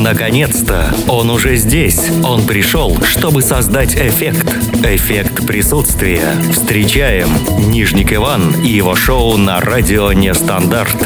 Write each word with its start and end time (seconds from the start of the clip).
Наконец-то! 0.00 0.86
Он 1.08 1.28
уже 1.28 1.56
здесь. 1.56 2.10
Он 2.24 2.46
пришел, 2.46 2.96
чтобы 3.02 3.42
создать 3.42 3.94
эффект. 3.94 4.46
Эффект 4.82 5.46
присутствия. 5.46 6.22
Встречаем 6.50 7.28
Нижник 7.70 8.14
Иван 8.14 8.54
и 8.64 8.68
его 8.68 8.96
шоу 8.96 9.36
на 9.36 9.60
радио 9.60 10.10
Нестандарт. 10.14 10.96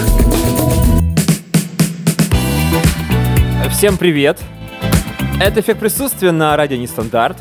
Всем 3.73 3.97
привет! 3.97 4.39
Это 5.41 5.59
эффект 5.59 5.81
присутствия 5.81 6.31
на 6.31 6.57
радио 6.57 6.77
Нестандарт. 6.77 7.39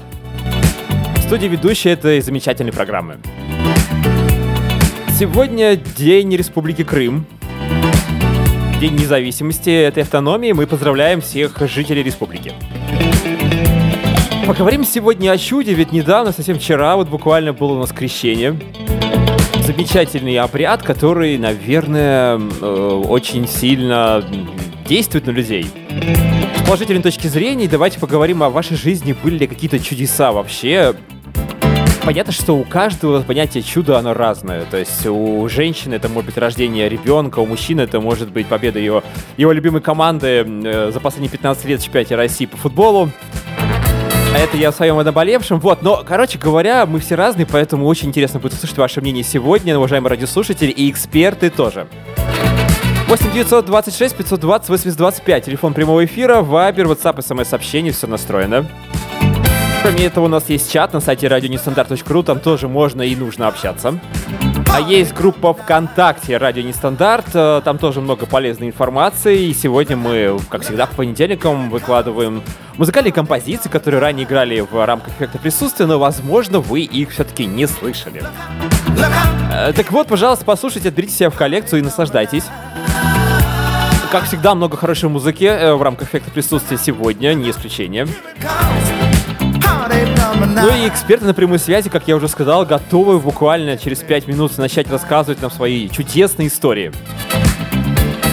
В 1.17 1.21
студии 1.21 1.45
ведущий 1.45 1.89
этой 1.89 2.19
замечательной 2.21 2.73
программы. 2.73 3.19
Сегодня 5.19 5.75
День 5.75 6.35
Республики 6.35 6.83
Крым. 6.83 7.27
День 8.83 8.95
независимости 8.95 9.69
этой 9.69 10.03
автономии. 10.03 10.51
Мы 10.51 10.67
поздравляем 10.67 11.21
всех 11.21 11.57
жителей 11.69 12.03
республики. 12.03 12.51
Поговорим 14.45 14.83
сегодня 14.83 15.31
о 15.31 15.37
чуде, 15.37 15.73
ведь 15.73 15.93
недавно, 15.93 16.33
совсем 16.33 16.59
вчера, 16.59 16.97
вот 16.97 17.07
буквально 17.07 17.53
было 17.53 17.75
у 17.75 17.79
нас 17.79 17.93
крещение. 17.93 18.59
Замечательный 19.65 20.37
обряд, 20.37 20.83
который, 20.83 21.37
наверное, 21.37 22.37
э, 22.37 23.01
очень 23.07 23.47
сильно 23.47 24.21
действует 24.85 25.27
на 25.27 25.31
людей. 25.31 25.65
С 26.57 26.65
положительной 26.65 27.01
точки 27.01 27.27
зрения, 27.27 27.69
давайте 27.69 28.01
поговорим 28.01 28.43
о 28.43 28.49
вашей 28.49 28.75
жизни. 28.75 29.15
Были 29.23 29.37
ли 29.37 29.47
какие-то 29.47 29.79
чудеса 29.79 30.33
вообще? 30.33 30.93
Понятно, 32.05 32.33
что 32.33 32.53
у 32.57 32.63
каждого 32.63 33.21
понятие 33.21 33.63
чуда, 33.63 33.97
оно 33.97 34.13
разное. 34.13 34.65
То 34.65 34.77
есть 34.77 35.05
у 35.05 35.47
женщины 35.49 35.95
это 35.95 36.09
может 36.09 36.27
быть 36.27 36.37
рождение 36.37 36.89
ребенка, 36.89 37.39
у 37.39 37.45
мужчины 37.45 37.81
это 37.81 37.99
может 37.99 38.31
быть 38.31 38.47
победа 38.47 38.79
его, 38.79 39.03
его 39.37 39.51
любимой 39.51 39.81
команды 39.81 40.45
э, 40.45 40.91
за 40.91 40.99
последние 40.99 41.31
15 41.31 41.65
лет 41.65 41.81
в 41.81 41.83
чемпионате 41.83 42.15
России 42.15 42.45
по 42.45 42.57
футболу. 42.57 43.09
Это 44.35 44.57
я 44.57 44.71
в 44.71 44.75
своем 44.75 44.97
наболевшем. 44.97 45.59
Вот, 45.59 45.83
но, 45.83 46.03
короче 46.05 46.39
говоря, 46.39 46.85
мы 46.85 46.99
все 46.99 47.15
разные, 47.15 47.45
поэтому 47.45 47.85
очень 47.85 48.09
интересно 48.09 48.39
будет 48.39 48.53
услышать 48.53 48.77
ваше 48.77 48.99
мнение 48.99 49.23
сегодня, 49.23 49.77
уважаемые 49.77 50.09
радиослушатели 50.09 50.71
и 50.71 50.89
эксперты 50.89 51.49
тоже. 51.49 51.87
8 53.07 53.31
926 53.31 54.15
520 54.15 54.69
80 54.69 54.97
25. 54.97 55.45
Телефон 55.45 55.73
прямого 55.73 56.03
эфира, 56.03 56.41
вайбер, 56.41 56.87
WhatsApp, 56.87 57.21
смс-сообщение, 57.21 57.93
все 57.93 58.07
настроено. 58.07 58.65
Кроме 59.83 60.05
этого, 60.05 60.25
у 60.25 60.27
нас 60.29 60.47
есть 60.47 60.71
чат 60.71 60.93
на 60.93 61.01
сайте 61.01 61.27
радионестандарт.ру, 61.27 62.23
там 62.23 62.39
тоже 62.39 62.69
можно 62.69 63.01
и 63.01 63.17
нужно 63.17 63.49
общаться. 63.49 63.99
А 64.71 64.79
есть 64.79 65.13
группа 65.13 65.53
ВКонтакте 65.53 66.37
«Радио 66.37 66.63
Нестандарт», 66.63 67.25
э, 67.33 67.61
там 67.65 67.77
тоже 67.77 67.99
много 67.99 68.25
полезной 68.25 68.67
информации, 68.67 69.47
и 69.47 69.53
сегодня 69.53 69.97
мы, 69.97 70.39
как 70.49 70.61
всегда, 70.61 70.85
по 70.85 70.95
понедельникам 70.95 71.69
выкладываем 71.69 72.41
музыкальные 72.77 73.11
композиции, 73.11 73.67
которые 73.67 73.99
ранее 73.99 74.25
играли 74.25 74.61
в 74.61 74.85
рамках 74.85 75.15
эффекта 75.15 75.37
присутствия, 75.37 75.85
но, 75.85 75.99
возможно, 75.99 76.61
вы 76.61 76.83
их 76.83 77.09
все-таки 77.09 77.45
не 77.45 77.67
слышали. 77.67 78.23
Э, 79.51 79.73
так 79.73 79.91
вот, 79.91 80.07
пожалуйста, 80.07 80.45
послушайте, 80.45 80.89
отберите 80.89 81.13
себя 81.13 81.29
в 81.29 81.35
коллекцию 81.35 81.81
и 81.81 81.83
наслаждайтесь. 81.83 82.45
Как 84.13 84.23
всегда, 84.27 84.55
много 84.55 84.77
хорошей 84.77 85.09
музыки 85.09 85.43
э, 85.43 85.73
в 85.73 85.81
рамках 85.81 86.07
эффекта 86.07 86.31
присутствия 86.31 86.77
сегодня, 86.77 87.33
не 87.33 87.49
исключение. 87.49 88.07
Ну 90.55 90.69
и 90.69 90.87
эксперты 90.87 91.25
на 91.25 91.33
прямой 91.33 91.59
связи, 91.59 91.89
как 91.89 92.07
я 92.07 92.15
уже 92.15 92.27
сказал, 92.27 92.65
готовы 92.65 93.19
буквально 93.19 93.77
через 93.77 93.99
5 93.99 94.27
минут 94.27 94.57
начать 94.57 94.89
рассказывать 94.89 95.41
нам 95.41 95.51
свои 95.51 95.89
чудесные 95.89 96.47
истории. 96.47 96.91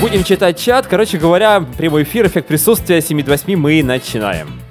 Будем 0.00 0.24
читать 0.24 0.58
чат. 0.58 0.86
Короче 0.86 1.18
говоря, 1.18 1.60
прямой 1.76 2.04
эфир, 2.04 2.26
эффект 2.26 2.48
присутствия 2.48 3.02
7 3.02 3.22
до 3.22 3.32
8 3.32 3.56
мы 3.56 3.82
начинаем. 3.82 4.69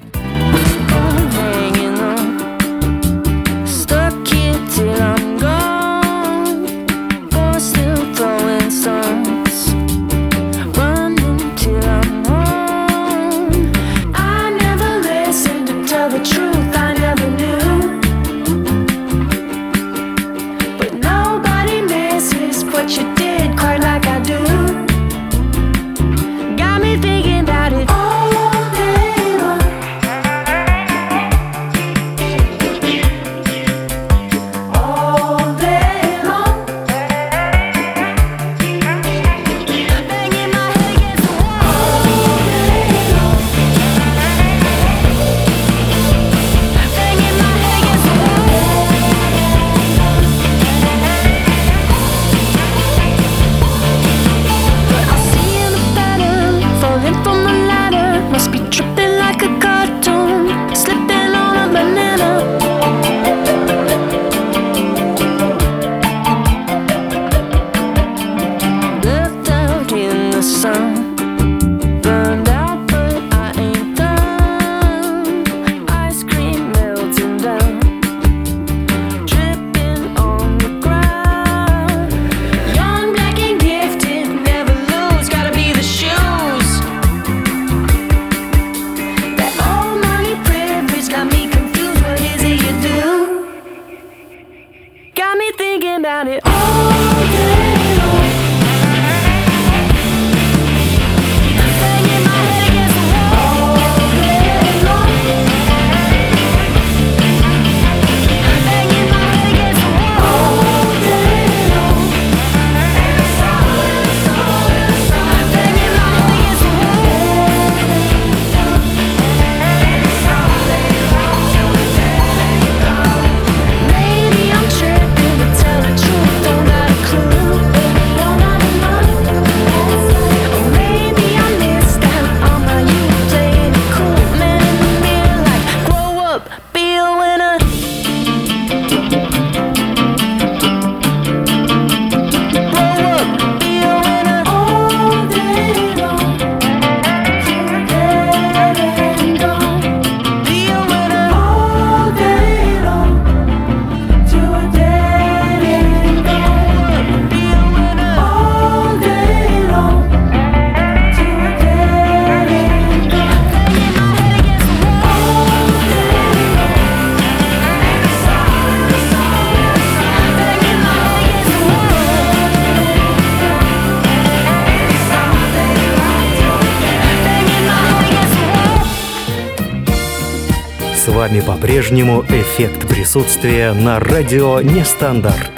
Вами 181.30 181.42
по-прежнему 181.42 182.24
эффект 182.24 182.88
присутствия 182.88 183.74
на 183.74 184.00
радио 184.00 184.62
Нестандарт. 184.62 185.52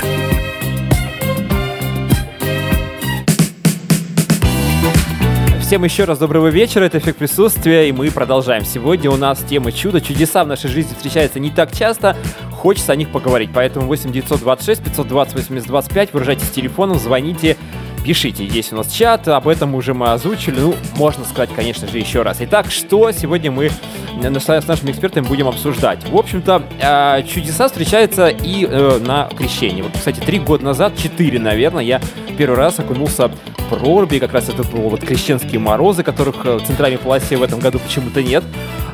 Всем 5.62 5.86
еще 5.86 6.04
раз 6.04 6.20
доброго 6.20 6.48
вечера, 6.48 6.84
это 6.84 6.98
«Эффект 6.98 7.20
присутствия», 7.20 7.88
и 7.88 7.94
мы 7.94 8.12
продолжаем. 8.12 8.66
Сегодня 8.66 9.10
у 9.10 9.16
нас 9.16 9.40
тема 9.48 9.72
чуда. 9.72 10.02
Чудеса 10.02 10.44
в 10.44 10.48
нашей 10.48 10.70
жизни 10.70 10.94
встречаются 10.94 11.40
не 11.40 11.52
так 11.52 11.74
часто, 11.74 12.18
хочется 12.52 12.92
о 12.92 12.98
них 12.98 13.10
поговорить. 13.10 13.52
Поэтому 13.54 13.88
8 13.88 14.12
926 14.12 14.84
520 14.84 15.34
80 15.36 15.68
25, 15.68 16.14
выражайтесь 16.14 16.50
телефоном, 16.50 17.00
звоните, 17.00 17.56
пишите. 18.04 18.44
Есть 18.46 18.74
у 18.74 18.76
нас 18.76 18.92
чат, 18.92 19.30
об 19.30 19.48
этом 19.48 19.76
уже 19.76 19.94
мы 19.94 20.12
озвучили. 20.12 20.60
Ну, 20.60 20.76
можно 20.98 21.24
сказать, 21.24 21.52
конечно 21.56 21.88
же, 21.88 21.98
еще 21.98 22.24
раз. 22.24 22.38
Итак, 22.42 22.70
что 22.70 23.12
сегодня 23.14 23.52
мы 23.52 23.72
с 24.20 24.68
нашими 24.68 24.92
экспертами 24.92 25.26
будем 25.26 25.48
обсуждать? 25.48 26.08
В 26.10 26.16
общем-то, 26.16 26.64
э, 26.80 27.24
чудеса 27.24 27.68
встречаются 27.68 28.28
и 28.28 28.66
э, 28.66 29.00
на 29.00 29.30
крещении. 29.38 29.82
Вот, 29.82 29.94
кстати, 29.94 30.20
три 30.20 30.40
года 30.40 30.66
назад, 30.66 30.96
четыре, 30.98 31.40
наверное, 31.40 31.84
я 31.84 32.02
первый 32.38 32.58
раз 32.58 32.80
окунулся 32.80 33.32
проруби, 33.70 34.20
как 34.20 34.34
раз 34.34 34.50
это 34.50 34.64
было 34.64 34.90
вот 34.90 35.02
крещенские 35.02 35.60
морозы, 35.60 36.04
которых 36.04 36.46
э, 36.46 36.58
в 36.58 36.66
центральной 36.66 36.98
полосе 36.98 37.38
в 37.38 37.44
этом 37.44 37.60
году 37.60 37.80
почему-то 37.80 38.22
нет. 38.22 38.44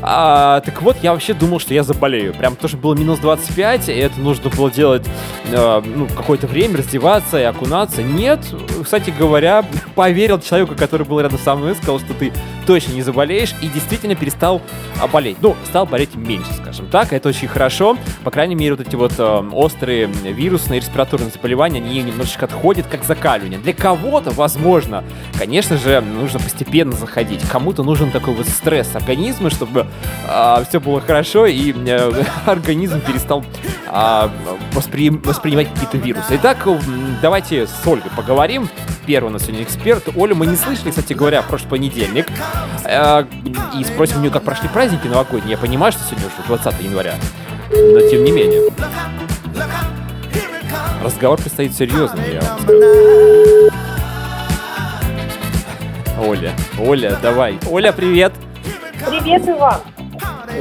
А, 0.02 0.62
так 0.62 0.82
вот, 0.82 0.98
я 1.02 1.12
вообще 1.12 1.34
думал, 1.34 1.60
что 1.60 1.74
я 1.74 1.84
заболею. 1.84 2.34
Прям 2.34 2.56
то, 2.56 2.68
что 2.68 2.78
было 2.78 2.94
минус 2.94 3.20
25, 3.20 3.90
и 3.90 3.94
это 3.94 4.20
нужно 4.20 4.50
было 4.50 4.70
делать 4.70 5.06
э, 5.46 5.82
ну, 5.84 6.08
какое-то 6.08 6.48
время, 6.48 6.78
раздеваться 6.78 7.40
и 7.40 7.44
окунаться. 7.44 8.04
Нет, 8.04 8.40
кстати 8.84 9.14
говоря, 9.18 9.66
поверил 9.96 10.40
человеку, 10.40 10.76
который 10.76 11.06
был 11.06 11.20
рядом 11.20 11.40
со 11.40 11.56
мной, 11.56 11.76
сказал, 11.76 12.00
что 12.00 12.14
ты 12.14 12.32
точно 12.68 12.94
не 12.94 13.02
заболеешь, 13.02 13.56
и 13.62 13.70
действительно 13.70 14.14
перестал 14.14 14.62
а, 15.02 15.08
болеть. 15.08 15.38
Ну, 15.42 15.56
стал 15.66 15.86
болеть 15.86 16.16
меньше, 16.16 16.52
скажем 16.62 16.88
так, 16.88 17.14
это 17.14 17.30
очень 17.30 17.48
хорошо. 17.48 17.98
По 18.24 18.30
крайней 18.30 18.56
мере, 18.56 18.76
вот 18.76 18.86
эти 18.86 18.96
вот 18.96 19.14
э, 19.18 19.50
острые 19.54 20.08
вирусные 20.08 20.82
респираторные 20.82 21.32
заболевания, 21.32 21.80
они 21.80 22.04
немножечко 22.04 22.46
отходят, 22.46 22.86
как 22.88 23.06
закаливание. 23.06 23.58
Для 23.58 23.74
кого-то, 23.74 24.32
возможно, 24.32 25.04
конечно 25.40 25.78
же, 25.78 26.02
нужно 26.02 26.40
постепенно 26.40 26.92
заходить. 26.92 27.42
Кому-то 27.50 27.84
нужен 27.84 28.12
такой 28.12 28.34
вот 28.34 28.48
стресс 28.48 28.96
организма, 28.96 29.50
чтобы 29.50 29.82
э, 29.82 29.86
а, 30.28 30.64
все 30.68 30.82
было 30.82 31.00
хорошо, 31.00 31.46
и 31.46 31.74
э, 31.74 32.24
организм 32.46 33.00
перестал 33.00 33.46
э, 33.88 34.30
воспри... 34.74 35.10
воспринимать 35.10 35.70
какие-то 35.74 35.98
вирусы. 35.98 36.36
Итак, 36.36 36.68
давайте 37.22 37.66
с 37.66 37.88
Ольгой 37.88 38.12
поговорим 38.16 38.70
первый 39.08 39.30
у 39.30 39.32
нас 39.32 39.44
сегодня 39.44 39.64
эксперт. 39.64 40.04
Олю 40.16 40.36
мы 40.36 40.46
не 40.46 40.58
слышали, 40.58 40.90
кстати 40.90 41.14
говоря, 41.14 41.42
в 41.42 41.48
прошлый 41.48 41.70
понедельник. 41.70 42.28
Э, 42.84 43.24
и 43.80 43.84
спросим 43.86 44.18
у 44.18 44.20
нее, 44.20 44.32
как 44.32 44.44
прошли 44.44 44.68
праздники 44.68 45.08
новогодние. 45.08 45.52
Я 45.52 45.58
понимаю, 45.58 45.94
что 45.94 46.04
сегодня 46.04 46.28
уже 46.28 46.48
20 46.48 46.82
января. 46.84 47.16
Но 47.72 48.02
тем 48.02 48.26
не 48.26 48.32
менее. 48.32 48.70
Разговор 51.02 51.40
предстоит 51.40 51.74
серьезный, 51.74 52.34
я 52.34 52.42
вам 52.42 52.60
скажу. 52.60 53.72
Оля, 56.20 56.54
Оля, 56.78 57.18
давай. 57.22 57.58
Оля, 57.70 57.94
привет. 57.94 58.34
Привет, 59.08 59.48
Иван. 59.48 59.80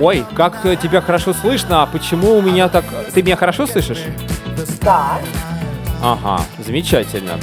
Ой, 0.00 0.24
как 0.36 0.62
тебя 0.80 1.00
хорошо 1.00 1.32
слышно, 1.32 1.82
а 1.82 1.86
почему 1.86 2.36
у 2.36 2.42
меня 2.42 2.68
так... 2.68 2.84
Ты 3.12 3.22
меня 3.22 3.34
хорошо 3.34 3.66
слышишь? 3.66 4.02
Да. 4.82 5.18
Ага, 6.02 6.42
замечательно. 6.58 7.40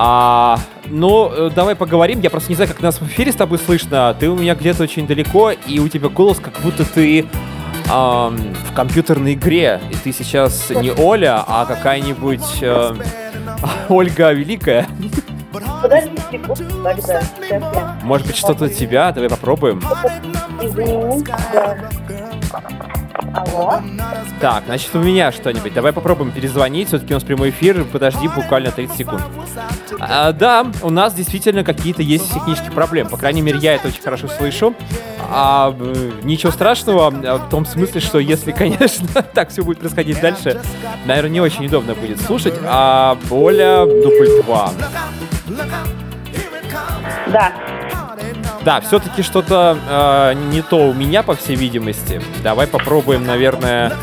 А, 0.00 0.60
ну, 0.86 1.28
э, 1.28 1.50
давай 1.52 1.74
поговорим. 1.74 2.20
Я 2.20 2.30
просто 2.30 2.50
не 2.50 2.54
знаю, 2.54 2.70
как 2.70 2.80
нас 2.80 3.00
в 3.00 3.06
эфире 3.08 3.32
с 3.32 3.34
тобой 3.34 3.58
слышно. 3.58 4.14
Ты 4.18 4.30
у 4.30 4.36
меня 4.36 4.54
где-то 4.54 4.84
очень 4.84 5.08
далеко, 5.08 5.50
и 5.50 5.80
у 5.80 5.88
тебя 5.88 6.08
голос, 6.08 6.38
как 6.38 6.60
будто 6.60 6.84
ты 6.84 7.22
эм, 7.22 7.26
в 7.88 8.74
компьютерной 8.76 9.34
игре. 9.34 9.80
И 9.90 9.96
ты 9.96 10.12
сейчас 10.12 10.70
не 10.70 10.92
Оля, 10.92 11.42
а 11.44 11.66
какая-нибудь 11.66 12.62
э, 12.62 12.94
Ольга 13.88 14.30
Великая. 14.30 14.86
Подожди 15.82 16.16
секунду, 16.30 16.84
тогда. 17.48 17.96
Может 18.04 18.28
быть, 18.28 18.36
что-то 18.36 18.68
тебя? 18.68 19.10
Давай 19.10 19.28
попробуем. 19.28 19.82
Извини, 20.62 21.24
да. 21.52 21.76
Алло? 23.34 23.80
Так, 24.40 24.64
значит, 24.66 24.94
у 24.94 24.98
меня 24.98 25.32
что-нибудь. 25.32 25.72
Давай 25.74 25.92
попробуем 25.92 26.30
перезвонить. 26.30 26.88
Все-таки 26.88 27.12
у 27.12 27.16
нас 27.16 27.24
прямой 27.24 27.50
эфир. 27.50 27.84
Подожди 27.84 28.28
буквально 28.28 28.70
30 28.70 28.96
секунд. 28.96 29.22
А, 30.00 30.32
да, 30.32 30.66
у 30.82 30.90
нас 30.90 31.14
действительно 31.14 31.64
какие-то 31.64 32.02
есть 32.02 32.32
технические 32.32 32.72
проблемы. 32.72 33.10
По 33.10 33.16
крайней 33.16 33.42
мере, 33.42 33.58
я 33.58 33.74
это 33.74 33.88
очень 33.88 34.02
хорошо 34.02 34.28
слышу. 34.28 34.74
А, 35.30 35.76
ничего 36.22 36.52
страшного 36.52 37.08
а, 37.08 37.38
в 37.38 37.50
том 37.50 37.66
смысле, 37.66 38.00
что 38.00 38.18
если, 38.18 38.52
конечно, 38.52 39.22
так 39.34 39.50
все 39.50 39.62
будет 39.62 39.80
происходить 39.80 40.20
дальше, 40.20 40.60
наверное, 41.04 41.30
не 41.30 41.40
очень 41.40 41.66
удобно 41.66 41.94
будет 41.94 42.20
слушать. 42.20 42.54
А 42.64 43.18
Оля 43.30 43.84
дубль 43.86 44.42
2. 44.42 44.72
Да. 47.32 47.52
Да, 48.68 48.82
все-таки 48.82 49.22
что-то 49.22 49.78
э, 49.88 50.34
не 50.50 50.60
то 50.60 50.90
у 50.90 50.92
меня, 50.92 51.22
по 51.22 51.34
всей 51.34 51.56
видимости. 51.56 52.20
Давай 52.42 52.66
попробуем, 52.66 53.24
наверное, 53.24 53.94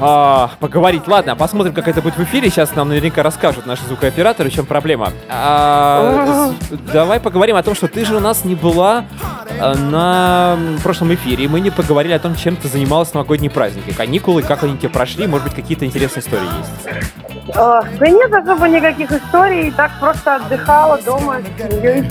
э, 0.00 0.48
поговорить. 0.60 1.08
Ладно, 1.08 1.34
посмотрим, 1.34 1.72
как 1.72 1.88
это 1.88 2.02
будет 2.02 2.18
в 2.18 2.24
эфире. 2.24 2.50
Сейчас 2.50 2.76
нам 2.76 2.90
наверняка 2.90 3.22
расскажут 3.22 3.64
наши 3.64 3.86
звукооператоры, 3.86 4.50
в 4.50 4.52
чем 4.52 4.66
проблема. 4.66 5.12
А, 5.30 6.52
давай 6.92 7.20
поговорим 7.20 7.56
о 7.56 7.62
том, 7.62 7.74
что 7.74 7.88
ты 7.88 8.04
же 8.04 8.16
у 8.16 8.20
нас 8.20 8.44
не 8.44 8.54
была 8.54 9.06
э, 9.48 9.76
на 9.76 10.58
прошлом 10.82 11.14
эфире. 11.14 11.44
И 11.46 11.48
мы 11.48 11.60
не 11.60 11.70
поговорили 11.70 12.12
о 12.12 12.18
том, 12.18 12.36
чем 12.36 12.56
ты 12.56 12.68
занималась 12.68 13.12
в 13.12 13.14
новогодние 13.14 13.50
праздники. 13.50 13.94
Каникулы, 13.94 14.42
как 14.42 14.62
они 14.62 14.76
тебе 14.76 14.90
прошли. 14.90 15.26
Может 15.26 15.46
быть, 15.46 15.56
какие-то 15.56 15.86
интересные 15.86 16.22
истории 16.22 16.48
есть. 16.58 17.56
А, 17.56 17.80
да 17.98 18.08
нет 18.08 18.30
особо 18.30 18.68
никаких 18.68 19.10
историй. 19.10 19.70
Так 19.70 19.90
просто 19.98 20.36
отдыхала 20.36 21.00
дома 21.00 21.38
с 21.40 21.62
семьей. 21.62 22.10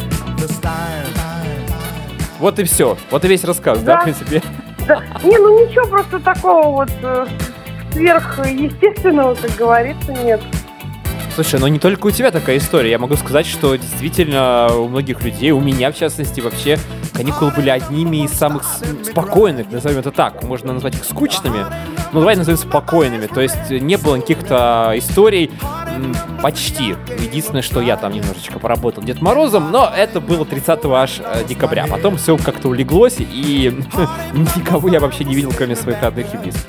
Вот 2.40 2.58
и 2.58 2.64
все. 2.64 2.98
Вот 3.12 3.24
и 3.24 3.28
весь 3.28 3.44
рассказ, 3.44 3.80
да, 3.82 3.94
да 3.94 4.00
в 4.00 4.04
принципе? 4.04 4.42
Да. 4.88 5.00
Не, 5.24 5.38
ну 5.38 5.64
ничего 5.64 5.86
просто 5.86 6.20
такого 6.20 6.68
вот 6.70 6.90
э, 7.04 7.28
сверхъестественного, 7.94 9.36
как 9.36 9.52
говорится, 9.52 10.12
нет. 10.12 10.42
Слушай, 11.34 11.62
ну 11.62 11.68
не 11.68 11.80
только 11.80 12.08
у 12.08 12.12
тебя 12.12 12.30
такая 12.30 12.58
история. 12.58 12.92
Я 12.92 13.00
могу 13.00 13.16
сказать, 13.16 13.46
что 13.46 13.76
действительно 13.76 14.68
у 14.76 14.90
многих 14.90 15.24
людей, 15.24 15.52
у 15.52 15.62
меня 15.62 15.92
в 15.92 15.98
частности, 15.98 16.42
вообще 16.42 16.78
каникулы 17.14 17.52
были 17.52 17.70
одними 17.70 18.26
из 18.26 18.32
самых 18.32 18.64
спокойных, 19.04 19.72
назовем 19.72 20.00
это 20.00 20.12
так. 20.12 20.44
Можно 20.44 20.74
назвать 20.74 20.96
их 20.96 21.06
скучными, 21.06 21.66
но 22.12 22.20
давай 22.20 22.36
назовем 22.36 22.58
спокойными. 22.58 23.28
То 23.28 23.40
есть 23.40 23.70
не 23.70 23.98
было 23.98 24.18
каких-то 24.18 24.94
историй 24.96 25.52
почти. 26.42 26.96
Единственное, 27.20 27.62
что 27.62 27.82
я 27.82 27.96
там 27.96 28.12
немножечко 28.12 28.60
поработал 28.60 29.04
Дед 29.04 29.22
Морозом, 29.22 29.72
но 29.72 29.90
это 29.96 30.20
было 30.20 30.46
30 30.46 30.86
аж 30.86 31.22
э, 31.24 31.44
декабря. 31.48 31.86
Потом 31.88 32.18
все 32.18 32.38
как-то 32.38 32.70
улеглось, 32.70 33.18
и 33.20 33.74
никого 34.34 34.90
я 34.90 35.00
вообще 35.00 35.24
не 35.24 35.36
видел, 35.36 35.54
кроме 35.56 35.76
своих 35.76 36.02
родных 36.02 36.34
и 36.34 36.38
близких. 36.38 36.66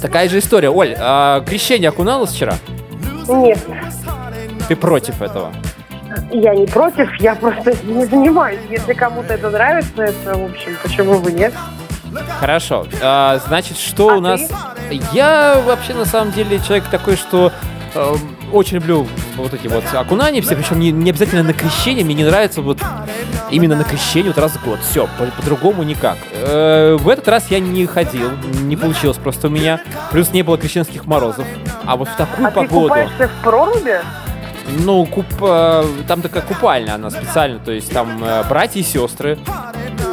Такая 0.00 0.28
же 0.28 0.38
история. 0.38 0.70
Оль, 0.70 0.94
а 0.98 1.40
крещение 1.40 1.88
окуналось 1.88 2.30
вчера? 2.30 2.54
Нет. 3.28 3.58
Ты 4.68 4.76
против 4.76 5.22
этого? 5.22 5.52
Я 6.30 6.54
не 6.54 6.66
против, 6.66 7.08
я 7.20 7.34
просто 7.34 7.74
не 7.84 8.04
занимаюсь. 8.04 8.60
Если 8.70 8.92
кому-то 8.92 9.34
это 9.34 9.50
нравится, 9.50 10.02
это, 10.02 10.36
в 10.36 10.44
общем, 10.50 10.76
почему 10.82 11.18
бы 11.18 11.32
нет? 11.32 11.52
Хорошо. 12.40 12.86
А, 13.02 13.38
значит, 13.46 13.76
что 13.78 14.10
а 14.10 14.16
у 14.16 14.20
нас... 14.20 14.40
Ты? 14.88 15.00
Я 15.12 15.60
вообще 15.66 15.94
на 15.94 16.06
самом 16.06 16.32
деле 16.32 16.58
человек 16.60 16.84
такой, 16.90 17.16
что 17.16 17.52
э, 17.94 18.14
очень 18.52 18.76
люблю 18.76 19.06
вот 19.36 19.54
эти 19.54 19.66
вот 19.68 19.84
окунания 19.92 20.40
все, 20.40 20.56
причем 20.56 20.78
не, 20.78 20.90
не 20.90 21.10
обязательно 21.10 21.42
на 21.42 21.52
крещение, 21.52 22.04
мне 22.04 22.14
не 22.14 22.24
нравится 22.24 22.62
вот 22.62 22.78
именно 23.50 23.76
на 23.76 23.84
крещение 23.84 24.32
вот 24.32 24.42
раз 24.42 24.52
в 24.52 24.64
год. 24.64 24.80
Все, 24.80 25.08
по- 25.18 25.26
по-другому 25.26 25.82
никак. 25.82 26.18
Э, 26.32 26.96
в 26.98 27.08
этот 27.08 27.28
раз 27.28 27.50
я 27.50 27.60
не 27.60 27.86
ходил, 27.86 28.30
не 28.62 28.76
получилось 28.76 29.16
просто 29.16 29.48
у 29.48 29.50
меня. 29.50 29.80
Плюс 30.10 30.32
не 30.32 30.42
было 30.42 30.58
крещенских 30.58 31.06
морозов. 31.06 31.46
А 31.84 31.96
вот 31.96 32.08
в 32.08 32.16
такую 32.16 32.48
а 32.48 32.50
погоду... 32.50 32.94
ты 32.94 33.02
купаешься 33.02 33.28
в 33.28 33.42
проруби? 33.42 34.00
Ну, 34.80 35.06
куп, 35.06 35.26
э, 35.40 35.84
там 36.06 36.20
такая 36.20 36.42
купальня, 36.42 36.94
она 36.94 37.10
специально, 37.10 37.58
то 37.58 37.72
есть 37.72 37.90
там 37.90 38.22
э, 38.22 38.44
братья 38.48 38.80
и 38.80 38.82
сестры. 38.82 39.38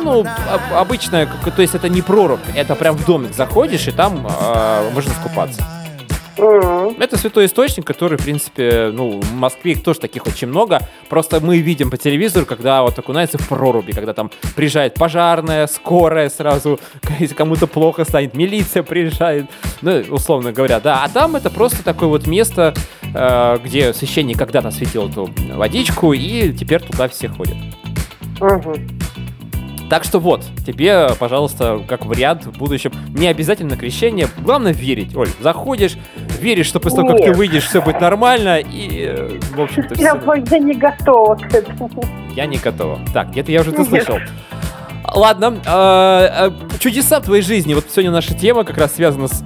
Ну, 0.02 0.22
об, 0.22 0.74
обычная, 0.74 1.28
то 1.28 1.62
есть 1.62 1.76
это 1.76 1.90
не 1.90 2.02
прорубь, 2.02 2.40
это 2.56 2.76
прям 2.76 2.96
в 2.96 3.06
домик 3.06 3.34
заходишь, 3.34 3.88
и 3.88 3.92
там 3.92 4.26
э, 4.28 4.90
можно 4.94 5.12
скупаться. 5.12 5.62
Mm-hmm. 6.38 6.75
Это 6.98 7.18
святой 7.18 7.46
источник, 7.46 7.86
который, 7.86 8.18
в 8.18 8.24
принципе, 8.24 8.92
ну, 8.94 9.20
в 9.20 9.34
Москве 9.34 9.74
их 9.74 9.84
тоже 9.84 10.00
таких 10.00 10.26
очень 10.28 10.48
много. 10.48 10.80
Просто 11.10 11.40
мы 11.40 11.58
видим 11.58 11.90
по 11.90 11.98
телевизору, 11.98 12.46
когда 12.46 12.84
вот 12.84 12.98
окунается 12.98 13.38
в 13.38 13.48
проруби, 13.48 13.92
когда 13.92 14.14
там 14.14 14.32
приезжает 14.56 14.96
пожарная, 14.96 15.68
скорая 15.68 16.30
сразу, 16.30 16.80
если 17.20 17.36
кому-то 17.36 17.68
плохо 17.68 18.06
станет, 18.06 18.34
милиция 18.34 18.84
приезжает, 18.84 19.46
ну, 19.82 20.04
условно 20.10 20.52
говоря, 20.52 20.80
да. 20.80 21.04
А 21.04 21.10
там 21.10 21.36
это 21.36 21.50
просто 21.50 21.84
такое 21.84 22.10
вот 22.10 22.28
место, 22.28 22.74
э, 23.14 23.58
где 23.64 23.94
священник 23.94 24.38
когда-то 24.38 24.72
светил 24.72 25.10
эту 25.10 25.30
водичку, 25.54 26.14
и 26.14 26.54
теперь 26.54 26.82
туда 26.82 27.08
все 27.08 27.28
ходят. 27.28 27.58
Mm-hmm. 28.40 29.15
Так 29.90 30.04
что 30.04 30.20
вот, 30.20 30.44
тебе, 30.66 31.10
пожалуйста, 31.20 31.80
как 31.88 32.06
вариант 32.06 32.46
в 32.46 32.58
будущем, 32.58 32.92
не 33.10 33.28
обязательно 33.28 33.78
крещение, 33.78 34.28
главное 34.40 34.74
верить. 34.74 35.16
Оль, 35.16 35.30
заходишь, 35.42 35.98
веришь, 36.40 36.66
что 36.66 36.80
после 36.80 36.98
того, 37.04 37.10
как 37.10 37.20
ты 37.24 37.34
выйдешь, 37.34 37.66
все 37.66 37.82
будет 37.82 38.02
нормально, 38.02 38.60
и, 38.60 39.40
в 39.56 39.62
общем-то, 39.62 39.94
Я, 39.96 40.20
все. 40.20 40.34
я 40.50 40.60
не 40.60 40.74
готова 40.74 41.36
к 41.36 41.54
этому. 41.54 42.04
Я 42.36 42.48
не 42.48 42.58
готова. 42.58 43.00
Так, 43.14 43.30
где-то 43.32 43.52
я 43.52 43.62
уже 43.62 43.72
это 43.72 43.84
слышал. 43.84 44.18
Ладно, 45.14 45.60
э, 45.66 45.70
э, 46.48 46.80
чудеса 46.80 47.20
твоей 47.22 47.44
жизни. 47.44 47.76
Вот 47.76 47.86
сегодня 47.92 48.12
наша 48.12 48.34
тема 48.34 48.64
как 48.64 48.78
раз 48.80 48.96
связана 48.96 49.28
с 49.28 49.44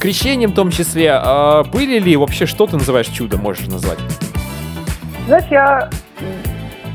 крещением 0.00 0.50
в 0.50 0.54
том 0.54 0.70
числе. 0.72 1.06
Э, 1.22 1.62
Были 1.72 2.00
ли 2.00 2.16
вообще, 2.16 2.44
что 2.46 2.66
ты 2.66 2.76
называешь 2.76 3.06
чудом, 3.06 3.40
можешь 3.40 3.68
назвать? 3.68 3.98
Знаешь, 5.26 5.44
я, 5.50 5.88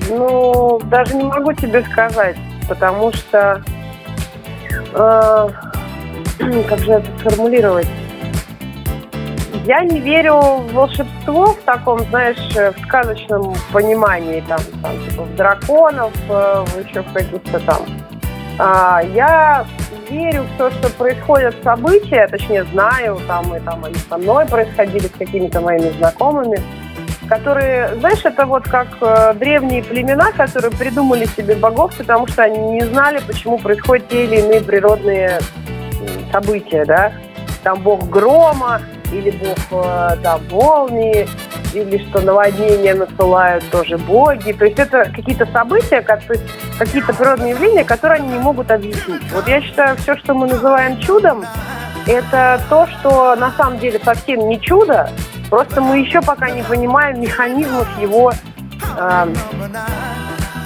ну, 0.09 0.79
даже 0.85 1.15
не 1.15 1.23
могу 1.23 1.53
тебе 1.53 1.83
сказать, 1.91 2.35
потому 2.67 3.11
что, 3.13 3.61
э, 4.93 5.49
как 6.69 6.79
же 6.79 6.91
это 6.91 7.19
сформулировать? 7.19 7.87
Я 9.65 9.83
не 9.83 9.99
верю 9.99 10.35
в 10.35 10.73
волшебство 10.73 11.53
в 11.53 11.61
таком, 11.65 11.99
знаешь, 12.09 12.55
э, 12.55 12.71
в 12.71 12.79
сказочном 12.85 13.55
понимании, 13.71 14.43
там, 14.47 14.59
там 14.81 14.91
типа, 15.09 15.23
в 15.23 15.35
драконов, 15.35 16.13
э, 16.29 16.65
еще 16.87 17.01
в 17.01 17.11
каких-то 17.13 17.59
там. 17.61 17.81
А, 18.59 19.01
я 19.13 19.65
верю 20.09 20.43
в 20.43 20.57
то, 20.57 20.71
что 20.71 20.89
происходят 20.91 21.55
события, 21.63 22.27
точнее 22.27 22.63
знаю, 22.65 23.19
там 23.27 23.55
и 23.55 23.59
там 23.59 23.83
они 23.83 23.95
со 23.95 24.17
мной 24.17 24.45
происходили, 24.45 25.07
с 25.07 25.17
какими-то 25.17 25.61
моими 25.61 25.89
знакомыми 25.97 26.61
которые, 27.27 27.95
знаешь, 27.99 28.23
это 28.23 28.45
вот 28.45 28.63
как 28.63 28.87
э, 29.01 29.33
древние 29.35 29.83
племена, 29.83 30.31
которые 30.31 30.71
придумали 30.71 31.25
себе 31.25 31.55
богов, 31.55 31.95
потому 31.97 32.27
что 32.27 32.43
они 32.43 32.59
не 32.59 32.85
знали, 32.85 33.21
почему 33.25 33.57
происходят 33.57 34.07
те 34.09 34.25
или 34.25 34.37
иные 34.37 34.61
природные 34.61 35.39
события, 36.31 36.85
да. 36.85 37.13
Там 37.63 37.81
бог 37.81 38.07
грома, 38.09 38.81
или 39.11 39.31
бог 39.31 39.57
э, 39.71 40.17
там, 40.21 40.41
молнии, 40.49 41.27
или 41.73 41.97
что 42.09 42.21
наводнения 42.21 42.93
насылают 42.93 43.69
тоже 43.69 43.97
боги. 43.97 44.51
То 44.53 44.65
есть 44.65 44.79
это 44.79 45.05
какие-то 45.05 45.45
события, 45.47 46.01
как- 46.01 46.21
какие-то 46.77 47.13
природные 47.13 47.51
явления, 47.51 47.83
которые 47.83 48.19
они 48.21 48.29
не 48.29 48.39
могут 48.39 48.71
объяснить. 48.71 49.21
Вот 49.33 49.47
я 49.47 49.61
считаю, 49.61 49.97
все, 49.97 50.15
что 50.17 50.33
мы 50.33 50.47
называем 50.47 50.99
чудом, 50.99 51.45
это 52.07 52.61
то, 52.69 52.87
что 52.87 53.35
на 53.35 53.51
самом 53.51 53.79
деле 53.79 53.99
совсем 54.03 54.47
не 54.47 54.59
чудо, 54.61 55.09
просто 55.55 55.79
мы 55.79 55.99
еще 55.99 56.21
пока 56.21 56.49
не 56.49 56.63
понимаем 56.63 57.21
механизмов 57.21 57.87
его 57.97 58.33
э, 58.97 59.27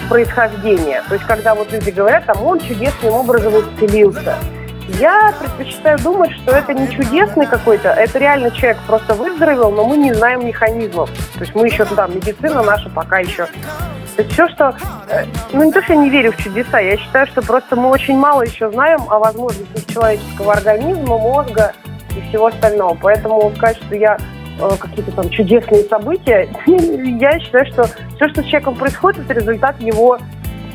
происхождения. 0.09 1.03
То 1.07 1.13
есть, 1.13 1.27
когда 1.27 1.53
вот 1.53 1.71
люди 1.71 1.91
говорят, 1.91 2.25
там, 2.25 2.41
он 2.41 2.59
чудесным 2.59 3.13
образом 3.13 3.53
исцелился. 3.53 4.33
Я 4.97 5.31
предпочитаю 5.39 5.99
думать, 5.99 6.31
что 6.31 6.53
это 6.53 6.73
не 6.73 6.89
чудесный 6.89 7.45
какой-то, 7.45 7.89
это 7.89 8.17
реально 8.17 8.49
человек 8.49 8.79
просто 8.87 9.13
выздоровел, 9.13 9.69
но 9.69 9.85
мы 9.85 9.95
не 9.95 10.11
знаем 10.11 10.43
механизмов. 10.47 11.11
То 11.35 11.41
есть 11.41 11.53
мы 11.53 11.67
еще 11.67 11.85
там, 11.85 12.15
медицина 12.15 12.63
наша 12.63 12.89
пока 12.89 13.19
еще 13.19 13.45
то 14.15 14.23
есть 14.23 14.33
все, 14.33 14.49
что... 14.49 14.75
э, 15.09 15.23
Ну, 15.53 15.65
не 15.65 15.71
то, 15.71 15.83
что 15.83 15.93
я 15.93 15.99
не 15.99 16.09
верю 16.09 16.31
в 16.31 16.37
чудеса, 16.37 16.79
я 16.79 16.97
считаю, 16.97 17.27
что 17.27 17.43
просто 17.43 17.75
мы 17.75 17.89
очень 17.89 18.17
мало 18.17 18.41
еще 18.41 18.71
знаем 18.71 19.01
о 19.07 19.19
возможностях 19.19 19.85
человеческого 19.85 20.53
организма, 20.53 21.19
мозга 21.19 21.73
и 22.17 22.21
всего 22.27 22.47
остального. 22.47 22.97
Поэтому 22.99 23.49
сказать, 23.55 23.77
что 23.77 23.95
я 23.95 24.17
какие-то 24.79 25.11
там 25.11 25.29
чудесные 25.29 25.83
события, 25.83 26.49
я 26.65 27.39
считаю, 27.39 27.65
что 27.67 27.83
все, 28.15 28.29
что 28.29 28.41
с 28.41 28.45
человеком 28.45 28.75
происходит, 28.75 29.21
это 29.21 29.33
результат 29.33 29.81
его 29.81 30.17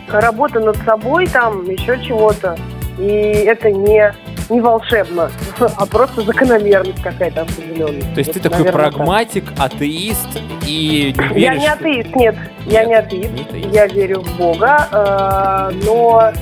работы 0.09 0.61
над 0.61 0.77
собой, 0.79 1.27
там, 1.27 1.69
еще 1.69 1.99
чего-то. 2.03 2.57
И 2.99 3.05
это 3.05 3.71
не, 3.71 4.13
не 4.51 4.61
волшебно, 4.61 5.31
а 5.77 5.87
просто 5.87 6.23
закономерность 6.23 7.03
какая-то 7.03 7.43
определенная. 7.43 8.03
То 8.15 8.19
есть 8.19 8.33
ты 8.33 8.39
Вот, 8.39 8.43
такой 8.43 8.59
наверное, 8.59 8.85
так. 8.85 8.95
прагматик, 8.95 9.45
атеист 9.59 10.29
и 10.67 11.15
не 11.17 11.35
веришь... 11.35 11.37
Я 11.37 11.55
не 11.57 11.67
атеист, 11.67 12.17
нет, 12.17 12.37
я 12.67 12.85
Нет, 12.85 12.89
не 12.89 12.95
атеист. 12.95 13.33
не 13.33 13.41
атеист. 13.43 13.75
Я 13.75 13.87
верю 13.89 14.21
в 14.21 14.37
Бога, 14.39 14.89
э, 14.93 15.73
но 15.85 16.33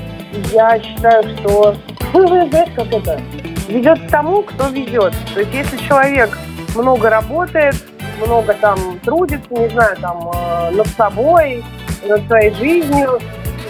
я 0.52 0.78
считаю, 0.80 1.22
что, 1.38 1.74
ну, 2.12 2.26
знаешь, 2.50 2.68
как 2.76 2.92
это, 2.92 3.20
ведет 3.68 4.00
к 4.06 4.08
тому, 4.10 4.42
кто 4.42 4.68
ведет. 4.68 5.14
То 5.32 5.40
есть 5.40 5.54
если 5.54 5.76
человек 5.78 6.36
много 6.74 7.10
работает, 7.10 7.76
много 8.24 8.54
там 8.54 8.98
трудится, 9.00 9.48
не 9.50 9.68
знаю, 9.68 9.96
там, 10.00 10.30
э, 10.34 10.70
над 10.70 10.86
собой, 10.88 11.64
над 12.06 12.26
своей 12.26 12.54
жизнью, 12.54 13.18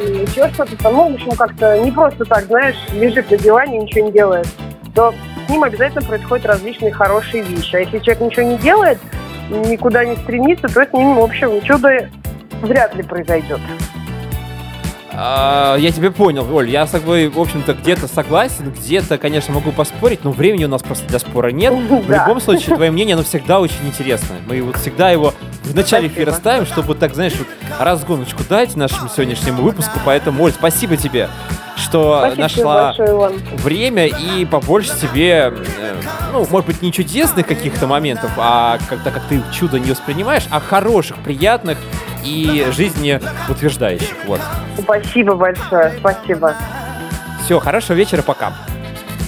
еще 0.00 0.48
что-то 0.52 0.76
там, 0.76 0.94
ну, 0.94 1.10
в 1.10 1.14
общем, 1.14 1.32
как-то 1.32 1.78
не 1.78 1.90
просто 1.90 2.24
так, 2.24 2.44
знаешь, 2.44 2.76
лежит 2.92 3.30
на 3.30 3.38
диване 3.38 3.78
и 3.78 3.82
ничего 3.82 4.06
не 4.06 4.12
делает, 4.12 4.48
то 4.94 5.14
с 5.46 5.50
ним 5.50 5.62
обязательно 5.64 6.02
происходят 6.02 6.46
различные 6.46 6.92
хорошие 6.92 7.42
вещи. 7.42 7.76
А 7.76 7.80
если 7.80 7.98
человек 7.98 8.22
ничего 8.22 8.46
не 8.46 8.56
делает, 8.56 8.98
никуда 9.48 10.04
не 10.04 10.16
стремится, 10.16 10.68
то 10.68 10.84
с 10.84 10.92
ним, 10.92 11.14
в 11.14 11.22
общем, 11.22 11.60
чудо 11.62 12.08
вряд 12.62 12.94
ли 12.94 13.02
произойдет. 13.02 13.60
А, 15.14 15.76
я 15.76 15.90
тебя 15.92 16.10
понял, 16.10 16.46
Оль, 16.54 16.70
я 16.70 16.86
с 16.86 16.90
тобой, 16.90 17.28
в 17.28 17.38
общем-то, 17.38 17.74
где-то 17.74 18.08
согласен, 18.08 18.70
где-то, 18.70 19.18
конечно, 19.18 19.54
могу 19.54 19.72
поспорить, 19.72 20.24
но 20.24 20.30
времени 20.30 20.64
у 20.64 20.68
нас 20.68 20.82
просто 20.82 21.06
для 21.06 21.18
спора 21.18 21.48
нет. 21.48 21.72
В 21.72 22.10
любом 22.10 22.40
случае, 22.40 22.76
твое 22.76 22.90
мнение, 22.90 23.14
оно 23.14 23.22
всегда 23.22 23.60
очень 23.60 23.86
интересно. 23.86 24.36
Мы 24.46 24.62
вот 24.62 24.76
всегда 24.76 25.10
его 25.10 25.34
в 25.64 25.74
начале 25.74 26.08
эфира 26.08 26.32
ставим, 26.32 26.66
чтобы 26.66 26.94
так, 26.94 27.14
знаешь, 27.14 27.34
вот 27.38 27.46
разгоночку 27.78 28.42
дать 28.48 28.74
нашему 28.76 29.08
сегодняшнему 29.08 29.62
выпуску. 29.62 29.98
Поэтому, 30.04 30.44
Оль, 30.44 30.52
спасибо 30.52 30.96
тебе, 30.96 31.28
что 31.76 32.18
Спасибо 32.18 32.34
тебе 32.34 32.42
нашла 32.42 32.94
большое, 32.96 33.38
время 33.62 34.06
и 34.06 34.44
побольше 34.44 34.90
тебе, 35.00 35.52
э, 35.78 35.94
ну, 36.32 36.46
может 36.50 36.66
быть, 36.66 36.82
не 36.82 36.92
чудесных 36.92 37.46
каких-то 37.46 37.86
моментов, 37.86 38.30
а 38.36 38.78
когда 38.88 39.10
как 39.10 39.22
ты 39.24 39.42
чудо 39.52 39.78
не 39.78 39.90
воспринимаешь, 39.90 40.44
а 40.50 40.60
хороших, 40.60 41.16
приятных 41.18 41.78
и 42.24 42.66
жизнеутверждающих. 42.72 44.14
Вот. 44.26 44.40
Спасибо 44.78 45.34
большое, 45.34 45.92
спасибо. 45.98 46.54
Все, 47.44 47.58
хорошего 47.58 47.96
вечера, 47.96 48.22
пока. 48.22 48.52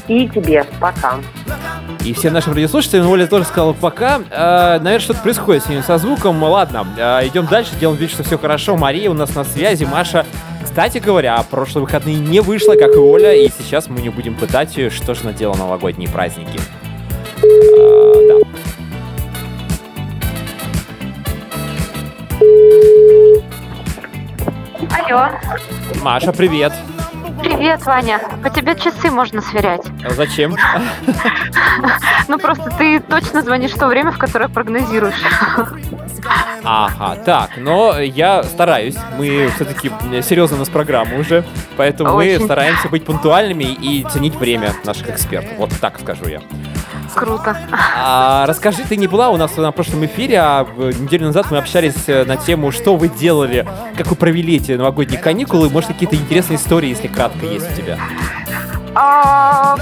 И 0.06 0.28
тебе 0.28 0.64
пока. 0.80 1.18
И 2.04 2.12
всем 2.12 2.34
нашим 2.34 2.52
радиослушателям, 2.52 3.08
Оля 3.08 3.26
тоже 3.26 3.44
сказала 3.44 3.72
пока. 3.72 4.20
Э, 4.30 4.78
наверное, 4.78 4.98
что-то 4.98 5.20
происходит 5.20 5.64
сегодня 5.64 5.82
со 5.82 5.96
звуком. 5.96 6.42
Ладно, 6.42 6.86
э, 6.98 7.26
идем 7.28 7.46
дальше, 7.46 7.70
делаем 7.80 7.98
вид, 7.98 8.10
что 8.10 8.22
все 8.22 8.36
хорошо. 8.36 8.76
Мария 8.76 9.10
у 9.10 9.14
нас 9.14 9.34
на 9.34 9.44
связи, 9.44 9.84
Маша. 9.84 10.26
Кстати 10.62 10.98
говоря, 10.98 11.42
прошлые 11.50 11.84
выходные 11.84 12.16
не 12.16 12.40
вышла, 12.40 12.74
как 12.74 12.94
и 12.94 12.98
Оля, 12.98 13.32
и 13.34 13.48
сейчас 13.48 13.88
мы 13.88 14.02
не 14.02 14.10
будем 14.10 14.34
пытать 14.34 14.76
ее, 14.76 14.90
что 14.90 15.14
же 15.14 15.22
она 15.22 15.32
делала 15.32 15.54
на 15.56 15.60
новогодние 15.60 16.10
праздники. 16.10 16.60
Э, 17.42 17.93
Алло, 24.90 25.28
Маша, 26.02 26.32
привет. 26.32 26.72
привет, 27.40 27.84
Ваня. 27.84 28.20
По 28.42 28.50
тебе 28.50 28.74
часы 28.74 29.10
можно 29.10 29.40
сверять. 29.42 29.82
А 30.04 30.10
Зачем? 30.10 30.56
Ну 32.28 32.38
просто 32.38 32.70
ты 32.78 33.00
точно 33.00 33.42
звонишь 33.42 33.72
в 33.72 33.78
то 33.78 33.86
время, 33.86 34.10
в 34.12 34.16
которое 34.18 34.48
прогнозируешь. 34.48 35.20
Ага, 36.64 37.16
так, 37.22 37.50
но 37.58 37.98
я 38.00 38.42
стараюсь. 38.44 38.96
Мы 39.18 39.50
все-таки 39.56 39.90
серьезно 40.22 40.56
у 40.56 40.60
нас 40.60 40.68
программа 40.70 41.16
уже, 41.18 41.44
поэтому 41.76 42.14
мы 42.14 42.38
стараемся 42.42 42.88
быть 42.88 43.04
пунктуальными 43.04 43.64
и 43.64 44.06
ценить 44.10 44.36
время 44.36 44.72
наших 44.84 45.10
экспертов. 45.10 45.52
Вот 45.58 45.70
так 45.80 46.00
скажу 46.00 46.26
я. 46.28 46.40
Круто. 47.14 47.56
А, 47.96 48.44
расскажи, 48.46 48.82
ты 48.88 48.96
не 48.96 49.06
была 49.06 49.30
у 49.30 49.36
нас 49.36 49.56
на 49.56 49.70
прошлом 49.72 50.04
эфире, 50.06 50.40
а 50.40 50.66
неделю 50.76 51.26
назад 51.26 51.50
мы 51.50 51.58
общались 51.58 52.08
э, 52.08 52.24
на 52.24 52.36
тему, 52.36 52.72
что 52.72 52.96
вы 52.96 53.08
делали, 53.08 53.66
как 53.96 54.08
вы 54.08 54.16
провели 54.16 54.56
эти 54.56 54.72
новогодние 54.72 55.20
каникулы. 55.20 55.70
Может, 55.70 55.88
какие-то 55.88 56.16
интересные 56.16 56.56
истории, 56.56 56.88
если 56.88 57.08
кратко, 57.08 57.46
есть 57.46 57.70
у 57.72 57.76
тебя? 57.76 57.98
А. 58.94 59.76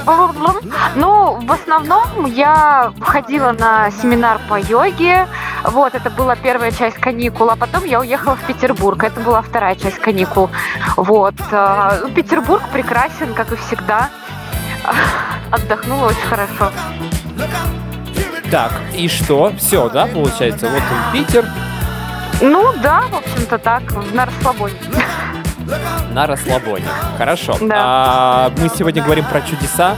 Ну, 0.94 1.38
в 1.40 1.52
основном 1.52 2.26
я 2.26 2.92
ходила 3.00 3.52
на 3.52 3.90
семинар 3.90 4.40
по 4.48 4.58
йоге. 4.58 5.26
Вот, 5.64 5.94
это 5.94 6.10
была 6.10 6.34
первая 6.34 6.70
часть 6.70 6.96
каникул, 6.96 7.50
а 7.50 7.56
потом 7.56 7.84
я 7.84 8.00
уехала 8.00 8.36
в 8.36 8.46
Петербург. 8.46 9.02
Это 9.04 9.20
была 9.20 9.42
вторая 9.42 9.74
часть 9.74 9.98
каникул. 9.98 10.50
Вот. 10.96 11.34
а, 11.50 11.98
ну, 12.02 12.10
Петербург 12.10 12.62
прекрасен, 12.72 13.34
как 13.34 13.52
и 13.52 13.56
всегда. 13.56 14.10
Отдохнула 15.50 16.06
очень 16.06 16.28
хорошо. 16.28 16.70
Так, 18.50 18.72
и 18.94 19.08
что? 19.08 19.52
Все, 19.56 19.88
да, 19.88 20.06
получается? 20.06 20.66
Вот 20.68 20.82
он, 20.82 21.12
Питер, 21.12 21.46
Ну 22.42 22.72
да, 22.82 23.02
в 23.11 23.16
общем-то 23.16 23.58
так, 23.58 23.82
на 24.12 24.26
расслабоне. 24.26 24.75
на 26.11 26.26
расслабоне. 26.26 26.84
Хорошо. 27.16 27.56
Да. 27.62 27.75
А, 27.78 28.52
мы 28.58 28.68
сегодня 28.68 29.02
говорим 29.02 29.25
про 29.25 29.40
чудеса. 29.40 29.94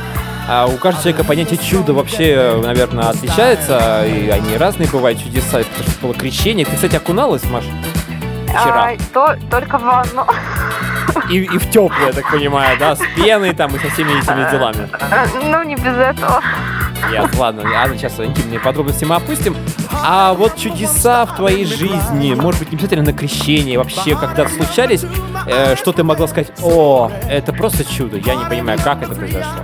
А, 0.49 0.67
у 0.67 0.77
каждого 0.77 1.03
человека 1.03 1.25
понятие 1.25 1.59
чуда 1.59 1.95
вообще, 1.95 2.61
наверное, 2.63 3.09
отличается. 3.09 4.05
И 4.07 4.29
они 4.29 4.57
разные 4.57 4.89
бывают 4.89 5.21
чудеса. 5.21 5.61
Это 5.61 5.83
что 5.91 6.01
было 6.03 6.15
крещение. 6.15 6.65
Ты, 6.65 6.77
кстати, 6.77 6.95
окуналась, 6.95 7.43
Маш? 7.51 7.65
Вчера. 8.47 8.91
А, 8.93 8.97
то, 9.13 9.37
только 9.51 9.79
в 9.79 9.83
ванну. 9.83 10.27
и, 11.29 11.39
и 11.39 11.59
в 11.59 11.71
теплое, 11.71 12.07
я 12.09 12.13
так 12.13 12.31
понимаю, 12.31 12.79
да, 12.79 12.95
с 12.95 13.01
пеной 13.17 13.53
там 13.53 13.75
и 13.75 13.79
со 13.81 13.89
всеми 13.91 14.13
этими 14.13 14.49
делами. 14.51 14.89
Ну, 15.51 15.63
не 15.65 15.75
без 15.75 15.97
этого. 15.97 16.41
Нет, 17.11 17.35
ладно, 17.37 17.63
ладно, 17.63 17.97
сейчас 17.97 18.19
интимные 18.21 18.61
подробности 18.61 19.05
мы 19.05 19.17
опустим. 19.17 19.57
А 20.07 20.35
вот 20.35 20.57
чудеса 20.57 21.27
в 21.27 21.37
твоей 21.37 21.65
жизни, 21.65 22.35
может 22.35 22.61
быть, 22.61 22.71
не 22.73 22.77
обязательно 22.77 23.05
на 23.05 23.13
крещении, 23.13 23.77
вообще 23.77 24.17
когда-то 24.17 24.51
случались, 24.51 25.05
э, 25.47 25.77
что 25.77 25.93
ты 25.93 26.03
могла 26.03 26.27
сказать, 26.27 26.53
о, 26.63 27.11
это 27.29 27.53
просто 27.53 27.85
чудо, 27.85 28.17
я 28.19 28.35
не 28.35 28.45
понимаю, 28.45 28.79
как 28.83 29.03
это 29.03 29.15
произошло. 29.15 29.63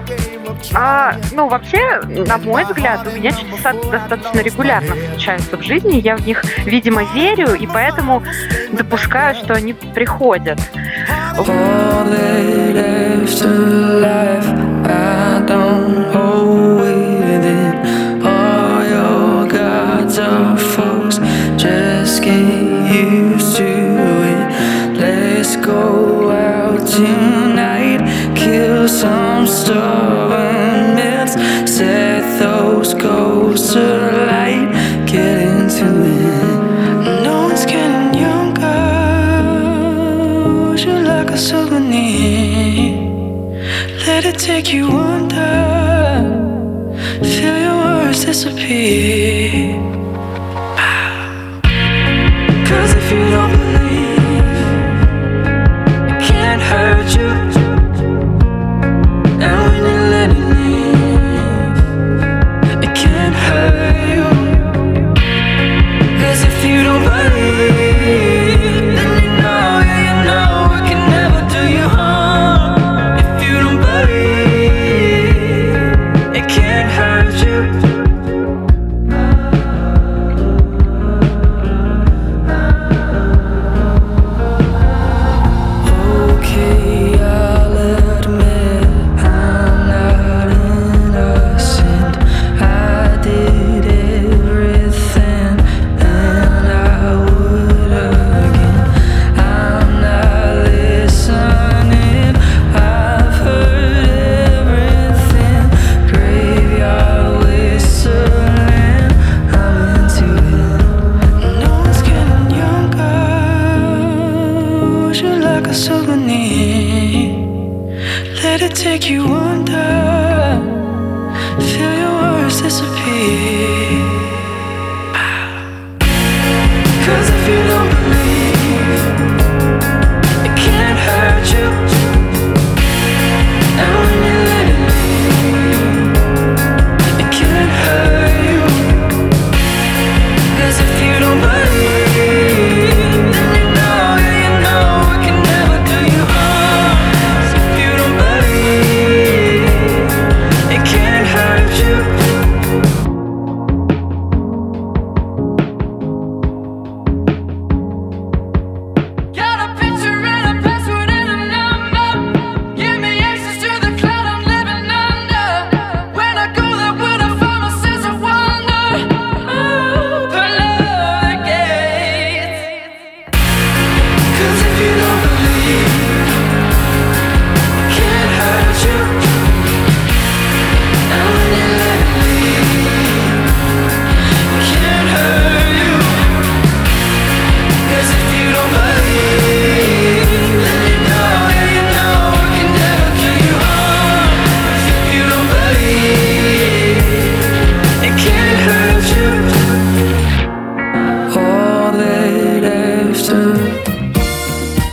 А, 0.75 1.15
ну, 1.33 1.49
вообще, 1.49 2.01
на 2.03 2.39
мой 2.39 2.65
взгляд, 2.65 3.07
у 3.07 3.17
меня 3.17 3.33
чудеса 3.33 3.73
достаточно 3.91 4.41
регулярно 4.41 4.95
случаются 5.11 5.57
в 5.57 5.63
жизни. 5.63 6.01
Я 6.01 6.17
в 6.17 6.27
них, 6.27 6.43
видимо, 6.65 7.05
верю, 7.15 7.55
и 7.55 7.67
поэтому 7.67 8.23
допускаю, 8.73 9.35
что 9.35 9.55
они 9.55 9.73
приходят. 9.73 10.59
All 11.39 11.51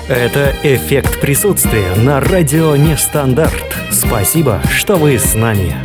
Это 0.10 0.54
«Эффект 0.64 1.20
присутствия» 1.20 1.96
на 1.96 2.20
радио 2.20 2.76
«Нестандарт». 2.76 3.76
Спасибо, 3.92 4.62
что 4.72 4.96
вы 4.96 5.18
с 5.18 5.34
нами. 5.34 5.76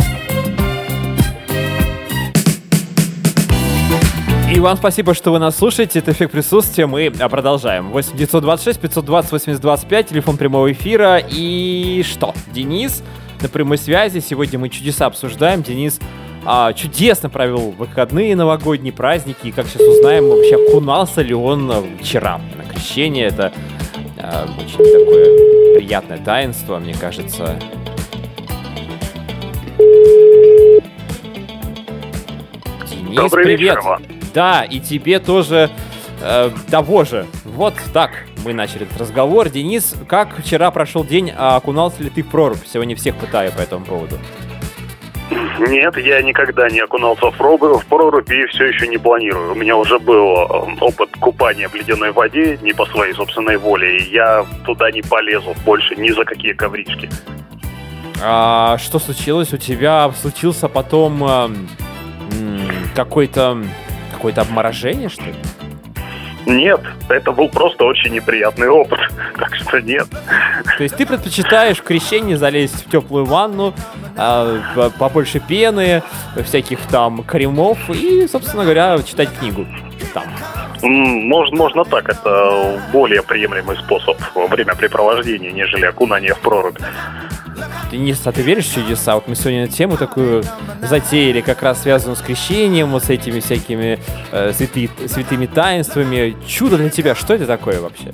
И 4.55 4.61
вам 4.61 4.77
спасибо, 4.77 5.15
что 5.15 5.33
вы 5.33 5.39
нас 5.39 5.57
слушаете. 5.57 6.01
Это 6.01 6.13
эффект 6.13 6.33
присутствия. 6.33 6.87
Мы 6.87 7.11
продолжаем. 7.11 7.89
8 7.89 8.17
926 8.17 8.81
520 8.81 9.33
8025, 9.33 10.09
телефон 10.11 10.37
прямого 10.37 10.71
эфира. 10.71 11.19
И 11.19 12.05
что? 12.07 12.35
Денис 12.53 13.03
на 13.41 13.49
прямой 13.49 13.79
связи. 13.79 14.21
Сегодня 14.21 14.59
мы 14.59 14.69
чудеса 14.69 15.07
обсуждаем. 15.07 15.63
Денис 15.63 15.99
а, 16.45 16.73
чудесно 16.73 17.29
провел 17.31 17.71
выходные 17.71 18.35
новогодние 18.37 18.93
праздники. 18.93 19.49
И 19.49 19.53
как 19.53 19.67
сейчас 19.67 19.83
узнаем, 19.83 20.29
вообще 20.29 20.57
окунался 20.57 21.23
ли 21.23 21.35
он 21.35 21.71
а, 21.71 21.85
вчера 22.01 22.41
на 22.57 22.65
крещение. 22.65 23.27
Это 23.27 23.53
а, 24.19 24.47
очень 24.59 24.79
такое 24.79 25.77
приятное 25.77 26.19
таинство, 26.19 26.79
мне 26.79 26.95
кажется. 26.95 27.59
Денис, 32.91 33.17
Добрый 33.17 33.45
привет. 33.45 33.61
вечер 33.61 33.81
вам. 33.83 34.03
Да, 34.35 34.65
и 34.65 34.81
тебе 34.81 35.19
тоже 35.19 35.69
э, 36.23 36.51
того 36.71 37.05
же. 37.05 37.27
Вот 37.45 37.75
так 37.93 38.11
мы 38.45 38.55
начали 38.55 38.83
этот 38.83 38.99
разговор. 38.99 39.51
Денис, 39.51 39.95
как 40.09 40.39
вчера 40.39 40.71
прошел 40.71 41.05
день, 41.05 41.31
а 41.37 41.57
окунался 41.57 42.03
ли 42.03 42.09
ты 42.09 42.23
в 42.23 42.31
прорубь? 42.31 42.65
Сегодня 42.67 42.97
всех 42.97 43.17
пытаю 43.17 43.53
по 43.53 43.61
этому 43.61 43.85
поводу. 43.85 44.17
Нет, 45.59 45.97
я 45.99 46.23
никогда 46.23 46.69
не 46.69 46.81
окунался 46.81 47.31
в, 47.31 47.37
прорубь, 47.37 47.83
в 47.83 47.87
прорубь 47.87 48.31
и 48.31 48.47
все 48.47 48.67
еще 48.67 48.89
не 48.89 48.99
планирую. 48.99 49.53
У 49.53 49.55
меня 49.55 49.77
уже 49.77 49.99
был 49.99 50.37
э, 50.37 50.77
опыт 50.81 51.11
купания 51.21 51.69
в 51.69 51.75
ледяной 51.75 52.13
воде 52.13 52.59
не 52.63 52.73
по 52.73 52.87
своей 52.87 53.13
собственной 53.15 53.57
воле, 53.57 53.99
и 53.99 54.13
я 54.13 54.45
туда 54.65 54.91
не 54.91 55.03
полезу 55.03 55.55
больше 55.65 55.95
ни 55.97 56.11
за 56.11 56.25
какие 56.25 56.53
коврички. 56.53 57.09
А 58.23 58.79
что 58.79 58.99
случилось? 58.99 59.53
У 59.53 59.57
тебя 59.57 60.11
случился 60.21 60.69
потом 60.69 61.25
э, 61.25 61.29
м, 62.41 62.61
какой-то 62.95 63.59
какое-то 64.13 64.43
обморожение, 64.43 65.09
что 65.09 65.25
ли? 65.25 65.35
Нет, 66.47 66.81
это 67.09 67.33
был 67.33 67.49
просто 67.49 67.85
очень 67.85 68.13
неприятный 68.13 68.69
опыт. 68.69 69.01
Так 69.39 69.57
что 69.57 69.81
нет. 69.81 70.07
То 70.77 70.83
есть 70.85 70.97
ты 70.97 71.05
предпочитаешь 71.05 71.79
в 71.79 71.83
крещении 71.83 72.35
залезть 72.35 72.87
в 72.87 72.91
теплую 72.91 73.25
ванну, 73.25 73.75
а, 74.17 74.61
по- 74.75 74.91
побольше 74.91 75.41
пены, 75.41 76.03
всяких 76.45 76.79
там 76.91 77.25
кремов 77.25 77.79
и, 77.91 78.29
собственно 78.29 78.63
говоря, 78.63 78.99
читать 79.03 79.31
книгу 79.39 79.67
там. 80.15 80.25
Можно, 80.83 81.57
можно 81.57 81.85
так, 81.85 82.09
это 82.09 82.81
более 82.93 83.23
приемлемый 83.23 83.77
способ 83.77 84.17
времяпрепровождения, 84.35 85.51
нежели 85.53 85.87
окунание 85.87 86.35
в 86.35 86.41
прорубь. 86.41 86.79
Денис, 87.93 88.27
а 88.27 88.33
ты 88.33 88.41
веришь 88.41 88.69
в 88.69 88.75
чудеса? 88.75 89.15
Вот 89.17 89.29
мы 89.29 89.35
сегодня 89.35 89.69
тему 89.69 89.99
такую 89.99 90.43
затеяли, 90.81 91.43
как 91.43 91.63
раз 91.63 91.83
связанную 91.83 92.17
с 92.17 92.23
крещением, 92.23 92.89
вот 92.89 93.05
с 93.05 93.11
этими 93.11 93.41
всякими 93.41 93.99
э, 94.33 94.53
святы- 94.53 95.09
святыми 95.09 95.45
таинствами. 95.45 96.35
Чудо 96.49 96.79
для 96.79 96.89
тебя, 96.89 97.15
что 97.15 97.35
это 97.35 97.47
такое 97.47 97.83
вообще? 97.83 98.13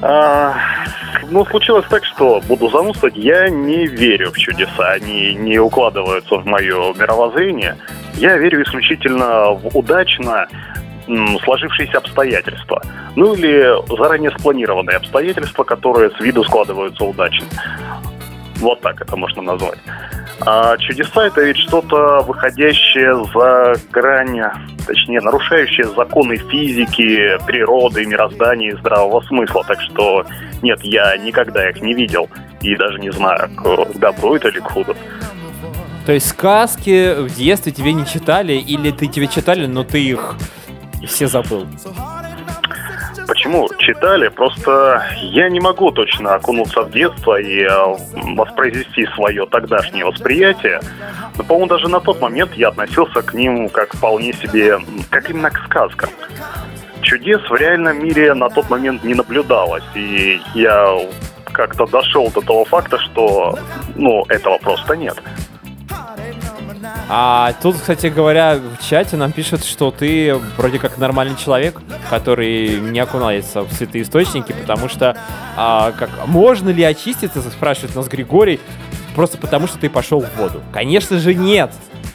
А, 0.00 0.56
ну, 1.30 1.46
случилось 1.46 1.86
так, 1.88 2.04
что, 2.04 2.42
буду 2.48 2.68
занудствовать, 2.70 3.16
я 3.16 3.48
не 3.48 3.86
верю 3.86 4.32
в 4.32 4.36
чудеса, 4.36 4.90
они 4.90 5.32
не 5.34 5.60
укладываются 5.60 6.34
в 6.34 6.44
мое 6.44 6.92
мировоззрение. 6.94 7.76
Я 8.14 8.36
верю 8.36 8.64
исключительно 8.64 9.52
в 9.52 9.76
удачно 9.76 10.48
сложившиеся 11.44 11.98
обстоятельства. 11.98 12.82
Ну 13.14 13.34
или 13.34 13.96
заранее 13.96 14.32
спланированные 14.32 14.96
обстоятельства, 14.96 15.62
которые 15.62 16.10
с 16.10 16.20
виду 16.20 16.42
складываются 16.42 17.04
удачно. 17.04 17.46
Вот 18.58 18.80
так 18.80 19.00
это 19.00 19.16
можно 19.16 19.42
назвать. 19.42 19.78
А 20.40 20.76
чудеса 20.78 21.26
это 21.26 21.42
ведь 21.42 21.56
что-то 21.56 22.20
выходящее 22.20 23.24
за 23.32 23.74
грань, 23.90 24.40
точнее, 24.86 25.20
нарушающее 25.20 25.86
законы 25.88 26.36
физики, 26.36 27.38
природы, 27.46 28.06
мироздания 28.06 28.70
и 28.70 28.76
здравого 28.76 29.20
смысла. 29.22 29.64
Так 29.66 29.80
что 29.80 30.24
нет, 30.62 30.80
я 30.82 31.16
никогда 31.16 31.68
их 31.68 31.80
не 31.82 31.94
видел 31.94 32.28
и 32.60 32.76
даже 32.76 32.98
не 32.98 33.10
знаю, 33.10 33.50
к 33.56 33.98
добру 33.98 34.36
это 34.36 34.48
или 34.48 34.60
к 34.60 34.70
худу. 34.70 34.94
То 36.06 36.12
есть 36.12 36.28
сказки 36.28 37.14
в 37.20 37.34
детстве 37.34 37.70
тебе 37.70 37.92
не 37.92 38.06
читали, 38.06 38.54
или 38.54 38.90
ты 38.90 39.08
тебе 39.08 39.26
читали, 39.26 39.66
но 39.66 39.84
ты 39.84 40.02
их 40.02 40.36
все 41.06 41.26
забыл? 41.26 41.66
Почему 43.28 43.68
читали? 43.76 44.28
Просто 44.28 45.04
я 45.20 45.50
не 45.50 45.60
могу 45.60 45.90
точно 45.90 46.36
окунуться 46.36 46.80
в 46.80 46.90
детство 46.90 47.38
и 47.38 47.60
э, 47.60 47.68
воспроизвести 48.34 49.06
свое 49.14 49.46
тогдашнее 49.46 50.06
восприятие. 50.06 50.80
Но, 51.36 51.44
по-моему, 51.44 51.66
даже 51.68 51.88
на 51.88 52.00
тот 52.00 52.22
момент 52.22 52.54
я 52.54 52.68
относился 52.68 53.20
к 53.20 53.34
ним 53.34 53.68
как 53.68 53.94
вполне 53.94 54.32
себе, 54.32 54.78
как 55.10 55.28
именно 55.28 55.50
к 55.50 55.62
сказкам. 55.66 56.08
Чудес 57.02 57.42
в 57.50 57.54
реальном 57.54 58.02
мире 58.02 58.32
на 58.32 58.48
тот 58.48 58.70
момент 58.70 59.04
не 59.04 59.12
наблюдалось, 59.12 59.84
и 59.94 60.40
я 60.54 60.98
как-то 61.52 61.86
дошел 61.86 62.30
до 62.30 62.40
того 62.40 62.64
факта, 62.64 62.98
что, 62.98 63.58
ну, 63.94 64.24
этого 64.30 64.56
просто 64.56 64.96
нет. 64.96 65.22
А 67.10 67.54
тут, 67.62 67.76
кстати 67.76 68.08
говоря, 68.08 68.56
в 68.56 68.84
чате 68.84 69.16
нам 69.16 69.32
пишут, 69.32 69.64
что 69.64 69.90
ты 69.90 70.34
вроде 70.58 70.78
как 70.78 70.98
нормальный 70.98 71.36
человек, 71.36 71.80
который 72.10 72.78
не 72.80 73.00
окунается 73.00 73.62
в 73.62 73.72
святые 73.72 74.02
источники, 74.02 74.52
потому 74.52 74.90
что 74.90 75.16
а, 75.56 75.92
как 75.92 76.10
можно 76.26 76.68
ли 76.68 76.82
очиститься, 76.82 77.40
спрашивает 77.40 77.96
нас 77.96 78.08
Григорий, 78.08 78.60
просто 79.14 79.38
потому 79.38 79.66
что 79.66 79.78
ты 79.78 79.88
пошел 79.88 80.20
в 80.20 80.36
воду. 80.36 80.60
Конечно 80.72 81.18
же 81.18 81.34
нет. 81.34 81.72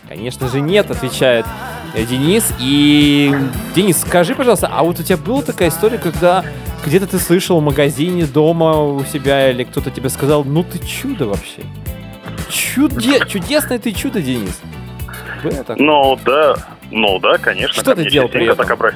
Конечно 0.08 0.48
же 0.48 0.62
нет, 0.62 0.92
отвечает 0.92 1.48
Денис. 1.96 2.54
И 2.60 3.36
Денис, 3.76 4.00
скажи, 4.00 4.36
пожалуйста, 4.36 4.70
а 4.72 4.84
вот 4.84 5.00
у 5.00 5.04
тебя 5.04 5.18
была 5.18 5.42
такая 5.42 5.70
история, 5.70 5.98
когда 5.98 6.46
где-то 6.86 7.08
ты 7.08 7.18
слышал 7.18 7.60
в 7.60 7.64
магазине, 7.64 8.26
дома 8.26 8.80
у 8.80 9.04
себя, 9.06 9.50
или 9.50 9.64
кто-то 9.64 9.90
тебе 9.90 10.10
сказал, 10.10 10.44
ну 10.44 10.64
ты 10.64 10.78
чудо 10.80 11.26
вообще. 11.26 11.64
Чуде... 12.50 13.26
Чудесное 13.28 13.80
ты 13.80 13.92
чудо, 13.92 14.22
Денис. 14.22 14.62
Такое? 15.52 15.76
Ну 15.78 16.18
да, 16.26 16.56
ну 16.92 17.20
да, 17.20 17.38
конечно. 17.38 17.82
Что 17.82 17.96
ты 17.96 18.10
делал 18.10 18.30
при 18.30 18.46
этом? 18.46 18.66
так 18.66 18.78
обра- 18.78 18.94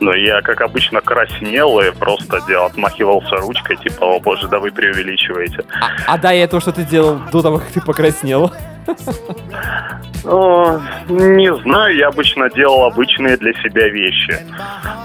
Ну, 0.00 0.12
я, 0.14 0.40
как 0.42 0.60
обычно, 0.62 1.00
краснел 1.00 1.78
и 1.80 1.90
просто 1.92 2.40
делал, 2.46 2.66
отмахивался 2.66 3.36
ручкой, 3.36 3.76
типа, 3.76 4.04
о 4.16 4.20
боже, 4.20 4.48
да 4.48 4.58
вы 4.58 4.70
преувеличиваете. 4.72 5.64
А, 6.06 6.14
а 6.14 6.18
до 6.18 6.28
этого 6.32 6.60
что 6.62 6.72
ты 6.72 6.84
делал 6.84 7.20
до 7.32 7.42
того, 7.42 7.58
как 7.58 7.68
ты 7.68 7.80
покраснел? 7.80 8.50
Ну, 10.24 10.80
не 11.08 11.54
знаю, 11.62 11.96
я 11.96 12.08
обычно 12.08 12.50
делал 12.50 12.84
обычные 12.84 13.36
для 13.36 13.52
себя 13.62 13.88
вещи. 13.88 14.38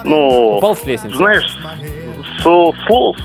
Ну, 0.04 0.58
Упал 0.58 0.76
с 0.76 0.86
лестницы. 0.86 1.16
знаешь, 1.18 1.58
слов, 2.42 2.76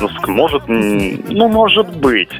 ну, 0.00 0.08
может, 0.28 0.62
ну, 0.68 1.48
может 1.48 1.88
быть. 1.96 2.30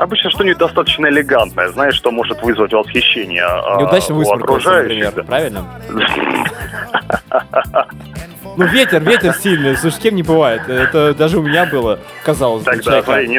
Обычно 0.00 0.30
что-нибудь 0.30 0.56
достаточно 0.56 1.08
элегантное, 1.08 1.68
знаешь, 1.68 1.94
что 1.94 2.10
может 2.10 2.42
вызвать 2.42 2.72
восхищение 2.72 3.44
а, 3.44 3.80
Неудачно 3.80 4.14
у 4.14 4.32
окружающих. 4.32 5.04
например, 5.04 5.26
правильно? 5.26 5.66
Ну, 8.56 8.66
ветер, 8.66 9.00
ветер 9.00 9.32
сильный, 9.34 9.76
слушай, 9.76 9.94
с 9.94 9.98
кем 9.98 10.16
не 10.16 10.24
бывает. 10.24 10.68
Это 10.68 11.14
даже 11.14 11.38
у 11.38 11.42
меня 11.42 11.66
было, 11.66 12.00
казалось 12.24 12.64
бы, 12.64 12.72
Тогда, 12.72 13.02
смотри, 13.02 13.28
не, 13.28 13.38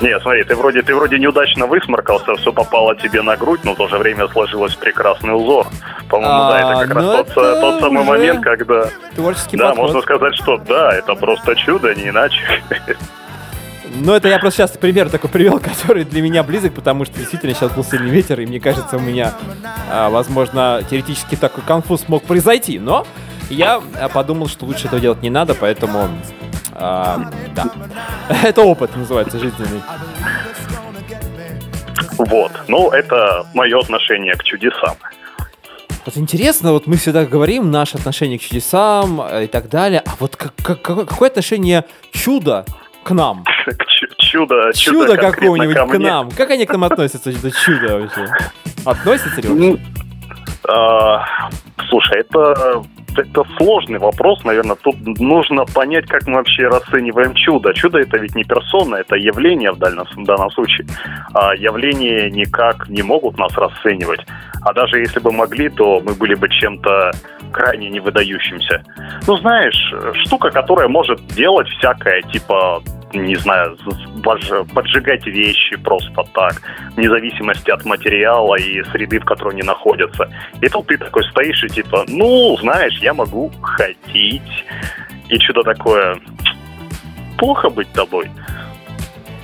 не, 0.00 0.20
смотри, 0.20 0.44
ты 0.44 0.54
вроде, 0.54 0.82
ты 0.82 0.94
вроде 0.94 1.18
неудачно 1.18 1.66
высморкался, 1.66 2.36
все 2.36 2.52
попало 2.52 2.94
тебе 2.94 3.22
на 3.22 3.36
грудь, 3.36 3.60
но 3.64 3.72
в 3.72 3.76
то 3.78 3.88
же 3.88 3.96
время 3.96 4.28
сложилось 4.28 4.76
прекрасный 4.76 5.34
узор. 5.34 5.66
По-моему, 6.08 6.38
да, 6.38 6.56
А, 6.56 6.72
это 6.72 6.86
как 6.86 6.94
раз 6.94 7.04
ну 7.04 7.16
тот, 7.16 7.30
это 7.30 7.60
тот 7.60 7.80
самый 7.80 8.02
уже 8.02 8.10
момент, 8.10 8.44
когда... 8.44 8.84
Творческий 9.14 9.56
да, 9.56 9.70
подход. 9.70 9.86
можно 9.86 10.02
сказать, 10.02 10.34
что 10.36 10.56
да, 10.58 10.92
это 10.94 11.14
просто 11.14 11.56
чудо, 11.56 11.94
не 11.94 12.10
иначе. 12.10 12.42
Ну, 13.92 14.12
это 14.14 14.28
я 14.28 14.38
просто 14.38 14.58
сейчас 14.62 14.76
пример 14.76 15.10
такой 15.10 15.30
привел, 15.30 15.58
который 15.60 16.04
для 16.04 16.22
меня 16.22 16.42
близок, 16.42 16.74
потому 16.74 17.04
что 17.04 17.18
действительно 17.18 17.54
сейчас 17.54 17.72
был 17.72 17.84
сильный 17.84 18.10
ветер, 18.10 18.40
и 18.40 18.46
мне 18.46 18.60
кажется, 18.60 18.96
у 18.96 19.00
меня, 19.00 19.34
а, 19.90 20.10
возможно, 20.10 20.82
теоретически 20.88 21.36
такой 21.36 21.64
конфуз 21.64 22.08
мог 22.08 22.22
произойти, 22.24 22.78
но 22.78 23.06
я 23.48 23.82
а, 24.00 24.08
подумал, 24.08 24.48
что 24.48 24.64
лучше 24.64 24.86
этого 24.86 25.00
делать 25.00 25.22
не 25.22 25.30
надо, 25.30 25.54
поэтому, 25.54 26.08
а, 26.72 27.30
да. 27.54 27.66
Это 28.44 28.62
опыт 28.62 28.96
называется 28.96 29.38
жизненный. 29.38 29.82
Вот. 32.18 32.52
Ну, 32.68 32.90
это 32.90 33.46
мое 33.54 33.78
отношение 33.78 34.34
к 34.34 34.44
чудесам. 34.44 34.94
Вот 36.04 36.16
интересно, 36.16 36.72
вот 36.72 36.86
мы 36.86 36.96
всегда 36.96 37.24
говорим 37.24 37.70
наше 37.70 37.96
отношение 37.96 38.38
к 38.38 38.42
чудесам 38.42 39.20
э, 39.22 39.44
и 39.44 39.46
так 39.46 39.68
далее, 39.68 40.02
а 40.04 40.10
вот 40.18 40.36
как, 40.36 40.54
как- 40.62 40.82
какое 40.82 41.04
какое 41.06 41.28
отношение 41.28 41.84
чуда 42.12 42.64
к 43.10 43.14
нам? 43.14 43.44
Чудо, 44.18 44.72
Чудо 44.72 45.16
конкретно 45.16 45.32
какого-нибудь 45.32 45.76
ко 45.76 45.86
к 45.86 45.98
нам. 45.98 46.30
Как 46.30 46.50
они 46.50 46.66
к 46.66 46.72
нам 46.72 46.84
относятся, 46.84 47.30
это 47.30 47.50
чудо 47.50 47.98
вообще? 47.98 48.26
Относятся 48.84 49.40
ли 49.40 49.48
вообще? 49.48 49.70
Ну, 49.72 49.78
а, 50.68 51.50
слушай, 51.88 52.20
это, 52.20 52.82
это 53.16 53.42
сложный 53.58 53.98
вопрос, 53.98 54.44
наверное. 54.44 54.76
Тут 54.76 54.94
нужно 55.18 55.64
понять, 55.64 56.06
как 56.06 56.26
мы 56.28 56.34
вообще 56.36 56.68
расцениваем 56.68 57.34
чудо. 57.34 57.74
Чудо 57.74 57.98
это 57.98 58.18
ведь 58.18 58.36
не 58.36 58.44
персона, 58.44 58.96
это 58.96 59.16
явление 59.16 59.72
в 59.72 59.78
данном, 59.78 60.06
в 60.06 60.24
данном 60.24 60.50
случае. 60.52 60.86
А 61.34 61.54
явления 61.56 62.30
никак 62.30 62.88
не 62.88 63.02
могут 63.02 63.36
нас 63.38 63.52
расценивать. 63.56 64.20
А 64.62 64.72
даже 64.72 64.98
если 64.98 65.18
бы 65.18 65.32
могли, 65.32 65.68
то 65.70 66.00
мы 66.00 66.14
были 66.14 66.34
бы 66.34 66.48
чем-то 66.48 67.10
крайне 67.50 67.90
невыдающимся. 67.90 68.84
Ну, 69.26 69.36
знаешь, 69.38 69.94
штука, 70.24 70.50
которая 70.50 70.86
может 70.86 71.26
делать 71.28 71.68
всякое, 71.78 72.22
типа 72.22 72.80
не 73.12 73.36
знаю, 73.36 73.76
поджигать 74.74 75.26
вещи 75.26 75.76
просто 75.76 76.24
так, 76.34 76.62
вне 76.96 77.08
зависимости 77.08 77.70
от 77.70 77.84
материала 77.84 78.56
и 78.56 78.82
среды, 78.90 79.18
в 79.18 79.24
которой 79.24 79.54
они 79.54 79.62
находятся. 79.62 80.30
И 80.60 80.68
тут 80.68 80.86
ты 80.86 80.98
такой 80.98 81.24
стоишь 81.24 81.62
и 81.64 81.68
типа, 81.68 82.04
ну, 82.08 82.56
знаешь, 82.60 82.96
я 82.98 83.14
могу 83.14 83.50
ходить. 83.62 84.42
И 85.28 85.38
что-то 85.38 85.62
такое, 85.62 86.18
плохо 87.38 87.70
быть 87.70 87.90
тобой. 87.92 88.30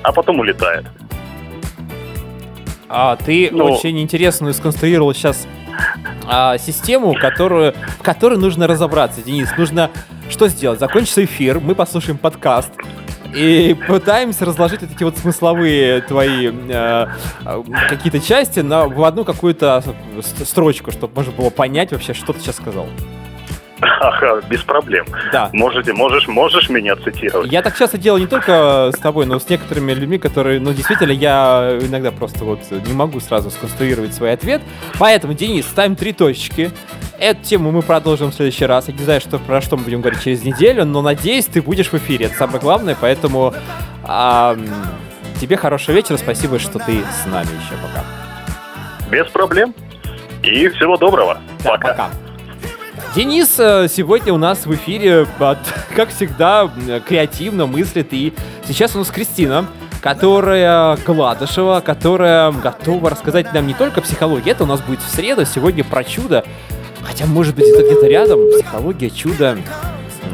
А 0.02 0.12
потом 0.12 0.40
улетает. 0.40 0.84
А 2.88 3.16
ты 3.16 3.50
Ну. 3.50 3.64
очень 3.64 4.00
интересную 4.00 4.54
сконструировал 4.54 5.12
сейчас 5.12 5.46
а, 6.28 6.56
систему, 6.58 7.14
которую, 7.14 7.74
в 7.98 8.02
которой 8.02 8.38
нужно 8.38 8.66
разобраться, 8.66 9.22
Денис. 9.22 9.52
Нужно 9.58 9.90
что 10.30 10.48
сделать? 10.48 10.80
Закончится 10.80 11.24
эфир, 11.24 11.60
мы 11.60 11.74
послушаем 11.74 12.18
подкаст 12.18 12.72
и 13.34 13.74
пытаемся 13.86 14.44
разложить 14.44 14.80
вот 14.82 14.90
эти 14.90 15.04
вот 15.04 15.18
смысловые 15.18 16.00
твои 16.02 16.48
э, 16.48 17.06
э, 17.44 17.62
какие-то 17.88 18.20
части 18.20 18.60
на, 18.60 18.86
в 18.86 19.02
одну 19.04 19.24
какую-то 19.24 19.82
строчку, 20.44 20.92
чтобы 20.92 21.14
можно 21.14 21.32
было 21.32 21.50
понять 21.50 21.92
вообще, 21.92 22.14
что 22.14 22.32
ты 22.32 22.40
сейчас 22.40 22.56
сказал. 22.56 22.86
Ага, 23.80 24.40
без 24.48 24.62
проблем. 24.62 25.06
Да. 25.32 25.50
Можете, 25.52 25.92
можешь, 25.92 26.28
можешь 26.28 26.70
меня 26.70 26.96
цитировать. 26.96 27.52
Я 27.52 27.62
так 27.62 27.76
часто 27.76 27.98
делаю 27.98 28.22
не 28.22 28.26
только 28.26 28.90
с 28.94 28.98
тобой, 28.98 29.26
но 29.26 29.38
с 29.38 29.48
некоторыми 29.48 29.92
людьми, 29.92 30.18
которые, 30.18 30.60
ну, 30.60 30.72
действительно, 30.72 31.12
я 31.12 31.78
иногда 31.82 32.10
просто 32.10 32.44
вот 32.44 32.60
не 32.70 32.92
могу 32.94 33.20
сразу 33.20 33.50
сконструировать 33.50 34.14
свой 34.14 34.32
ответ. 34.32 34.62
Поэтому, 34.98 35.34
Денис, 35.34 35.66
ставим 35.66 35.94
три 35.96 36.12
точки. 36.12 36.70
Эту 37.18 37.42
тему 37.42 37.70
мы 37.70 37.82
продолжим 37.82 38.30
в 38.30 38.34
следующий 38.34 38.66
раз. 38.66 38.88
Я 38.88 38.94
не 38.94 39.04
знаю, 39.04 39.20
что, 39.20 39.38
про 39.38 39.60
что 39.60 39.76
мы 39.76 39.84
будем 39.84 40.00
говорить 40.00 40.22
через 40.22 40.42
неделю, 40.42 40.84
но 40.84 41.02
надеюсь, 41.02 41.46
ты 41.46 41.60
будешь 41.62 41.88
в 41.88 41.94
эфире. 41.94 42.26
Это 42.26 42.36
самое 42.36 42.60
главное, 42.60 42.96
поэтому 42.98 43.54
ам, 44.04 44.66
тебе 45.40 45.56
хорошего 45.56 45.94
вечера. 45.94 46.16
Спасибо, 46.16 46.58
что 46.58 46.78
ты 46.78 47.00
с 47.22 47.26
нами 47.26 47.46
еще. 47.46 47.74
Пока. 47.82 48.04
Без 49.10 49.26
проблем. 49.28 49.74
И 50.42 50.68
всего 50.68 50.96
доброго. 50.96 51.38
Да, 51.62 51.70
Пока. 51.70 51.88
пока. 51.88 52.10
Денис 53.16 53.58
э, 53.58 53.88
сегодня 53.88 54.34
у 54.34 54.36
нас 54.36 54.66
в 54.66 54.74
эфире, 54.74 55.26
как 55.96 56.10
всегда, 56.10 56.70
креативно 57.08 57.64
мыслит. 57.64 58.08
И 58.10 58.34
сейчас 58.68 58.94
у 58.94 58.98
нас 58.98 59.08
Кристина, 59.08 59.64
которая 60.02 60.98
Гладышева, 60.98 61.80
которая 61.80 62.52
готова 62.52 63.08
рассказать 63.08 63.54
нам 63.54 63.66
не 63.66 63.72
только 63.72 64.02
психологию. 64.02 64.54
Это 64.54 64.64
у 64.64 64.66
нас 64.66 64.82
будет 64.82 65.00
в 65.00 65.08
среду, 65.08 65.46
сегодня 65.46 65.82
про 65.82 66.04
чудо. 66.04 66.44
Хотя, 67.04 67.24
может 67.24 67.54
быть, 67.54 67.64
это 67.64 67.86
где-то 67.86 68.06
рядом. 68.06 68.50
Психология, 68.50 69.08
чудо. 69.08 69.56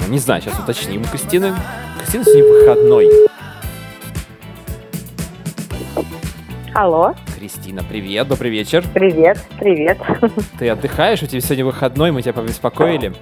Не 0.08 0.18
знаю, 0.18 0.42
сейчас 0.42 0.58
уточним 0.58 1.02
у 1.02 1.04
Кристины. 1.04 1.54
Кристина 2.00 2.24
сегодня 2.24 2.52
выходной. 2.52 3.31
Алло, 6.74 7.14
Кристина, 7.38 7.82
привет, 7.86 8.28
добрый 8.28 8.50
вечер. 8.50 8.82
привет, 8.94 9.38
привет. 9.58 9.98
Ты 10.58 10.70
отдыхаешь, 10.70 11.22
у 11.22 11.26
тебя 11.26 11.40
сегодня 11.40 11.66
выходной, 11.66 12.12
мы 12.12 12.22
тебя 12.22 12.32
побеспокоили. 12.32 13.12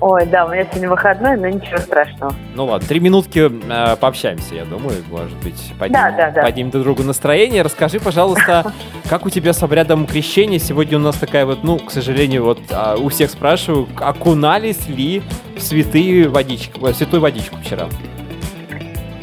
Ой, 0.00 0.24
да, 0.26 0.46
у 0.46 0.50
меня 0.50 0.64
сегодня 0.64 0.88
выходной, 0.88 1.36
но 1.36 1.48
ничего 1.48 1.76
страшного. 1.78 2.32
Ну 2.54 2.64
ладно, 2.66 2.86
три 2.88 3.00
минутки 3.00 3.50
э, 3.50 3.96
пообщаемся, 3.96 4.54
я 4.54 4.64
думаю, 4.64 4.96
может 5.10 5.36
быть, 5.42 5.60
поднимем, 5.78 5.92
Да, 5.92 6.10
да, 6.16 6.30
да. 6.30 6.42
поднимем 6.42 6.70
друг 6.70 6.84
другу 6.84 7.02
настроение. 7.02 7.62
Расскажи, 7.62 7.98
пожалуйста, 8.00 8.72
как 9.10 9.26
у 9.26 9.30
тебя 9.30 9.52
с 9.52 9.62
обрядом 9.62 10.06
крещения? 10.06 10.58
Сегодня 10.58 10.96
у 10.98 11.00
нас 11.00 11.16
такая 11.16 11.44
вот, 11.44 11.64
ну, 11.64 11.78
к 11.78 11.90
сожалению, 11.90 12.44
вот 12.44 12.60
а, 12.70 12.96
у 12.96 13.08
всех 13.08 13.30
спрашиваю, 13.30 13.88
окунались 13.96 14.88
ли 14.88 15.20
в 15.56 15.60
святые 15.60 16.28
водички, 16.28 16.78
в 16.78 16.94
святую 16.94 17.20
водичку 17.20 17.56
вчера? 17.56 17.88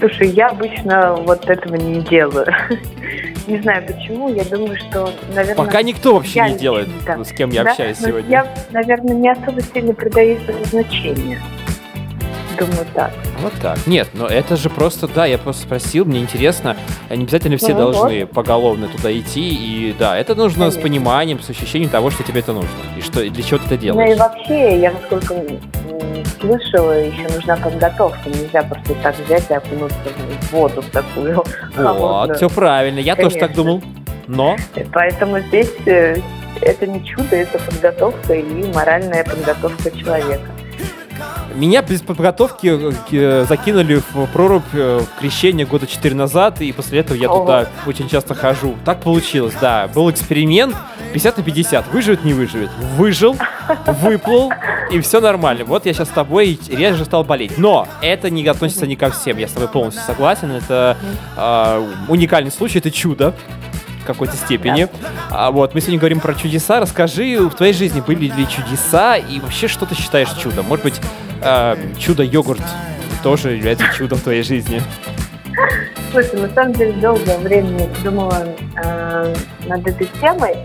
Слушай, 0.06 0.30
я 0.30 0.50
обычно 0.50 1.16
вот 1.16 1.50
этого 1.50 1.76
не 1.76 2.00
делаю. 2.02 2.46
Не 3.48 3.60
знаю 3.60 3.86
почему, 3.88 4.30
я 4.30 4.44
думаю, 4.44 4.78
что, 4.78 5.12
наверное... 5.34 5.66
Пока 5.66 5.82
никто 5.82 6.16
вообще 6.16 6.50
не 6.50 6.58
делает, 6.58 6.88
с 7.08 7.32
кем 7.32 7.52
я 7.52 7.62
общаюсь 7.62 7.98
сегодня. 7.98 8.30
Я, 8.30 8.48
наверное, 8.72 9.16
не 9.16 9.30
особо 9.30 9.62
сильно 9.62 9.94
придаю 9.94 10.38
этому 10.38 10.66
значения. 10.66 11.40
Думаю, 12.58 12.86
так. 12.94 13.12
Вот 13.42 13.54
так. 13.62 13.78
Нет, 13.88 14.10
но 14.14 14.28
это 14.28 14.56
же 14.56 14.70
просто, 14.70 15.08
да, 15.08 15.26
я 15.26 15.38
просто 15.38 15.64
спросил, 15.64 16.06
мне 16.06 16.20
интересно, 16.20 16.78
не 17.10 17.24
обязательно 17.24 17.58
все 17.58 17.74
Ну, 17.74 17.80
должны 17.80 18.26
поголовно 18.26 18.88
туда 18.88 19.12
идти, 19.18 19.50
и 19.50 19.96
да, 19.98 20.18
это 20.18 20.36
нужно 20.36 20.70
с 20.70 20.76
Конечно. 20.76 20.82
пониманием, 20.82 21.42
с 21.42 21.50
ощущением 21.50 21.90
того, 21.90 22.12
что 22.12 22.24
тебе 22.24 22.40
это 22.40 22.54
нужно, 22.54 22.70
и 22.98 23.02
что, 23.02 23.22
и 23.22 23.30
для 23.30 23.44
чего 23.44 23.60
ты 23.60 23.66
это 23.66 23.74
Ну 23.76 23.78
и 23.78 23.82
делаешь. 23.82 24.18
вообще, 24.18 24.80
я 24.80 24.92
насколько 24.92 25.36
слышала, 26.40 26.92
еще 26.92 27.28
нужна 27.34 27.56
подготовка. 27.58 28.20
Нельзя 28.30 28.64
просто 28.64 28.94
так 29.02 29.16
взять 29.26 29.50
и 29.50 29.54
окунуться 29.54 29.98
в 30.42 30.52
воду 30.54 30.82
в 30.82 30.90
такую 30.92 31.44
Вот, 31.76 32.36
все 32.38 32.50
правильно, 32.50 33.00
я 33.00 33.16
тоже 33.16 33.32
так 33.38 33.52
Конечно. 33.54 33.64
думал, 33.64 33.82
но 34.28 34.56
Поэтому 34.94 35.40
здесь 35.40 35.72
э, 35.86 36.18
это 36.62 36.88
не 36.88 37.04
чудо, 37.06 37.36
это 37.36 37.60
подготовка 37.60 38.34
и 38.34 38.72
моральная 38.74 39.24
подготовка 39.24 39.92
человека. 39.92 40.46
Меня 41.56 41.82
без 41.82 42.02
подготовки 42.02 42.68
э, 42.68 42.92
к- 43.44 43.48
закинули 43.48 44.02
в 44.14 44.26
прорубь 44.28 44.64
э, 44.74 45.00
в 45.00 45.20
крещение 45.20 45.66
года 45.66 45.88
4 45.88 46.16
назад, 46.16 46.62
и 46.62 46.72
после 46.72 47.00
этого 47.00 47.18
я 47.18 47.30
Ого. 47.30 47.40
туда 47.42 47.68
очень 47.86 48.10
часто 48.10 48.36
хожу. 48.36 48.76
Так 48.86 49.02
получилось, 49.02 49.54
да. 49.60 49.88
Был 49.94 50.10
эксперимент 50.12 50.76
50 51.14 51.38
на 51.38 51.44
50. 51.44 51.88
Выживет, 51.94 52.24
не 52.26 52.34
выживет. 52.34 52.70
Выжил, 52.98 53.38
выплыл, 54.02 54.52
и 54.92 55.00
все 55.02 55.20
нормально. 55.22 55.66
Вот 55.66 55.86
я 55.86 55.94
сейчас 55.94 56.10
с 56.10 56.12
тобой 56.12 56.60
реже 56.70 57.06
стал 57.06 57.24
болеть. 57.24 57.58
Но 57.58 57.88
это 58.02 58.30
не 58.30 58.46
относится 58.48 58.86
ни 58.86 58.96
ко 58.96 59.10
всем. 59.10 59.38
Я 59.38 59.48
с 59.48 59.52
тобой 59.52 59.70
полностью 59.70 60.04
согласен. 60.04 60.52
Это 60.52 60.98
э, 61.38 61.90
уникальный 62.08 62.52
случай, 62.52 62.80
это 62.80 62.92
чудо 62.92 63.34
в 64.04 64.06
какой-то 64.08 64.36
степени. 64.36 64.88
А, 65.32 65.50
вот, 65.50 65.74
мы 65.74 65.82
сегодня 65.82 65.98
говорим 66.00 66.20
про 66.20 66.36
чудеса. 66.36 66.80
Расскажи, 66.80 67.40
в 67.40 67.56
твоей 67.56 67.74
жизни 67.74 68.02
были 68.02 68.26
ли 68.32 68.48
чудеса, 68.48 69.18
и 69.18 69.40
вообще 69.40 69.68
что 69.68 69.88
ты 69.88 69.96
считаешь 69.96 70.30
чудом? 70.34 70.68
Может 70.68 70.84
быть, 70.86 71.02
э, 71.46 71.76
чудо-йогурт 71.98 72.64
тоже 73.24 73.52
является 73.52 73.86
чудом 73.96 74.20
твоей 74.20 74.44
жизни? 74.44 74.82
Слушай, 76.12 76.42
на 76.42 76.50
самом 76.50 76.74
деле 76.74 76.94
долгое 76.94 77.38
время 77.38 77.88
думала 78.04 78.48
э, 78.84 79.36
над 79.68 79.88
этой 79.88 80.08
темой. 80.20 80.56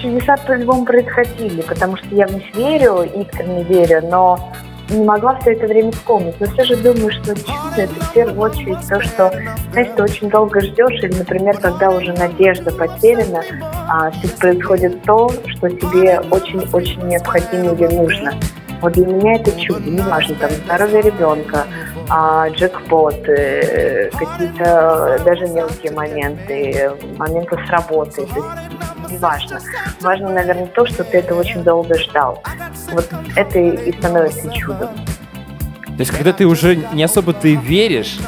Чудеса 0.00 0.36
по-любому 0.46 0.84
происходили, 0.84 1.60
потому 1.62 1.96
что 1.96 2.06
я 2.14 2.26
в 2.26 2.34
них 2.34 2.54
верю, 2.54 3.02
искренне 3.02 3.64
верю, 3.64 4.00
но 4.10 4.52
не 4.90 5.04
могла 5.04 5.38
все 5.40 5.52
это 5.52 5.66
время 5.66 5.92
вспомнить. 5.92 6.34
Но 6.40 6.46
все 6.46 6.64
же 6.64 6.76
думаю, 6.76 7.12
что 7.12 7.34
чудо 7.34 7.76
это 7.76 7.92
в 7.92 8.12
первую 8.12 8.40
очередь 8.40 8.88
то, 8.88 9.00
что, 9.00 9.32
знаешь, 9.72 9.88
ты 9.96 10.02
очень 10.02 10.30
долго 10.30 10.60
ждешь, 10.60 11.02
или, 11.02 11.14
например, 11.14 11.58
когда 11.58 11.90
уже 11.90 12.12
надежда 12.12 12.72
потеряна, 12.72 13.42
а, 13.88 14.10
происходит 14.38 15.02
то, 15.02 15.30
что 15.46 15.68
тебе 15.68 16.20
очень-очень 16.30 17.06
необходимо 17.06 17.74
или 17.74 17.94
нужно. 17.94 18.32
Вот 18.80 18.94
для 18.94 19.06
меня 19.06 19.34
это 19.34 19.58
чудо, 19.60 19.88
неважно, 19.90 20.34
там, 20.36 20.50
здоровье 20.50 21.02
ребенка, 21.02 21.66
а, 22.08 22.48
джекпот, 22.48 23.28
э, 23.28 24.10
какие-то 24.10 25.20
даже 25.24 25.46
мелкие 25.48 25.92
моменты, 25.92 26.72
э, 26.72 27.16
моменты 27.16 27.56
с 27.56 27.70
работы, 27.70 28.26
то 28.26 28.36
есть 28.36 29.12
неважно. 29.12 29.60
Важно, 30.00 30.30
наверное, 30.30 30.66
то, 30.66 30.86
что 30.86 31.04
ты 31.04 31.18
это 31.18 31.34
очень 31.34 31.62
долго 31.62 31.98
ждал. 31.98 32.42
Вот 32.92 33.08
это 33.36 33.58
и 33.58 33.92
становится 33.92 34.50
чудом. 34.52 34.88
То 35.84 36.02
есть, 36.02 36.10
когда 36.12 36.32
ты 36.32 36.46
уже 36.46 36.76
не 36.94 37.02
особо 37.02 37.34
ты 37.34 37.56
веришь, 37.56 38.18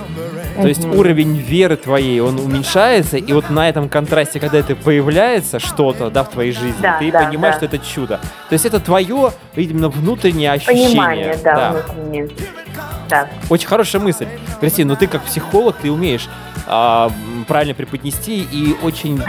то 0.61 0.69
есть 0.69 0.85
уровень 0.85 1.37
веры 1.37 1.77
твоей, 1.77 2.21
он 2.21 2.39
уменьшается, 2.39 3.17
и 3.17 3.33
вот 3.33 3.51
на 3.51 3.69
этом 3.69 3.89
контрасте, 3.89 4.41
когда 4.41 4.59
это 4.59 4.77
появляется 4.77 5.59
что-то, 5.59 6.11
да, 6.11 6.25
в 6.25 6.31
твоей 6.31 6.53
жизни, 6.53 6.81
Да, 6.81 6.99
ты 6.99 7.11
да, 7.11 7.25
понимаешь, 7.25 7.57
да. 7.57 7.67
что 7.67 7.77
это 7.77 7.85
чудо. 7.85 8.21
То 8.49 8.53
есть 8.53 8.65
это 8.65 8.81
твое, 8.81 9.33
видимо, 9.55 9.89
внутреннее 9.89 10.53
ощущение. 10.53 10.89
Понимание, 10.89 11.39
да, 11.43 11.73
внутреннее. 11.73 12.29
Да. 13.09 13.29
Очень 13.51 13.69
хорошая 13.69 14.01
мысль. 14.01 14.27
Кристина, 14.61 14.91
ну 14.91 14.97
ты 14.97 15.07
как 15.07 15.23
психолог, 15.23 15.77
ты 15.77 15.91
умеешь 15.91 16.29
а, 16.67 17.11
правильно 17.45 17.75
преподнести 17.75 18.43
и 18.43 18.77
очень 18.83 19.23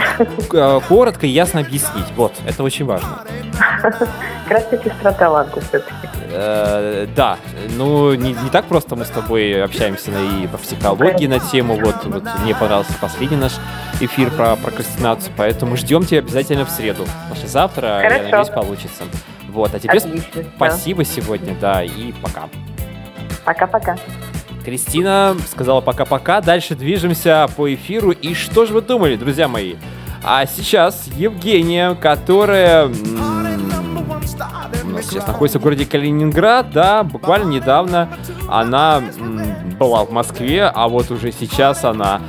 а, 0.52 0.80
коротко 0.80 1.26
и 1.26 1.30
ясно 1.30 1.60
объяснить. 1.60 2.06
Вот, 2.16 2.32
это 2.46 2.62
очень 2.62 2.84
важно. 2.84 3.20
Таки 4.48 4.88
сестра 4.88 5.12
таланта 5.12 5.60
все-таки. 5.60 5.94
Э, 6.30 7.06
да, 7.14 7.38
ну 7.76 8.14
не, 8.14 8.32
не 8.32 8.50
так 8.50 8.66
просто 8.66 8.96
мы 8.96 9.04
с 9.04 9.08
тобой 9.08 9.62
общаемся 9.62 10.10
и 10.10 10.46
по 10.46 10.58
психологии 10.58 11.26
на 11.26 11.38
тему. 11.38 11.78
Вот, 11.80 12.04
вот 12.04 12.24
мне 12.42 12.54
понравился 12.54 12.92
последний 13.00 13.36
наш 13.36 13.52
эфир 14.00 14.30
про 14.30 14.56
прокрастинацию, 14.56 15.32
поэтому 15.36 15.76
ждем 15.76 16.04
тебя 16.04 16.18
обязательно 16.18 16.64
в 16.64 16.70
среду. 16.70 17.04
Послезавтра, 17.30 18.00
я 18.02 18.02
Хорошо. 18.02 18.24
надеюсь, 18.24 18.48
получится. 18.48 19.04
Вот, 19.48 19.72
а 19.74 19.78
тебе 19.78 19.96
Отлично. 19.96 20.44
спасибо 20.56 21.04
сегодня, 21.04 21.54
да, 21.60 21.84
и 21.84 22.12
пока. 22.20 22.48
Пока-пока. 23.44 23.96
Кристина 24.64 25.36
сказала 25.50 25.80
пока-пока, 25.80 26.40
дальше 26.40 26.74
движемся 26.74 27.46
по 27.56 27.72
эфиру. 27.72 28.12
И 28.12 28.34
что 28.34 28.64
же 28.64 28.72
вы 28.72 28.80
думали, 28.80 29.16
друзья 29.16 29.46
мои? 29.46 29.74
А 30.22 30.46
сейчас 30.46 31.06
Евгения, 31.16 31.94
которая 31.94 32.86
у 32.86 34.88
нас 34.88 35.06
сейчас 35.06 35.26
находится 35.26 35.58
в 35.58 35.62
городе 35.62 35.84
Калининград, 35.84 36.70
да, 36.70 37.02
буквально 37.02 37.50
недавно 37.50 38.08
она 38.48 39.02
была 39.78 40.04
в 40.04 40.12
Москве, 40.12 40.64
а 40.64 40.88
вот 40.88 41.10
уже 41.10 41.30
сейчас 41.30 41.84
она 41.84 42.22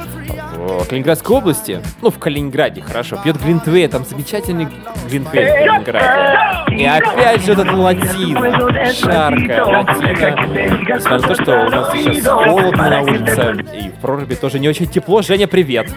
в 0.66 0.88
Калининградской 0.88 1.38
области, 1.38 1.82
ну, 2.02 2.10
в 2.10 2.18
Калининграде, 2.18 2.82
хорошо, 2.82 3.18
пьет 3.24 3.38
глинтвейн, 3.38 3.90
там 3.90 4.04
замечательный 4.06 4.68
глинтвейн 5.10 5.26
в 5.26 5.32
Калининграде. 5.32 6.76
И 6.76 6.86
опять 6.86 7.46
же 7.46 7.54
этот 7.54 7.72
латина, 7.72 8.90
жарко, 8.94 9.66
латина. 9.66 10.76
Несмотря 10.88 11.20
на 11.20 11.20
то, 11.20 11.36
что 11.36 11.66
у 11.66 11.70
нас 11.70 11.94
сейчас 11.94 12.26
холодно 12.26 12.90
на 12.90 13.02
улице, 13.02 13.66
и 13.76 13.90
в 13.90 13.94
проруби 14.02 14.36
тоже 14.36 14.60
не 14.60 14.68
очень 14.68 14.88
тепло. 14.88 15.22
Женя, 15.22 15.48
привет! 15.48 15.88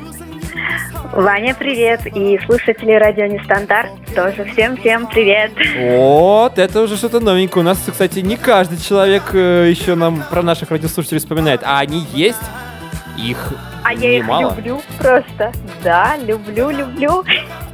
Ваня, 1.12 1.54
привет! 1.54 2.06
И 2.06 2.38
слушатели 2.44 2.92
радио 2.92 3.24
Нестандарт 3.26 3.90
тоже 4.14 4.44
всем-всем 4.52 5.06
привет! 5.06 5.50
Вот, 5.78 6.58
это 6.58 6.82
уже 6.82 6.96
что-то 6.96 7.18
новенькое. 7.18 7.64
У 7.64 7.66
нас, 7.66 7.82
кстати, 7.84 8.20
не 8.20 8.36
каждый 8.36 8.78
человек 8.78 9.22
э, 9.32 9.68
еще 9.70 9.94
нам 9.94 10.22
про 10.30 10.42
наших 10.42 10.70
радиослушателей 10.70 11.20
вспоминает, 11.20 11.62
а 11.64 11.78
они 11.78 12.04
есть, 12.12 12.38
их 13.18 13.52
А 13.84 13.92
я 13.92 14.16
их 14.18 14.24
немало. 14.24 14.54
люблю 14.54 14.82
просто. 14.98 15.52
Да, 15.82 16.16
люблю, 16.16 16.70
люблю. 16.70 17.24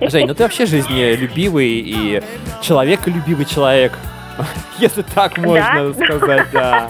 Жень, 0.01 0.27
ну 0.27 0.35
ты 0.35 0.43
вообще 0.43 0.67
жизнелюбивый 0.67 1.69
и 1.69 2.23
человеколюбивый 2.63 3.45
человек. 3.45 3.93
Если 4.79 5.03
так 5.03 5.39
можно 5.39 5.93
сказать, 6.05 6.47
да. 6.53 6.89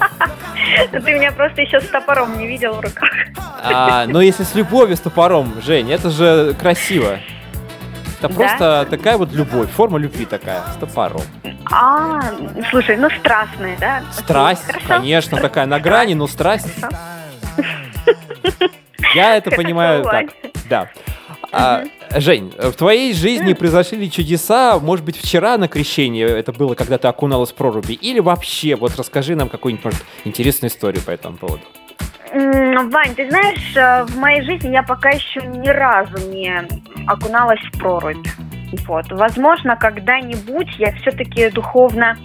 Ты 0.90 0.99
меня 1.14 1.31
просто 1.33 1.61
еще 1.62 1.81
с 1.81 1.87
топором 1.88 2.38
не 2.38 2.47
видел 2.47 2.75
в 2.75 2.81
руках. 2.81 3.11
А, 3.62 4.07
но 4.07 4.21
если 4.23 4.43
с 4.45 4.55
любовью, 4.55 4.97
с 4.97 5.01
топором, 5.01 5.55
Жень, 5.62 5.90
это 5.93 6.11
же 6.11 6.55
красиво. 6.59 7.19
Это 8.19 8.29
Да? 8.29 8.35
просто 8.35 8.87
такая 8.90 9.17
вот 9.19 9.33
любовь, 9.33 9.71
форма 9.71 9.99
любви 9.99 10.25
такая, 10.25 10.62
с 10.75 10.77
топором. 10.77 11.21
А, 11.71 12.21
слушай, 12.71 12.97
ну 12.97 13.09
страстная, 13.11 13.77
да? 13.79 13.99
Окей, 13.99 14.23
Страсть, 14.23 14.64
хорошо. 14.67 14.87
конечно, 14.87 15.38
такая 15.40 15.67
на 15.67 15.81
грани, 15.81 16.14
но 16.14 16.27
страсть. 16.27 16.81
Хорошо. 16.81 16.97
Я 19.14 19.37
это 19.37 19.51
понимаю 19.51 20.05
так. 20.05 20.27
Да. 20.69 20.90
А, 21.53 21.85
Жень, 22.17 22.53
в 22.57 22.73
твоей 22.73 23.14
жизни 23.14 23.53
произошли 23.53 23.99
ли 23.99 24.11
чудеса, 24.11 24.79
может 24.81 25.05
быть, 25.05 25.17
вчера 25.17 25.57
на 25.57 25.69
крещении 25.69 26.25
это 26.25 26.53
было, 26.53 26.75
когда 26.75 26.99
ты 26.99 27.07
окуналась 27.07 27.53
в 27.53 27.55
проруби, 27.55 27.93
или 27.93 28.19
вообще, 28.19 28.75
вот 28.75 28.97
расскажи 28.97 29.37
нам 29.37 29.49
какую-нибудь, 29.49 29.85
может, 29.85 30.05
интересную 30.25 30.71
историю 30.71 31.03
по 31.03 31.11
этому 31.11 31.37
поводу. 31.37 31.62
Вань, 32.35 33.14
ты 33.14 33.31
знаешь, 33.31 33.77
э, 33.77 34.05
в 34.05 34.17
моей 34.17 34.43
жизни 34.43 34.73
я 34.73 34.83
пока 34.83 35.11
еще 35.11 35.40
ни 35.43 35.69
разу 35.69 36.29
не 36.29 36.67
окуналась 37.07 37.61
в 37.73 37.79
прорубь. 37.79 38.27
Вот. 38.88 39.07
Возможно, 39.12 39.77
когда-нибудь 39.77 40.69
я 40.79 40.93
все-таки 40.97 41.51
духовно 41.51 42.19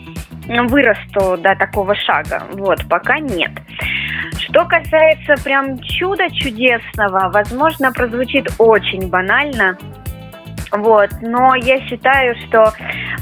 вырасту 0.67 1.37
до 1.37 1.55
такого 1.55 1.95
шага. 1.95 2.43
Вот, 2.53 2.79
пока 2.89 3.19
нет. 3.19 3.51
Что 4.37 4.65
касается 4.65 5.35
прям 5.43 5.79
чуда 5.79 6.29
чудесного, 6.31 7.29
возможно, 7.31 7.91
прозвучит 7.91 8.47
очень 8.57 9.09
банально. 9.09 9.77
Вот, 10.71 11.09
но 11.21 11.55
я 11.55 11.79
считаю, 11.87 12.35
что 12.47 12.71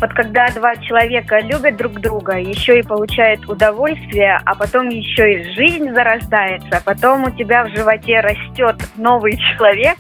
вот 0.01 0.13
когда 0.13 0.47
два 0.49 0.75
человека 0.75 1.39
любят 1.39 1.77
друг 1.77 1.93
друга, 1.99 2.37
еще 2.37 2.79
и 2.79 2.83
получают 2.83 3.47
удовольствие, 3.47 4.39
а 4.45 4.53
потом 4.53 4.89
еще 4.89 5.33
и 5.33 5.53
жизнь 5.53 5.89
зарождается, 5.91 6.77
а 6.77 6.81
потом 6.83 7.23
у 7.23 7.31
тебя 7.31 7.63
в 7.63 7.69
животе 7.69 8.19
растет 8.19 8.75
новый 8.97 9.37
человек, 9.37 9.97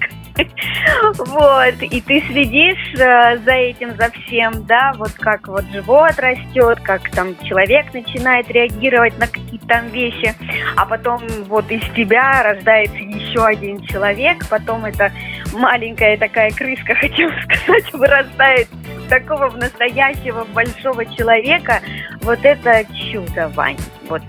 вот, 1.17 1.81
и 1.81 2.01
ты 2.01 2.21
следишь 2.27 2.93
э, 2.99 3.37
за 3.37 3.51
этим, 3.51 3.95
за 3.95 4.09
всем, 4.11 4.65
да, 4.65 4.93
вот 4.97 5.11
как 5.13 5.47
вот 5.47 5.65
живот 5.71 6.13
растет, 6.17 6.79
как 6.81 7.09
там 7.11 7.35
человек 7.43 7.93
начинает 7.93 8.49
реагировать 8.49 9.17
на 9.17 9.27
какие-то 9.27 9.67
там 9.67 9.87
вещи, 9.89 10.33
а 10.75 10.85
потом 10.85 11.21
вот 11.47 11.69
из 11.71 11.81
тебя 11.95 12.41
рождается 12.43 12.97
еще 12.97 13.45
один 13.45 13.81
человек, 13.85 14.47
потом 14.49 14.85
это 14.85 15.11
маленькая 15.53 16.17
такая 16.17 16.51
крыска, 16.51 16.95
хотела 16.99 17.33
сказать, 17.43 17.93
вырастает 17.93 18.67
такого 19.09 19.49
в 19.49 19.57
настоящего 19.57 20.45
большого 20.45 21.05
человека, 21.05 21.81
вот 22.21 22.39
это 22.43 22.83
чудо, 23.11 23.49
Вань. 23.49 23.77
Вот 24.09 24.21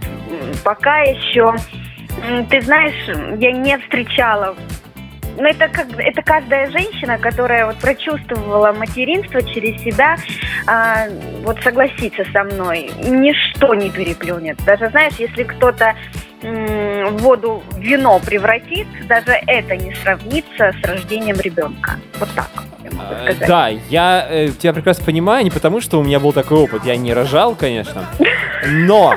пока 0.64 1.00
еще, 1.00 1.54
ты 2.50 2.60
знаешь, 2.62 3.38
я 3.38 3.52
не 3.52 3.78
встречала 3.78 4.56
ну, 5.38 5.44
это 5.44 5.68
как 5.68 5.86
это 5.98 6.22
каждая 6.22 6.70
женщина, 6.70 7.18
которая 7.18 7.66
вот 7.66 7.76
прочувствовала 7.78 8.72
материнство 8.72 9.40
через 9.42 9.80
себя, 9.82 10.16
а, 10.66 11.06
вот 11.44 11.60
согласится 11.62 12.24
со 12.32 12.44
мной, 12.44 12.90
ничто 13.04 13.74
не 13.74 13.90
переплюнет. 13.90 14.58
Даже 14.64 14.88
знаешь, 14.90 15.14
если 15.18 15.44
кто-то 15.44 15.94
м, 16.42 17.16
воду 17.18 17.62
в 17.70 17.78
вино 17.78 18.20
превратит, 18.24 18.86
даже 19.08 19.32
это 19.46 19.76
не 19.76 19.94
сравнится 20.02 20.72
с 20.82 20.86
рождением 20.86 21.36
ребенка. 21.40 21.96
Вот 22.18 22.28
так 22.34 22.50
я 22.82 22.90
сказать. 22.90 23.48
Да, 23.48 23.68
я 23.68 24.26
э, 24.28 24.48
тебя 24.50 24.72
прекрасно 24.72 25.04
понимаю, 25.04 25.44
не 25.44 25.50
потому 25.50 25.80
что 25.80 25.98
у 25.98 26.02
меня 26.04 26.20
был 26.20 26.32
такой 26.32 26.58
опыт, 26.58 26.84
я 26.84 26.96
не 26.96 27.12
рожал, 27.12 27.54
конечно, 27.54 28.04
но 28.66 29.16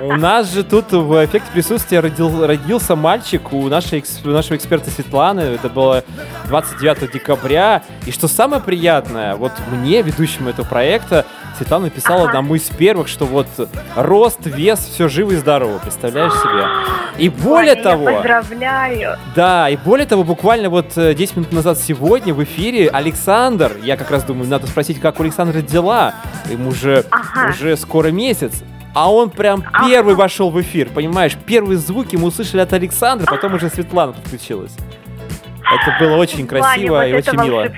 у 0.00 0.12
нас 0.14 0.52
же 0.52 0.62
тут 0.62 0.92
в 0.92 1.24
эффекте 1.24 1.50
присутствия 1.52 1.98
родил- 2.00 2.46
родился 2.46 2.94
мальчик 2.94 3.52
у 3.52 3.68
нашей, 3.68 4.04
у 4.24 4.28
нашего 4.28 4.56
эксперта 4.56 4.90
Светланы, 4.90 5.40
это 5.40 5.68
было 5.68 6.04
29 6.46 7.10
декабря, 7.12 7.82
и 8.06 8.12
что 8.12 8.28
самое 8.28 8.62
приятное, 8.62 9.34
вот 9.34 9.52
мне, 9.70 10.02
ведущему 10.02 10.50
этого 10.50 10.66
проекта, 10.66 11.26
Светлана 11.58 11.86
написала 11.86 12.20
Ага. 12.22 12.28
одному 12.30 12.54
из 12.54 12.62
первых, 12.62 13.08
что 13.08 13.26
вот 13.26 13.46
рост, 13.96 14.38
вес, 14.46 14.78
все 14.78 15.08
живо 15.08 15.32
и 15.32 15.36
здорово, 15.36 15.78
представляешь 15.78 16.32
себе? 16.32 17.22
И 17.22 17.28
более 17.28 17.74
Ваня, 17.74 17.82
того... 17.82 18.04
Поздравляю. 18.06 19.16
Да, 19.34 19.68
и 19.68 19.76
более 19.76 20.06
того, 20.06 20.22
буквально 20.24 20.70
вот 20.70 20.92
э, 20.96 21.14
10 21.14 21.36
минут 21.36 21.52
назад 21.52 21.78
сегодня 21.78 22.32
в 22.32 22.42
эфире 22.44 22.88
Александр, 22.88 23.72
я 23.82 23.96
как 23.96 24.10
раз 24.10 24.22
думаю, 24.24 24.48
надо 24.48 24.66
спросить, 24.68 25.00
как 25.00 25.18
у 25.18 25.22
Александра 25.24 25.60
дела, 25.60 26.14
ему 26.48 26.70
же 26.72 27.04
Ага. 27.10 27.50
уже 27.50 27.76
скоро 27.76 28.08
месяц, 28.08 28.62
а 28.94 29.12
он 29.12 29.30
прям 29.30 29.64
Ага. 29.72 29.88
первый 29.88 30.14
вошел 30.14 30.50
в 30.50 30.60
эфир, 30.60 30.88
понимаешь, 30.94 31.36
первые 31.46 31.76
звуки 31.78 32.14
мы 32.16 32.28
услышали 32.28 32.60
от 32.60 32.72
Александра, 32.72 33.26
потом 33.26 33.54
уже 33.54 33.68
Светлана 33.68 34.12
подключилась. 34.12 34.76
Это 35.60 35.98
было 36.02 36.16
очень 36.16 36.46
красиво 36.46 36.94
Ваня, 36.94 37.10
и 37.10 37.12
вот 37.14 37.18
это 37.28 37.30
очень 37.32 37.42
мило. 37.50 37.68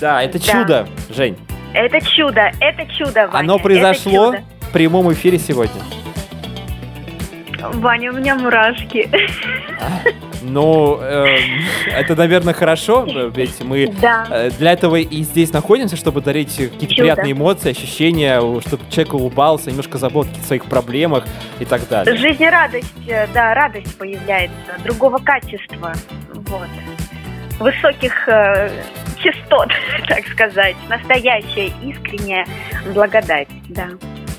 Да, 0.00 0.22
это 0.22 0.38
Да. 0.38 0.44
чудо, 0.44 0.88
Жень. 1.08 1.36
Это 1.78 2.00
чудо, 2.04 2.50
это 2.60 2.92
чудо, 2.92 3.28
Ваня. 3.28 3.38
Оно 3.38 3.58
произошло 3.60 4.32
чудо. 4.32 4.42
в 4.62 4.72
прямом 4.72 5.12
эфире 5.12 5.38
сегодня. 5.38 5.80
Ваня, 7.60 8.10
у 8.10 8.16
меня 8.16 8.34
мурашки. 8.34 9.08
Ну, 10.42 10.98
эм, 11.00 11.38
это, 11.86 12.16
наверное, 12.16 12.52
хорошо, 12.54 13.06
э, 13.06 13.30
ведь 13.34 13.62
мы 13.62 13.92
Да. 14.00 14.26
Э, 14.28 14.50
Для 14.58 14.72
этого 14.72 14.96
и 14.96 15.22
здесь 15.22 15.52
находимся, 15.52 15.96
чтобы 15.96 16.20
дарить 16.20 16.56
какие-то 16.56 16.94
приятные 16.96 17.32
эмоции, 17.32 17.70
ощущения, 17.70 18.40
чтобы 18.66 18.82
человек 18.90 19.14
улыбался, 19.14 19.70
немножко 19.70 19.98
забыл 19.98 20.22
о 20.22 20.24
каких-то 20.24 20.46
своих 20.46 20.64
проблемах 20.64 21.26
и 21.60 21.64
так 21.64 21.86
далее. 21.88 22.16
Жизнерадость, 22.16 22.92
э, 23.08 23.28
да, 23.32 23.54
радость 23.54 23.96
появляется, 23.98 24.54
другого 24.84 25.18
качества, 25.18 25.92
вот. 26.32 26.68
Высоких 27.60 28.28
э, 28.28 28.70
частот, 29.22 29.68
так 30.08 30.26
сказать, 30.28 30.76
настоящая, 30.88 31.72
искренняя 31.84 32.46
благодать, 32.94 33.48
да. 33.68 33.88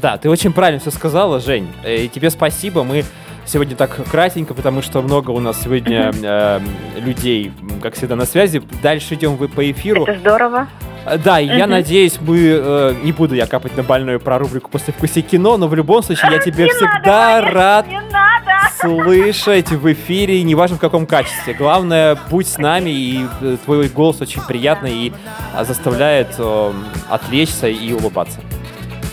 Да, 0.02 0.18
ты 0.18 0.30
очень 0.30 0.54
правильно 0.54 0.80
все 0.80 0.92
сказала, 0.92 1.40
Жень. 1.40 1.68
Э, 1.84 2.04
И 2.04 2.08
тебе 2.08 2.30
спасибо. 2.30 2.84
Мы 2.84 3.04
сегодня 3.46 3.76
так 3.76 3.98
кратенько, 4.10 4.54
потому 4.54 4.82
что 4.82 5.02
много 5.02 5.32
у 5.32 5.40
нас 5.40 5.62
сегодня 5.62 6.12
э, 6.24 6.60
людей, 6.98 7.52
как 7.82 7.96
всегда, 7.96 8.16
на 8.16 8.26
связи. 8.26 8.62
Дальше 8.82 9.16
идем 9.16 9.36
вы 9.36 9.48
по 9.50 9.70
эфиру. 9.70 10.04
Это 10.04 10.18
здорово. 10.20 10.68
Э, 11.06 11.18
Да, 11.18 11.40
и 11.42 11.48
я 11.48 11.68
надеюсь, 11.68 12.18
мы 12.22 12.38
э, 12.40 12.94
не 13.04 13.12
буду 13.12 13.36
я 13.36 13.46
капать 13.48 13.76
на 13.76 13.84
больную 13.84 14.20
про 14.22 14.38
рубрику 14.40 14.70
после 14.70 14.94
вкуса 14.94 15.22
кино, 15.22 15.58
но 15.58 15.68
в 15.68 15.76
любом 15.76 16.02
случае 16.02 16.32
я 16.32 16.40
тебе 16.46 16.68
всегда 16.70 17.42
надо, 17.42 17.52
рад 17.52 17.88
Не 17.88 18.00
надо! 18.00 18.49
Слышать 18.80 19.70
в 19.72 19.92
эфире, 19.92 20.44
неважно 20.44 20.78
в 20.78 20.80
каком 20.80 21.06
качестве. 21.06 21.54
Главное, 21.54 22.18
будь 22.30 22.48
с 22.48 22.58
нами, 22.58 22.90
и 22.90 23.28
э, 23.42 23.58
твой 23.64 23.88
голос 23.90 24.22
очень 24.22 24.42
приятный 24.44 24.94
и 24.94 25.14
а, 25.56 25.64
заставляет 25.64 26.36
э, 26.38 26.74
отвлечься 27.10 27.68
и 27.68 27.92
улыбаться. 27.94 28.40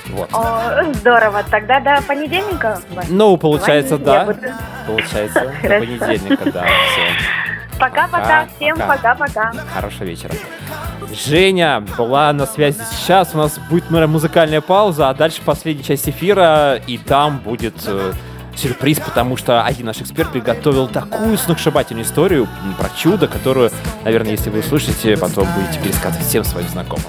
Вот. 0.09 0.29
О, 0.33 0.85
здорово. 0.95 1.43
Тогда 1.51 1.81
до 1.81 2.01
понедельника. 2.03 2.81
Ну, 3.09 3.37
получается, 3.37 3.99
да. 3.99 4.25
буду- 4.25 4.41
Получается, 4.87 5.53
до 5.63 5.69
понедельника, 5.69 6.51
да. 6.53 6.67
Пока-пока. 7.79 8.09
Пока, 8.09 8.47
Всем 8.57 8.79
пока. 8.79 9.15
пока-пока. 9.15 9.53
Хорошего 9.75 10.05
вечера. 10.05 10.33
Женя 11.13 11.85
была 11.99 12.33
на 12.33 12.47
связи 12.47 12.79
сейчас. 12.91 13.31
У 13.35 13.39
нас 13.39 13.59
будет, 13.71 13.91
наверное, 13.91 14.13
музыкальная 14.13 14.61
пауза, 14.61 15.11
а 15.11 15.15
дальше 15.15 15.41
последняя 15.45 15.83
часть 15.85 16.09
эфира, 16.09 16.77
и 16.87 16.97
там 16.99 17.39
будет 17.39 17.75
э, 17.87 18.13
сюрприз, 18.57 19.01
потому 19.01 19.37
что 19.37 19.63
один 19.63 19.87
наш 19.87 20.01
эксперт 20.01 20.33
приготовил 20.33 20.89
такую 20.89 21.39
сногсшибательную 21.39 22.05
историю 22.05 22.49
про 22.79 22.91
чудо, 22.91 23.29
которую, 23.29 23.71
наверное, 24.05 24.33
если 24.33 24.51
вы 24.51 24.61
услышите, 24.61 25.17
потом 25.17 25.47
будете 25.55 25.81
пересказывать 25.83 26.27
всем 26.27 26.45
своим 26.45 26.69
знакомым. 26.69 27.07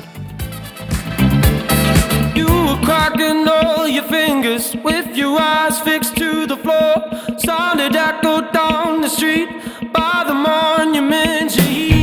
By 9.93 10.25
the 10.27 10.33
monument 10.33 11.55
you 11.55 11.96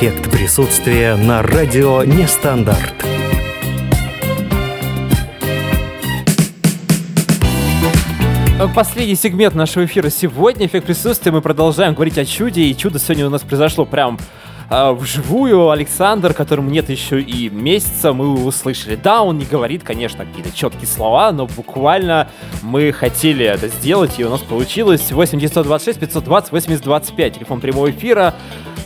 эффект 0.00 0.30
присутствия 0.30 1.14
на 1.14 1.42
радио 1.42 2.02
Нестандарт. 2.04 2.94
Последний 8.74 9.14
сегмент 9.14 9.54
нашего 9.54 9.84
эфира 9.84 10.08
сегодня, 10.08 10.64
эффект 10.64 10.86
присутствия. 10.86 11.32
Мы 11.32 11.42
продолжаем 11.42 11.92
говорить 11.92 12.16
о 12.16 12.24
чуде, 12.24 12.62
и 12.62 12.74
чудо 12.74 12.98
сегодня 12.98 13.26
у 13.26 13.30
нас 13.30 13.42
произошло 13.42 13.84
прям 13.84 14.18
а, 14.70 14.94
вживую. 14.94 15.68
Александр, 15.68 16.32
которому 16.32 16.70
нет 16.70 16.88
еще 16.88 17.20
и 17.20 17.50
месяца, 17.50 18.14
мы 18.14 18.42
услышали. 18.42 18.94
Да, 18.94 19.20
он 19.20 19.36
не 19.36 19.44
говорит, 19.44 19.82
конечно, 19.82 20.24
какие-то 20.24 20.56
четкие 20.56 20.86
слова, 20.86 21.30
но 21.30 21.46
буквально 21.46 22.30
мы 22.62 22.90
хотели 22.92 23.44
это 23.44 23.68
сделать, 23.68 24.18
и 24.18 24.24
у 24.24 24.30
нас 24.30 24.40
получилось. 24.40 25.12
8 25.12 25.38
926 25.38 26.00
520 26.00 26.52
80 26.52 26.84
25, 26.84 27.34
телефон 27.34 27.60
прямого 27.60 27.90
эфира. 27.90 28.34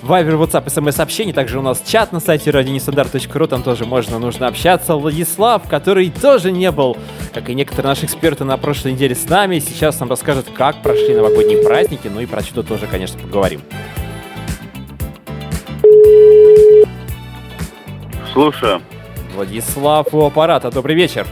Вайбер, 0.04 0.34
WhatsApp, 0.34 0.68
смс-сообщений. 0.68 1.32
Также 1.32 1.58
у 1.58 1.62
нас 1.62 1.82
чат 1.86 2.12
на 2.12 2.20
сайте 2.20 2.50
radionestandarт.ру. 2.50 3.46
Там 3.46 3.62
тоже 3.62 3.86
можно, 3.86 4.18
нужно 4.18 4.48
общаться. 4.48 4.96
Владислав, 4.96 5.66
который 5.66 6.10
тоже 6.10 6.52
не 6.52 6.70
был, 6.70 6.98
как 7.32 7.48
и 7.48 7.54
некоторые 7.54 7.88
наши 7.88 8.04
эксперты 8.04 8.44
на 8.44 8.58
прошлой 8.58 8.92
неделе 8.92 9.14
с 9.14 9.26
нами, 9.30 9.60
сейчас 9.60 9.98
нам 10.00 10.10
расскажет, 10.10 10.46
как 10.54 10.82
прошли 10.82 11.14
новогодние 11.14 11.62
праздники. 11.62 12.10
Ну 12.12 12.20
и 12.20 12.26
про 12.26 12.42
чудо 12.42 12.62
тоже, 12.62 12.86
конечно, 12.86 13.18
поговорим. 13.18 13.62
Слушаю. 18.34 18.82
Владислав 19.34 20.12
у 20.12 20.26
аппарата, 20.26 20.70
добрый 20.70 20.96
вечер. 20.96 21.26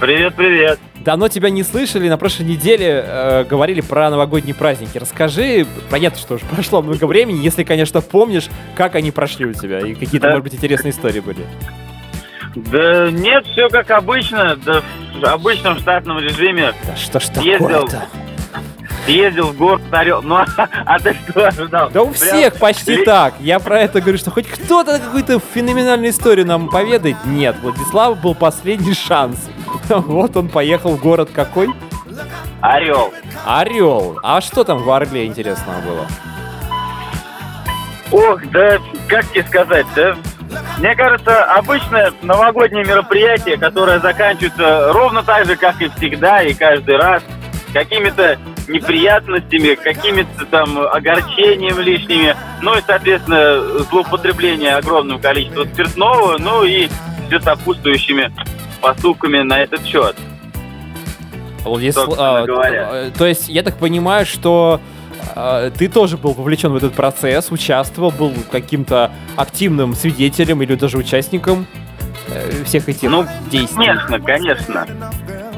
Привет, 0.00 0.34
привет. 0.34 0.78
Давно 1.04 1.28
тебя 1.28 1.50
не 1.50 1.62
слышали, 1.62 2.08
на 2.08 2.16
прошлой 2.16 2.44
неделе 2.46 3.04
э, 3.06 3.44
говорили 3.44 3.80
про 3.80 4.08
новогодние 4.10 4.54
праздники. 4.54 4.98
Расскажи, 4.98 5.66
понятно, 5.90 6.18
что 6.18 6.34
уже 6.34 6.44
прошло 6.54 6.82
много 6.82 7.04
времени, 7.06 7.42
если, 7.42 7.64
конечно, 7.64 8.00
помнишь, 8.00 8.48
как 8.76 8.94
они 8.94 9.10
прошли 9.10 9.46
у 9.46 9.52
тебя, 9.54 9.80
и 9.80 9.94
какие-то, 9.94 10.26
Да. 10.26 10.30
может 10.30 10.44
быть, 10.44 10.54
интересные 10.54 10.92
истории 10.92 11.20
были. 11.20 11.44
Да 12.54 13.10
нет, 13.10 13.46
все 13.46 13.68
как 13.68 13.90
обычно, 13.90 14.56
да 14.56 14.82
в 15.18 15.24
обычном 15.24 15.78
штатном 15.78 16.18
режиме. 16.18 16.72
Да 16.86 16.96
что 16.96 17.18
ж 17.18 17.24
Ездил. 17.42 17.68
такое-то? 17.86 18.02
Ездил 19.06 19.48
в 19.48 19.56
город 19.56 19.82
Орел. 19.90 20.22
Ну, 20.22 20.36
а 20.56 20.98
ты 20.98 21.16
что 21.28 21.48
ожидал? 21.48 21.90
Да 21.90 22.02
у 22.02 22.12
всех 22.12 22.58
почти 22.58 23.04
так. 23.04 23.34
Я 23.40 23.58
про 23.58 23.80
это 23.80 24.00
говорю, 24.00 24.18
что 24.18 24.30
хоть 24.30 24.46
кто-то 24.46 24.98
какую-то 24.98 25.40
феноменальную 25.40 26.10
историю 26.10 26.46
нам 26.46 26.68
поведает. 26.68 27.16
Нет, 27.24 27.56
Владислав 27.62 28.20
был 28.20 28.34
последний 28.34 28.94
шанс. 28.94 29.48
Вот 29.88 30.36
он 30.36 30.48
поехал 30.48 30.96
в 30.96 31.00
город 31.00 31.30
какой? 31.34 31.68
Орел. 32.60 33.12
Орел. 33.44 34.18
А 34.22 34.40
что 34.40 34.64
там 34.64 34.82
в 34.82 34.90
Орле 34.90 35.26
интересного 35.26 35.80
было? 35.80 36.06
Ох, 38.12 38.40
да 38.50 38.78
как 39.08 39.26
тебе 39.30 39.42
сказать, 39.44 39.86
да? 39.96 40.16
Мне 40.78 40.94
кажется, 40.94 41.44
обычное 41.44 42.12
новогоднее 42.22 42.84
мероприятие, 42.84 43.56
которое 43.56 43.98
заканчивается 44.00 44.92
ровно 44.92 45.22
так 45.22 45.46
же, 45.46 45.56
как 45.56 45.80
и 45.80 45.88
всегда, 45.88 46.42
и 46.42 46.52
каждый 46.54 46.96
раз, 46.96 47.22
какими-то 47.72 48.38
неприятностями, 48.68 49.74
какими-то 49.74 50.46
там 50.46 50.78
огорчением 50.78 51.78
лишними, 51.80 52.36
ну 52.60 52.76
и, 52.76 52.82
соответственно, 52.86 53.84
злоупотребление 53.90 54.76
огромным 54.76 55.20
количеством 55.20 55.68
спиртного, 55.68 56.38
ну 56.38 56.64
и 56.64 56.88
все 57.26 57.40
сопутствующими 57.40 58.32
поступками 58.80 59.42
на 59.42 59.60
этот 59.62 59.84
счет. 59.86 60.16
Собственно 61.64 62.40
а, 62.40 62.46
говоря. 62.46 62.88
э, 62.92 63.10
то 63.16 63.24
есть 63.24 63.48
я 63.48 63.62
так 63.62 63.76
понимаю, 63.76 64.26
что 64.26 64.80
а, 65.34 65.70
ты 65.70 65.88
тоже 65.88 66.16
был 66.16 66.32
вовлечен 66.32 66.72
в 66.72 66.76
этот 66.76 66.92
процесс, 66.94 67.50
участвовал, 67.52 68.10
был 68.10 68.32
каким-то 68.50 69.12
активным 69.36 69.94
свидетелем 69.94 70.62
или 70.62 70.74
даже 70.74 70.98
участником 70.98 71.66
э, 72.28 72.64
всех 72.64 72.88
этих 72.88 73.08
Ну, 73.08 73.26
действий. 73.50 73.86
Конечно, 73.86 74.20
конечно. 74.20 74.86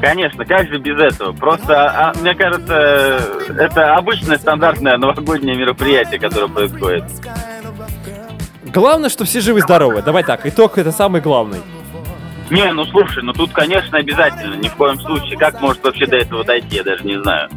Конечно, 0.05 0.45
как 0.45 0.67
же 0.67 0.77
без 0.77 0.99
этого? 0.99 1.31
Просто, 1.31 1.89
а, 1.89 2.13
мне 2.21 2.35
кажется, 2.35 3.19
это 3.57 3.95
обычное 3.95 4.37
стандартное 4.37 4.97
новогоднее 4.97 5.55
мероприятие, 5.57 6.19
которое 6.19 6.47
происходит. 6.47 7.05
Главное, 8.65 9.09
что 9.09 9.25
все 9.25 9.41
живы-здоровы. 9.41 10.03
Давай 10.03 10.23
так, 10.23 10.45
итог 10.45 10.77
это 10.77 10.91
самый 10.91 11.21
главный. 11.21 11.59
Не, 12.51 12.71
ну 12.71 12.85
слушай, 12.85 13.23
ну 13.23 13.33
тут, 13.33 13.51
конечно, 13.51 13.97
обязательно, 13.97 14.53
ни 14.53 14.67
в 14.67 14.75
коем 14.75 14.99
случае. 14.99 15.39
Как 15.39 15.59
может 15.59 15.83
вообще 15.83 16.05
до 16.05 16.17
этого 16.17 16.43
дойти, 16.43 16.75
я 16.75 16.83
даже 16.83 17.03
не 17.03 17.19
знаю. 17.19 17.49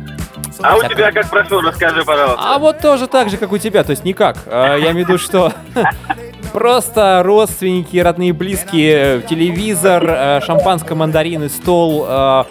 А 0.62 0.74
у 0.76 0.80
Так. 0.80 0.90
тебя 0.90 1.12
как 1.12 1.28
прошло, 1.28 1.60
расскажи, 1.60 2.02
пожалуйста. 2.02 2.40
А 2.42 2.58
вот 2.58 2.80
тоже 2.80 3.08
так 3.08 3.28
же, 3.28 3.36
как 3.36 3.52
у 3.52 3.58
тебя, 3.58 3.84
то 3.84 3.90
есть 3.90 4.06
никак. 4.06 4.38
А, 4.46 4.76
Я 4.76 4.92
имею 4.92 5.04
в 5.04 5.08
виду, 5.10 5.18
что 5.18 5.52
просто 6.58 7.22
родственники, 7.24 7.96
родные, 7.98 8.32
близкие, 8.32 9.22
телевизор, 9.22 10.04
э, 10.08 10.40
шампанское, 10.44 10.96
мандарины, 10.96 11.48
стол, 11.48 12.04
э, 12.08 12.44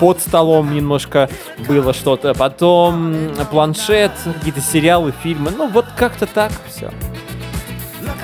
под 0.00 0.20
столом 0.20 0.74
немножко 0.74 1.28
было 1.68 1.92
что-то, 1.92 2.32
потом 2.32 3.14
планшет, 3.50 4.12
какие-то 4.24 4.62
сериалы, 4.62 5.12
фильмы, 5.22 5.50
ну 5.50 5.68
вот 5.68 5.84
как-то 5.94 6.26
так 6.26 6.52
все. 6.66 6.90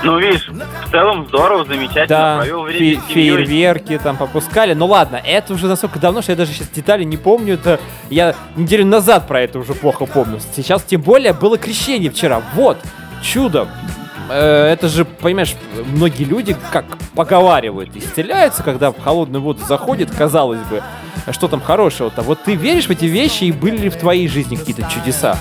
Ну, 0.03 0.19
видишь, 0.19 0.49
в 0.49 0.91
целом 0.91 1.27
здорово, 1.29 1.65
замечательно, 1.67 2.07
Да, 2.07 2.39
провел 2.39 2.63
время 2.63 2.79
фе- 2.97 3.01
фейерверки 3.13 3.99
там 4.03 4.17
попускали. 4.17 4.73
Ну 4.73 4.87
ладно, 4.87 5.21
это 5.23 5.53
уже 5.53 5.67
настолько 5.67 5.99
давно, 5.99 6.23
что 6.23 6.33
я 6.33 6.37
даже 6.37 6.53
сейчас 6.53 6.69
детали 6.69 7.03
не 7.05 7.17
помню. 7.17 7.55
Это 7.55 7.81
я 8.09 8.35
неделю 8.57 8.87
назад 8.87 9.27
про 9.27 9.41
это 9.43 9.59
уже 9.59 9.75
плохо 9.75 10.07
помню. 10.07 10.39
Сейчас 10.55 10.83
тем 10.85 11.03
более 11.03 11.33
было 11.33 11.59
крещение 11.59 12.11
вчера. 12.11 12.41
Вот, 12.55 12.79
чудо. 13.23 13.67
Э, 14.29 14.73
Это 14.73 14.89
же, 14.89 15.05
понимаешь, 15.05 15.55
многие 15.87 16.25
люди 16.25 16.57
как 16.73 16.85
поговаривают, 17.15 17.97
исцеляются, 17.97 18.63
когда 18.63 18.91
в 18.91 18.99
холодную 19.01 19.43
воду 19.43 19.65
заходит, 19.67 20.11
казалось 20.11 20.61
бы, 20.71 20.83
что 21.31 21.49
там 21.49 21.61
хорошего-то. 21.61 22.23
Вот 22.23 22.43
ты 22.45 22.55
веришь 22.55 22.87
в 22.87 22.91
эти 22.91 23.07
вещи 23.07 23.45
и 23.45 23.53
были 23.53 23.77
ли 23.77 23.89
в 23.89 23.97
твоей 23.97 24.29
жизни 24.29 24.57
какие-то 24.57 24.89
чудеса? 24.91 25.37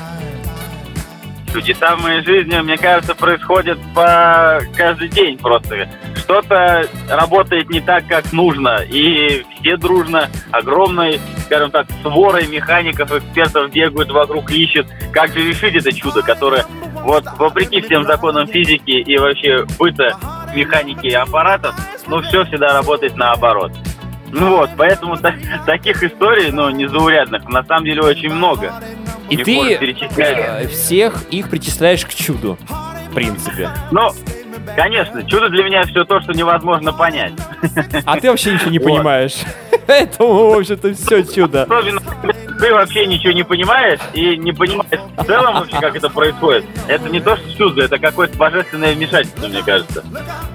В 1.53 2.01
моей 2.03 2.23
жизни, 2.23 2.59
мне 2.59 2.77
кажется, 2.77 3.15
происходят 3.15 3.79
по 3.95 4.59
каждый 4.75 5.09
день 5.09 5.37
просто. 5.37 5.87
что-то 6.17 6.87
работает 7.09 7.69
не 7.69 7.79
так, 7.79 8.05
как 8.07 8.31
нужно, 8.33 8.79
и 8.87 9.45
все 9.59 9.77
дружно, 9.77 10.29
огромной, 10.51 11.21
скажем 11.45 11.71
так, 11.71 11.87
сворой 12.01 12.47
механиков, 12.47 13.11
экспертов 13.11 13.71
бегают 13.71 14.11
вокруг, 14.11 14.51
ищут, 14.51 14.87
как 15.13 15.31
же 15.31 15.39
решить 15.39 15.75
это 15.75 15.91
чудо, 15.93 16.21
которое, 16.21 16.65
вот, 16.95 17.23
вопреки 17.37 17.79
всем 17.81 18.03
законам 18.03 18.45
физики 18.47 18.91
и 18.91 19.17
вообще 19.17 19.65
быта 19.79 20.17
механики 20.53 21.07
и 21.07 21.13
аппаратов, 21.13 21.73
ну, 22.07 22.21
все 22.21 22.43
всегда 22.45 22.73
работает 22.73 23.15
наоборот. 23.15 23.71
Ну 24.29 24.57
вот, 24.57 24.69
поэтому 24.77 25.15
та- 25.15 25.35
таких 25.65 26.03
историй, 26.03 26.51
ну, 26.51 26.69
незаурядных, 26.69 27.47
на 27.47 27.63
самом 27.63 27.85
деле 27.85 28.01
очень 28.01 28.33
много. 28.33 28.73
И 29.29 29.37
ты 29.37 29.73
э, 29.73 30.67
всех 30.67 31.23
их 31.31 31.49
причисляешь 31.49 32.05
к 32.05 32.13
чуду, 32.13 32.57
в 33.09 33.13
принципе. 33.13 33.69
Ну, 33.91 34.09
конечно, 34.75 35.23
чудо 35.23 35.49
для 35.49 35.63
меня 35.63 35.83
все 35.83 36.03
то, 36.05 36.21
что 36.21 36.33
невозможно 36.33 36.93
понять. 36.93 37.33
А 38.05 38.19
ты 38.19 38.29
вообще 38.29 38.53
ничего 38.53 38.71
не 38.71 38.79
Вот. 38.79 38.85
понимаешь. 38.85 39.35
Поэтому, 39.87 40.49
в 40.51 40.57
общем-то, 40.57 40.93
все 40.93 41.23
чудо. 41.23 41.63
Особенно, 41.63 42.01
ты 42.59 42.73
вообще 42.73 43.05
ничего 43.05 43.31
не 43.33 43.43
понимаешь 43.43 43.99
и 44.13 44.35
не 44.35 44.51
понимаешь 44.51 44.99
в 45.15 45.23
целом 45.25 45.53
вообще, 45.55 45.79
как 45.79 45.95
это 45.95 46.09
происходит. 46.09 46.65
Это 46.87 47.07
не 47.09 47.19
то, 47.21 47.37
что 47.37 47.57
чудо, 47.57 47.83
это 47.83 47.97
какое-то 47.97 48.37
божественное 48.37 48.93
вмешательство, 48.93 49.47
мне 49.47 49.61
кажется. 49.63 50.03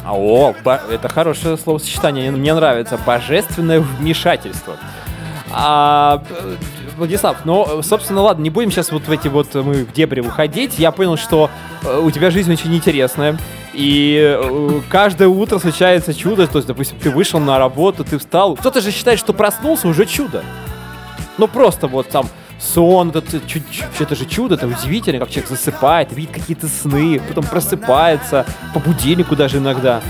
А, 0.05 0.13
О, 0.15 0.55
это 0.91 1.09
хорошее 1.09 1.57
словосочетание, 1.57 2.31
мне 2.31 2.53
нравится. 2.55 2.99
Божественное 3.07 3.81
вмешательство. 3.81 4.77
А, 5.51 6.23
Владислав, 6.97 7.39
ну, 7.45 7.83
собственно, 7.83 8.23
ладно, 8.23 8.43
не 8.43 8.51
будем 8.51 8.71
сейчас 8.71 8.93
вот 8.93 9.07
в 9.07 9.11
эти 9.11 9.29
вот 9.29 9.55
э, 9.55 9.63
мы 9.63 9.85
в 9.85 9.93
дебри 9.93 10.21
уходить. 10.21 10.79
Я 10.79 10.93
понял, 10.93 11.17
что 11.17 11.51
э, 11.83 11.99
у 11.99 12.11
тебя 12.11 12.31
жизнь 12.31 12.53
очень 12.53 12.75
интересная. 12.75 13.39
И 13.73 14.19
э, 14.21 14.81
каждое 14.89 15.29
утро 15.29 15.59
случается 15.59 16.15
чудо. 16.15 16.47
То 16.47 16.59
есть, 16.59 16.69
допустим, 16.69 16.99
ты 16.99 17.11
вышел 17.11 17.41
на 17.41 17.59
работу, 17.59 18.05
ты 18.05 18.19
встал. 18.19 18.57
Кто-то 18.57 18.81
же 18.81 18.91
считает, 18.91 19.19
что 19.19 19.33
проснулся 19.33 19.89
уже 19.89 20.07
чудо. 20.07 20.45
Ну, 21.39 21.49
просто 21.49 21.87
вот 21.87 22.09
там 22.09 22.29
сон, 22.59 23.11
это, 23.11 23.41
это 23.99 24.15
же 24.15 24.25
чудо, 24.27 24.55
это 24.55 24.67
удивительно, 24.67 25.19
как 25.19 25.31
человек 25.31 25.51
засыпает, 25.51 26.13
видит 26.13 26.33
какие-то 26.33 26.69
сны, 26.69 27.21
потом 27.27 27.45
просыпается, 27.45 28.47
по 28.73 28.81
будильнику 28.81 29.35
даже 29.35 29.59
иногда. 29.59 30.01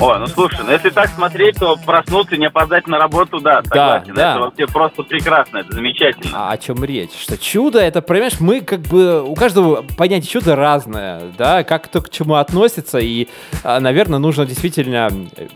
О, 0.00 0.18
ну 0.18 0.26
слушай, 0.26 0.60
ну 0.64 0.72
если 0.72 0.90
так 0.90 1.08
смотреть, 1.10 1.58
то 1.58 1.76
проснуться 1.76 2.34
и 2.34 2.38
не 2.38 2.46
опоздать 2.46 2.86
на 2.86 2.98
работу, 2.98 3.40
да, 3.40 3.62
согласен. 3.62 4.14
да. 4.14 4.32
Это 4.32 4.40
вообще 4.40 4.66
просто 4.66 5.02
прекрасно, 5.04 5.58
это 5.58 5.72
замечательно. 5.72 6.30
А 6.32 6.52
о 6.52 6.58
чем 6.58 6.82
речь? 6.84 7.10
Что 7.20 7.38
чудо 7.38 7.78
это, 7.78 8.02
понимаешь, 8.02 8.40
мы 8.40 8.60
как 8.60 8.80
бы 8.80 9.22
у 9.22 9.34
каждого 9.34 9.84
понятие 9.96 10.30
чуда 10.30 10.56
разное, 10.56 11.32
да, 11.38 11.62
как 11.62 11.84
кто 11.84 12.00
к 12.00 12.10
чему 12.10 12.34
относится, 12.34 12.98
и, 12.98 13.28
а, 13.62 13.80
наверное, 13.80 14.18
нужно 14.18 14.44
действительно 14.44 15.08
э, 15.36 15.48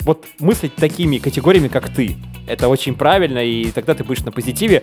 вот 0.00 0.24
мыслить 0.38 0.74
такими 0.74 1.18
категориями, 1.18 1.68
как 1.68 1.88
ты. 1.88 2.16
Это 2.46 2.68
очень 2.68 2.94
правильно, 2.94 3.38
и 3.38 3.70
тогда 3.70 3.94
ты 3.94 4.04
будешь 4.04 4.24
на 4.24 4.32
позитиве 4.32 4.82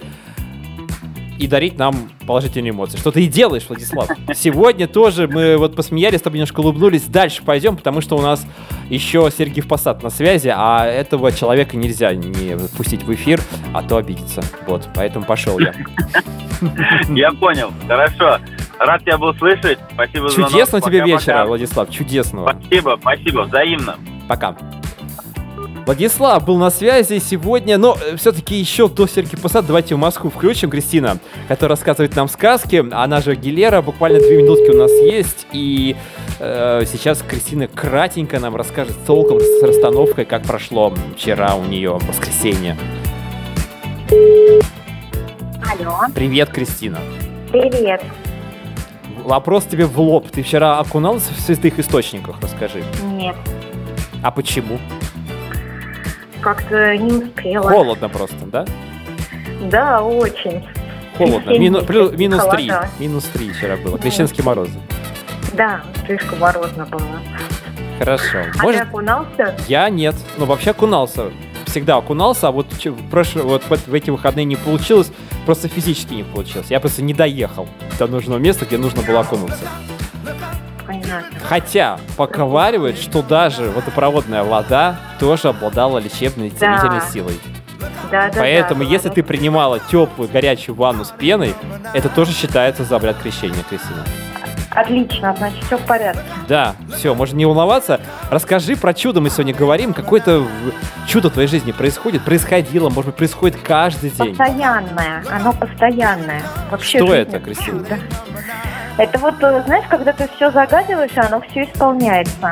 и 1.37 1.47
дарить 1.47 1.77
нам 1.77 2.11
положительные 2.25 2.71
эмоции. 2.71 2.97
Что 2.97 3.11
ты 3.11 3.23
и 3.23 3.27
делаешь, 3.27 3.65
Владислав. 3.67 4.09
Сегодня 4.35 4.87
тоже 4.87 5.27
мы 5.27 5.57
вот 5.57 5.75
посмеялись, 5.75 6.19
с 6.19 6.23
тобой 6.23 6.37
немножко 6.39 6.61
улыбнулись. 6.61 7.03
Дальше 7.03 7.43
пойдем, 7.43 7.75
потому 7.75 8.01
что 8.01 8.17
у 8.17 8.21
нас 8.21 8.45
еще 8.89 9.29
Сергей 9.35 9.63
Посад 9.63 10.03
на 10.03 10.09
связи, 10.09 10.51
а 10.55 10.85
этого 10.85 11.31
человека 11.31 11.77
нельзя 11.77 12.13
не 12.13 12.55
пустить 12.77 13.03
в 13.03 13.13
эфир, 13.13 13.41
а 13.73 13.81
то 13.81 13.97
обидится. 13.97 14.41
Вот, 14.67 14.87
поэтому 14.93 15.25
пошел 15.25 15.59
я. 15.59 15.73
Я 17.09 17.31
понял, 17.31 17.71
хорошо. 17.87 18.39
Рад 18.79 19.01
тебя 19.01 19.17
был 19.17 19.33
слышать. 19.35 19.79
Спасибо 19.93 20.29
за. 20.29 20.35
Чудесного 20.35 20.85
тебе 20.85 21.01
вечера, 21.01 21.45
Владислав, 21.45 21.89
чудесного. 21.89 22.55
Спасибо, 22.61 22.97
спасибо, 22.99 23.41
взаимно. 23.41 23.95
Пока. 24.27 24.55
Владислав 25.85 26.43
был 26.43 26.57
на 26.57 26.71
связи 26.71 27.19
сегодня, 27.19 27.77
но 27.77 27.95
все-таки 28.17 28.55
еще 28.55 28.87
до 28.89 29.07
Сергея 29.07 29.37
Посад 29.39 29.67
давайте 29.67 29.93
в 29.93 29.99
Москву 29.99 30.31
включим 30.31 30.71
Кристина, 30.71 31.19
которая 31.47 31.77
рассказывает 31.77 32.15
нам 32.15 32.27
сказки. 32.27 32.83
Она 32.91 33.21
же 33.21 33.35
Гилера, 33.35 33.83
буквально 33.83 34.17
две 34.19 34.41
минутки 34.41 34.71
у 34.71 34.77
нас 34.79 34.91
есть, 34.91 35.45
и 35.51 35.95
э, 36.39 36.83
сейчас 36.91 37.21
Кристина 37.21 37.67
кратенько 37.67 38.39
нам 38.39 38.55
расскажет 38.55 38.95
толком 39.05 39.39
с 39.39 39.61
расстановкой, 39.61 40.25
как 40.25 40.41
прошло 40.43 40.91
вчера 41.15 41.53
у 41.55 41.65
нее 41.65 41.99
воскресенье. 42.07 42.75
Алло, 45.71 45.99
Привет, 46.15 46.49
Кристина. 46.49 46.97
привет. 47.51 48.01
Вопрос 49.23 49.65
тебе 49.65 49.85
в 49.85 49.99
лоб. 49.99 50.29
Ты 50.31 50.41
вчера 50.41 50.79
окуналась 50.79 51.27
в 51.29 51.39
святых 51.41 51.77
источниках? 51.79 52.37
Расскажи. 52.41 52.83
Нет, 53.13 53.35
А 54.23 54.31
почему? 54.31 54.79
Как-то 56.45 56.95
не 56.95 57.11
успела. 57.23 57.69
Холодно 57.71 58.07
просто, 58.07 58.45
да? 58.45 58.65
Да, 59.63 60.01
очень. 60.03 60.63
Холодно. 61.17 61.49
Мину- 61.51 61.83
плю- 61.83 62.15
минус 62.15 62.43
три. 62.51 62.71
Минус 62.99 63.23
три 63.25 63.49
вчера 63.51 63.77
было. 63.77 63.97
Крещенские 63.97 64.45
морозы. 64.45 64.77
Да, 65.53 65.81
слишком 66.05 66.37
морозно 66.39 66.85
было. 66.85 67.01
Хорошо. 67.97 68.39
А 68.59 68.61
Может, 68.61 68.81
ты 68.81 68.87
окунался? 68.87 69.55
я 69.67 69.89
нет. 69.89 70.13
Ну, 70.37 70.45
вообще 70.45 70.69
окунался. 70.71 71.31
Всегда 71.65 71.97
окунался, 71.97 72.49
а 72.49 72.51
вот, 72.51 72.67
в 72.71 73.09
прошлый- 73.09 73.41
вот 73.43 73.63
в 73.63 73.93
эти 73.93 74.11
выходные 74.11 74.45
не 74.45 74.55
получилось. 74.55 75.11
Просто 75.47 75.67
физически 75.67 76.13
не 76.13 76.23
получилось. 76.23 76.67
Я 76.69 76.79
просто 76.79 77.01
не 77.01 77.13
доехал 77.15 77.67
до 77.97 78.05
нужного 78.07 78.37
места, 78.37 78.65
где 78.65 78.77
нужно 78.77 79.01
было 79.01 79.21
окунуться. 79.21 79.65
Хотя 81.43 81.99
поговаривают, 82.17 82.97
что 82.97 83.21
даже 83.21 83.63
водопроводная 83.71 84.43
вода 84.43 84.97
тоже 85.19 85.49
обладала 85.49 85.97
лечебной 85.99 86.47
и 86.47 86.51
Да. 86.51 86.57
целительной 86.79 87.01
силой. 87.11 87.39
Да, 88.11 88.29
да, 88.29 88.39
Поэтому, 88.39 88.83
да, 88.83 88.89
если 88.89 89.09
да. 89.09 89.15
ты 89.15 89.23
принимала 89.23 89.79
теплую 89.79 90.29
горячую 90.29 90.75
ванну 90.75 91.03
с 91.05 91.11
пеной, 91.11 91.55
это 91.93 92.07
тоже 92.09 92.31
считается 92.33 92.83
за 92.83 92.95
обряд 92.95 93.17
крещения, 93.17 93.63
Кристина. 93.69 94.03
Отлично, 94.71 95.33
значит, 95.37 95.63
все 95.63 95.77
в 95.77 95.81
порядке. 95.85 96.21
Да, 96.49 96.75
все, 96.97 97.15
можно 97.15 97.37
не 97.37 97.45
волноваться. 97.45 98.01
Расскажи 98.29 98.75
про 98.75 98.93
чудо, 98.93 99.21
мы 99.21 99.29
сегодня 99.29 99.53
говорим. 99.53 99.93
Какое-то 99.93 100.45
чудо 101.07 101.29
в 101.29 101.33
твоей 101.33 101.47
жизни 101.47 101.71
происходит, 101.71 102.23
происходило, 102.25 102.89
может 102.89 103.07
быть, 103.07 103.15
происходит 103.15 103.57
каждый 103.63 104.09
день. 104.09 104.35
Постоянное, 104.35 105.23
оно 105.31 105.53
постоянное. 105.53 106.41
Вообще 106.69 106.97
Что 106.99 107.13
это, 107.13 107.39
Кристина? 107.39 107.79
чудо. 107.85 107.99
Это 108.97 109.19
вот, 109.19 109.35
э, 109.41 109.63
знаешь, 109.65 109.85
когда 109.89 110.13
ты 110.13 110.27
все 110.35 110.51
загадываешь, 110.51 111.17
оно 111.17 111.41
все 111.41 111.63
исполняется. 111.65 112.51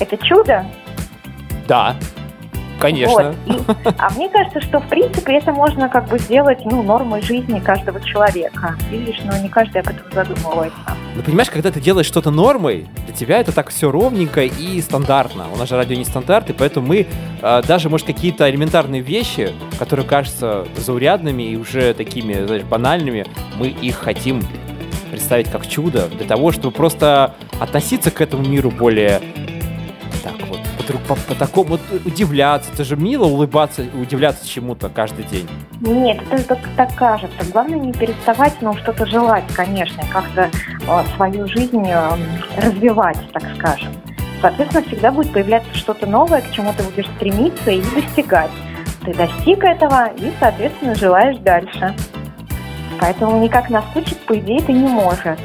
Это 0.00 0.16
чудо? 0.18 0.64
Да, 1.66 1.96
конечно. 2.84 3.34
Вот. 3.46 3.56
И- 3.56 3.88
а 3.98 4.10
мне 4.10 4.28
кажется, 4.28 4.60
что 4.60 4.80
в 4.80 4.88
принципе 4.88 5.38
это 5.38 5.52
можно 5.52 5.88
как 5.88 6.08
бы 6.08 6.18
сделать 6.18 6.64
ну, 6.64 6.82
нормой 6.82 7.22
жизни 7.22 7.58
каждого 7.60 8.00
человека. 8.00 8.76
Видишь, 8.90 9.20
но 9.24 9.36
не 9.38 9.48
каждый 9.48 9.80
об 9.80 9.88
этом 9.88 10.12
задумывается. 10.12 10.78
Но 11.16 11.22
понимаешь, 11.22 11.50
когда 11.50 11.70
ты 11.70 11.80
делаешь 11.80 12.06
что-то 12.06 12.30
нормой, 12.30 12.86
для 13.06 13.14
тебя 13.14 13.38
это 13.38 13.52
так 13.52 13.70
все 13.70 13.90
ровненько 13.90 14.42
и 14.42 14.80
стандартно. 14.80 15.46
У 15.52 15.56
нас 15.56 15.68
же 15.68 15.76
радио 15.76 15.96
не 15.96 16.04
стандарт, 16.04 16.50
и 16.50 16.52
поэтому 16.52 16.88
мы 16.88 17.06
э, 17.42 17.62
даже, 17.66 17.88
может, 17.88 18.06
какие-то 18.06 18.50
элементарные 18.50 19.00
вещи, 19.00 19.52
которые 19.78 20.06
кажутся 20.06 20.66
заурядными 20.76 21.42
и 21.42 21.56
уже 21.56 21.94
такими, 21.94 22.44
знаешь, 22.44 22.64
банальными, 22.64 23.26
мы 23.58 23.68
их 23.68 23.96
хотим 23.96 24.42
представить 25.10 25.48
как 25.48 25.66
чудо, 25.68 26.08
для 26.08 26.26
того, 26.26 26.50
чтобы 26.50 26.74
просто 26.74 27.34
относиться 27.60 28.10
к 28.10 28.20
этому 28.20 28.44
миру 28.46 28.72
более 28.72 29.20
по, 30.92 31.14
по- 31.14 31.34
такому 31.34 31.78
удивляться. 32.04 32.70
Это 32.72 32.84
же 32.84 32.96
мило 32.96 33.24
улыбаться, 33.24 33.82
удивляться 34.00 34.46
чему-то 34.48 34.88
каждый 34.88 35.24
день. 35.24 35.48
Нет, 35.80 36.20
это 36.30 36.44
так, 36.44 36.58
так 36.76 36.94
кажется. 36.94 37.36
Главное 37.52 37.78
не 37.78 37.92
переставать, 37.92 38.60
но 38.60 38.76
что-то 38.76 39.06
желать, 39.06 39.44
конечно, 39.54 40.02
как-то 40.12 40.50
э, 40.86 41.04
свою 41.16 41.48
жизнь 41.48 41.86
э, 41.86 42.16
развивать, 42.56 43.18
так 43.32 43.42
скажем. 43.56 43.92
Соответственно, 44.40 44.84
всегда 44.86 45.10
будет 45.10 45.32
появляться 45.32 45.74
что-то 45.74 46.06
новое, 46.06 46.42
к 46.42 46.50
чему 46.52 46.72
ты 46.76 46.82
будешь 46.82 47.08
стремиться 47.16 47.70
и 47.70 47.82
достигать. 47.94 48.50
Ты 49.04 49.14
достиг 49.14 49.64
этого 49.64 50.08
и, 50.18 50.32
соответственно, 50.38 50.94
желаешь 50.94 51.38
дальше. 51.38 51.94
Поэтому 53.00 53.42
никак 53.42 53.70
наскучить, 53.70 54.18
по 54.20 54.38
идее, 54.38 54.60
ты 54.60 54.72
не 54.72 54.86
можешь. 54.86 55.38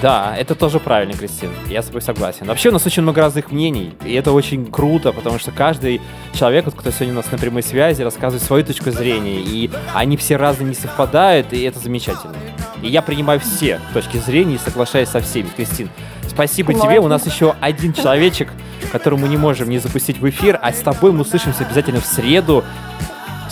Да, 0.00 0.36
это 0.36 0.54
тоже 0.54 0.78
правильно, 0.78 1.14
Кристина. 1.14 1.52
Я 1.68 1.82
с 1.82 1.86
тобой 1.86 2.02
согласен. 2.02 2.46
Вообще 2.46 2.68
у 2.68 2.72
нас 2.72 2.86
очень 2.86 3.02
много 3.02 3.20
разных 3.20 3.50
мнений, 3.50 3.94
и 4.04 4.14
это 4.14 4.30
очень 4.30 4.70
круто, 4.70 5.12
потому 5.12 5.40
что 5.40 5.50
каждый 5.50 6.00
человек, 6.34 6.66
вот, 6.66 6.74
кто 6.74 6.90
сегодня 6.90 7.14
у 7.14 7.16
нас 7.16 7.30
на 7.32 7.38
прямой 7.38 7.64
связи, 7.64 8.02
рассказывает 8.02 8.44
свою 8.44 8.64
точку 8.64 8.92
зрения, 8.92 9.40
и 9.40 9.68
они 9.94 10.16
все 10.16 10.36
разные 10.36 10.68
не 10.68 10.74
совпадают, 10.74 11.52
и 11.52 11.62
это 11.62 11.80
замечательно. 11.80 12.36
И 12.80 12.88
я 12.88 13.02
принимаю 13.02 13.40
все 13.40 13.80
точки 13.92 14.18
зрения 14.18 14.54
и 14.54 14.58
соглашаюсь 14.58 15.08
со 15.08 15.20
всеми, 15.20 15.48
Кристин. 15.56 15.90
Спасибо 16.28 16.72
Ты 16.72 16.78
тебе. 16.78 17.00
У 17.00 17.02
молодец. 17.02 17.26
нас 17.26 17.34
еще 17.34 17.56
один 17.60 17.92
человечек, 17.92 18.48
которого 18.92 19.18
мы 19.18 19.28
не 19.28 19.36
можем 19.36 19.68
не 19.68 19.78
запустить 19.78 20.18
в 20.18 20.28
эфир, 20.28 20.60
а 20.62 20.72
с 20.72 20.78
тобой 20.78 21.10
мы 21.10 21.22
услышимся 21.22 21.64
обязательно 21.64 22.00
в 22.00 22.06
среду. 22.06 22.62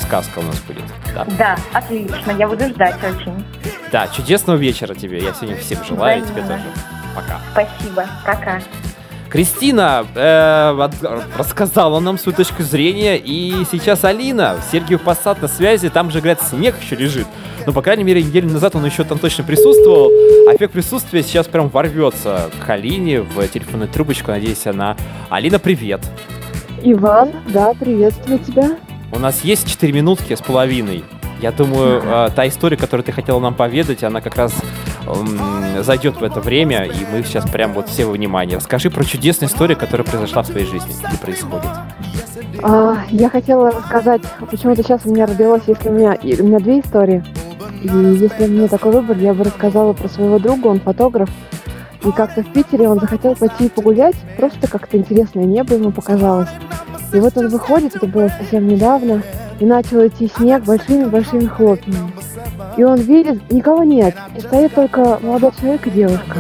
Сказка 0.07 0.39
у 0.39 0.43
нас 0.43 0.59
будет. 0.61 0.85
Да, 1.15 1.27
Да, 1.39 1.57
отлично, 1.73 2.31
я 2.39 2.47
буду 2.49 2.69
ждать 2.69 2.97
очень. 3.03 3.45
да 3.91 4.07
чудесного 4.09 4.57
вечера 4.57 4.95
тебе. 4.95 5.19
Я 5.23 5.33
сегодня 5.35 5.57
всем 5.57 5.85
желаю, 5.85 6.23
и 6.23 6.27
тебе 6.27 6.43
Взаимно. 6.43 6.65
тоже. 6.65 6.87
Пока. 7.15 7.41
Спасибо, 7.53 8.07
пока. 8.25 8.61
Кристина 9.29 10.07
э, 10.15 10.77
от- 10.81 11.37
рассказала 11.37 11.99
нам 11.99 12.17
свою 12.19 12.37
точку 12.37 12.63
зрения, 12.63 13.17
и 13.19 13.65
сейчас 13.71 14.05
Алина, 14.05 14.57
Сергиев 14.71 15.03
Посад 15.03 15.43
на 15.43 15.49
связи, 15.49 15.89
там 15.89 16.11
же, 16.13 16.19
говорят, 16.21 16.41
снег 16.43 16.77
еще 16.81 16.95
лежит. 16.95 17.27
Ну, 17.67 17.73
по 17.73 17.83
крайней 17.83 18.05
мере, 18.05 18.23
неделю 18.23 18.49
назад 18.51 18.77
он 18.77 18.87
еще 18.87 19.03
там 19.03 19.19
точно 19.19 19.43
присутствовал. 19.43 20.11
А 20.49 20.55
эффект 20.55 20.73
присутствия 20.73 21.23
сейчас 21.25 21.49
прям 21.49 21.69
ворвется 21.69 22.49
к 22.65 22.71
Алине 22.71 23.23
в 23.23 23.47
телефонную 23.49 23.89
трубочку. 23.89 24.31
Надеюсь, 24.31 24.65
она... 24.67 24.97
Алина, 25.29 25.59
привет. 25.59 26.01
Иван, 26.85 27.33
да, 27.49 27.75
приветствую 27.75 28.39
тебя. 28.39 28.77
У 29.17 29.19
нас 29.19 29.43
есть 29.43 29.67
4 29.67 29.95
минутки 29.95 30.35
с 30.35 30.43
половиной. 30.43 31.03
Я 31.41 31.51
думаю, 31.51 32.03
э, 32.05 32.29
та 32.37 32.47
история, 32.47 32.77
которую 32.77 33.03
ты 33.03 33.13
хотела 33.13 33.41
нам 33.41 33.55
поведать, 33.55 34.05
она 34.05 34.21
как 34.21 34.37
раз 34.37 34.55
зайдет 35.81 36.21
в 36.21 36.25
это 36.25 36.41
время, 36.41 36.85
и 36.85 37.07
мы 37.11 37.23
сейчас 37.23 37.49
прям 37.49 37.73
вот 37.73 37.89
все 37.89 38.05
во 38.05 38.13
внимание. 38.13 38.59
Расскажи 38.59 38.91
про 38.91 39.05
чудесную 39.05 39.49
историю, 39.49 39.79
которая 39.79 40.07
произошла 40.07 40.43
в 40.43 40.49
твоей 40.49 40.67
жизни 40.67 40.93
или 41.09 41.17
происходит. 41.17 41.71
А, 42.63 42.97
я 43.11 43.31
хотела 43.31 43.71
рассказать, 43.71 44.23
почему-то 44.51 44.83
сейчас 44.83 45.03
у 45.05 45.11
меня 45.11 45.27
родилось, 45.27 45.63
если 45.67 45.89
у 45.89 45.93
меня, 45.93 46.13
и 46.13 46.41
у 46.41 46.47
меня 46.47 46.59
две 46.59 46.81
истории. 46.81 47.25
И 47.83 47.89
если 47.89 48.45
у 48.45 48.49
меня 48.49 48.69
такой 48.69 48.93
выбор, 48.93 49.17
я 49.19 49.33
бы 49.33 49.45
рассказала 49.45 49.93
про 49.93 50.09
своего 50.09 50.39
друга, 50.39 50.67
он 50.67 50.81
фотограф. 50.81 51.31
И 52.05 52.11
как-то 52.11 52.43
в 52.43 52.53
Питере 52.53 52.89
он 52.89 53.01
захотел 53.01 53.35
пойти 53.35 53.69
погулять, 53.69 54.17
просто 54.37 54.69
как-то 54.69 54.97
интересное 54.97 55.45
небо 55.45 55.75
ему 55.75 55.91
показалось. 55.91 56.49
И 57.13 57.21
вот 57.21 57.37
он 57.37 57.49
выходит, 57.49 57.97
это 57.97 58.07
было 58.07 58.29
совсем 58.29 58.67
недавно, 58.67 59.23
и 59.59 59.65
начал 59.65 60.07
идти 60.07 60.29
снег 60.29 60.65
большими-большими 60.65 61.47
хлопьями. 61.47 62.13
И 62.77 62.85
он 62.85 63.01
видит, 63.01 63.51
никого 63.51 63.85
нет, 63.85 64.15
и 64.37 64.41
стоит 64.41 64.75
только 64.75 65.19
молодой 65.23 65.53
человек 65.59 65.87
и 65.87 65.91
девушка. 65.91 66.37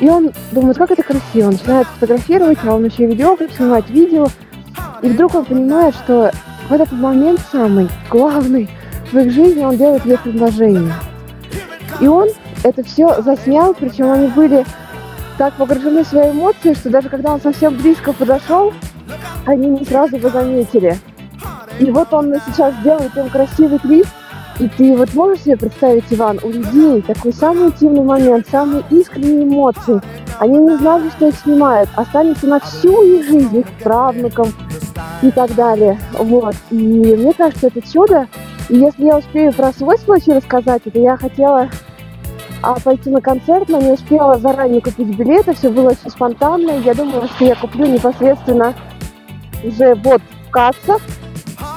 И 0.00 0.08
он 0.08 0.32
думает, 0.50 0.76
как 0.76 0.90
это 0.90 1.02
красиво, 1.02 1.46
он 1.46 1.52
начинает 1.52 1.86
фотографировать, 1.86 2.58
а 2.64 2.74
он 2.74 2.84
еще 2.84 3.04
и 3.04 3.06
видеоклип 3.06 3.52
снимать, 3.52 3.88
видео. 3.88 4.26
И 5.00 5.08
вдруг 5.08 5.34
он 5.34 5.44
понимает, 5.44 5.94
что 5.94 6.32
в 6.68 6.72
этот 6.72 6.92
момент 6.92 7.40
самый 7.50 7.88
главный 8.10 8.68
в 9.10 9.18
их 9.18 9.32
жизни 9.32 9.64
он 9.64 9.76
делает 9.76 10.04
ей 10.04 10.18
предложение. 10.18 10.92
И 12.00 12.06
он 12.06 12.28
это 12.64 12.82
все 12.82 13.22
заснял, 13.22 13.74
причем 13.74 14.10
они 14.10 14.26
были 14.28 14.64
так 15.38 15.54
погружены 15.54 16.04
в 16.04 16.08
свои 16.08 16.30
эмоции, 16.30 16.74
что 16.74 16.90
даже 16.90 17.08
когда 17.08 17.32
он 17.34 17.40
совсем 17.40 17.76
близко 17.76 18.12
подошел, 18.12 18.72
они 19.46 19.68
не 19.68 19.84
сразу 19.84 20.16
его 20.16 20.28
заметили. 20.28 20.96
И 21.78 21.90
вот 21.90 22.12
он 22.12 22.34
сейчас 22.46 22.74
делает 22.82 23.16
им 23.16 23.28
красивый 23.28 23.78
клип, 23.78 24.06
и 24.58 24.68
ты 24.68 24.96
вот 24.96 25.12
можешь 25.14 25.42
себе 25.42 25.56
представить, 25.56 26.04
Иван, 26.10 26.38
у 26.42 26.50
людей 26.50 27.02
такой 27.02 27.32
самый 27.32 27.68
интимный 27.68 28.04
момент, 28.04 28.46
самые 28.48 28.84
искренние 28.90 29.44
эмоции. 29.44 30.00
Они 30.38 30.58
не 30.58 30.76
знали, 30.76 31.08
что 31.10 31.28
их 31.28 31.34
снимают, 31.36 31.88
останется 31.96 32.46
на 32.46 32.60
всю 32.60 33.02
их 33.02 33.26
жизнь, 33.26 33.58
их 33.58 33.66
правнукам 33.82 34.48
и 35.22 35.30
так 35.30 35.54
далее. 35.54 35.98
Вот. 36.12 36.54
И 36.70 36.76
мне 36.76 37.32
кажется, 37.32 37.68
это 37.68 37.80
чудо. 37.80 38.28
И 38.68 38.76
если 38.76 39.06
я 39.06 39.18
успею 39.18 39.52
про 39.52 39.72
свой 39.72 39.98
случай 39.98 40.32
рассказать, 40.32 40.82
это 40.84 40.98
я 40.98 41.16
хотела 41.16 41.68
а, 42.62 42.78
пойти 42.78 43.10
на 43.10 43.20
концерт, 43.20 43.68
но 43.68 43.80
не 43.80 43.92
успела 43.92 44.38
заранее 44.38 44.80
купить 44.80 45.16
билеты, 45.16 45.54
все 45.54 45.70
было 45.70 45.90
очень 45.90 46.10
спонтанно. 46.10 46.78
Я 46.84 46.94
думала, 46.94 47.26
что 47.26 47.44
я 47.44 47.56
куплю 47.56 47.86
непосредственно 47.86 48.74
уже 49.64 49.94
вот 49.96 50.20
в 50.46 50.50
кассах. 50.50 51.00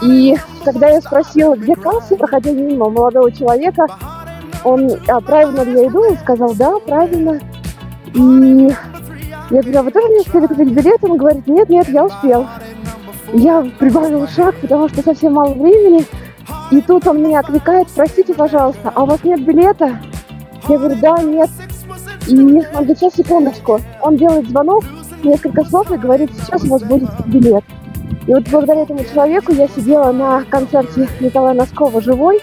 И 0.02 0.36
когда 0.64 0.90
я 0.90 1.02
спросила, 1.02 1.56
где 1.56 1.76
касса, 1.76 2.16
проходя 2.16 2.52
мимо 2.52 2.90
молодого 2.90 3.32
человека, 3.32 3.88
он, 4.64 4.90
а 5.08 5.22
правильно 5.22 5.62
ли 5.62 5.74
я 5.74 5.88
иду, 5.88 6.02
он 6.02 6.18
сказал, 6.18 6.54
да, 6.56 6.80
правильно. 6.80 7.40
И 8.14 8.74
я 9.52 9.62
говорю, 9.62 9.80
а 9.80 9.84
вы 9.84 9.92
тоже 9.92 10.08
не 10.10 10.20
успели 10.22 10.48
купить 10.48 10.72
билет? 10.72 11.04
Он 11.04 11.18
говорит, 11.18 11.48
нет, 11.48 11.70
нет, 11.70 11.88
я 11.90 12.06
успел. 12.06 12.48
Я 13.34 13.62
прибавила 13.78 14.28
шаг, 14.28 14.56
потому 14.62 14.90
что 14.90 15.04
совсем 15.04 15.34
мало 15.34 15.54
времени. 15.54 16.06
И 16.72 16.82
тут 16.82 17.06
он 17.08 17.22
меня 17.22 17.40
окликает, 17.40 17.88
простите, 17.96 18.34
пожалуйста, 18.34 18.92
а 18.94 19.04
у 19.04 19.06
вас 19.06 19.24
нет 19.24 19.46
билета? 19.46 20.00
Я 20.68 20.78
говорю, 20.80 20.96
да, 21.00 21.18
нет. 21.22 21.50
И 22.28 22.36
он 22.36 22.60
говорит, 22.60 22.98
сейчас, 22.98 23.16
секундочку. 23.16 23.80
Он 24.02 24.18
делает 24.18 24.50
звонок, 24.50 24.84
несколько 25.26 25.64
слов 25.66 25.92
и 25.92 25.98
говорит, 25.98 26.32
сейчас 26.34 26.64
у 26.64 26.68
вас 26.68 26.84
будет 26.84 27.10
билет. 27.26 27.64
И 28.28 28.34
вот 28.34 28.48
благодаря 28.50 28.84
этому 28.84 29.04
человеку 29.04 29.54
я 29.54 29.68
сидела 29.68 30.12
на 30.12 30.44
концерте 30.46 31.08
Николая 31.20 31.54
Носкова 31.54 32.02
«Живой» 32.02 32.42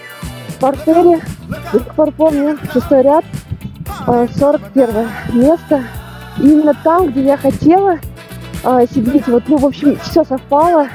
в 0.49 0.59
портере. 0.59 1.21
До 1.71 1.79
сих 1.79 1.95
пор 1.95 2.11
помню, 2.11 2.57
шестой 2.71 3.01
ряд, 3.01 3.25
э, 4.07 4.27
41 4.37 5.07
место. 5.33 5.83
И 6.39 6.49
именно 6.49 6.73
там, 6.83 7.09
где 7.09 7.23
я 7.25 7.37
хотела 7.37 7.99
э, 8.63 8.85
сидеть. 8.93 9.27
Вот, 9.27 9.43
ну, 9.47 9.57
в 9.57 9.65
общем, 9.65 9.97
все 9.97 10.23
совпало. 10.23 10.87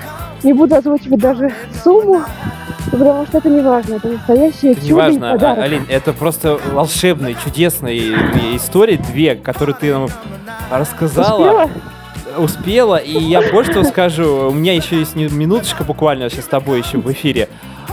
Не 0.43 0.53
буду 0.53 0.77
озвучивать 0.77 1.21
даже 1.21 1.53
сумму, 1.85 2.23
потому 2.91 3.27
что 3.27 3.39
это 3.39 3.49
не 3.49 3.61
важно. 3.61 3.95
Это 3.95 4.09
настоящее 4.09 4.75
чудо 4.75 4.87
и 4.87 4.89
Неважно, 4.89 5.31
а, 5.31 5.33
подарок. 5.35 5.65
Алин, 5.65 5.87
это 5.89 6.13
просто 6.13 6.59
волшебные, 6.73 7.37
чудесные 7.43 8.01
две 8.33 8.57
истории, 8.57 8.97
две, 8.97 9.35
которые 9.35 9.77
ты 9.77 9.93
нам 9.93 10.09
рассказала. 10.71 11.65
Успела? 11.65 11.71
Успела, 12.39 12.97
и 12.97 13.19
я 13.19 13.43
больше 13.51 13.73
того 13.73 13.85
скажу, 13.85 14.49
у 14.51 14.53
меня 14.53 14.75
еще 14.75 14.99
есть 14.99 15.17
минуточка 15.17 15.83
буквально 15.83 16.31
сейчас 16.31 16.45
с 16.45 16.49
тобой 16.49 16.81
еще 16.81 16.99
в 16.99 17.11
эфире. 17.11 17.49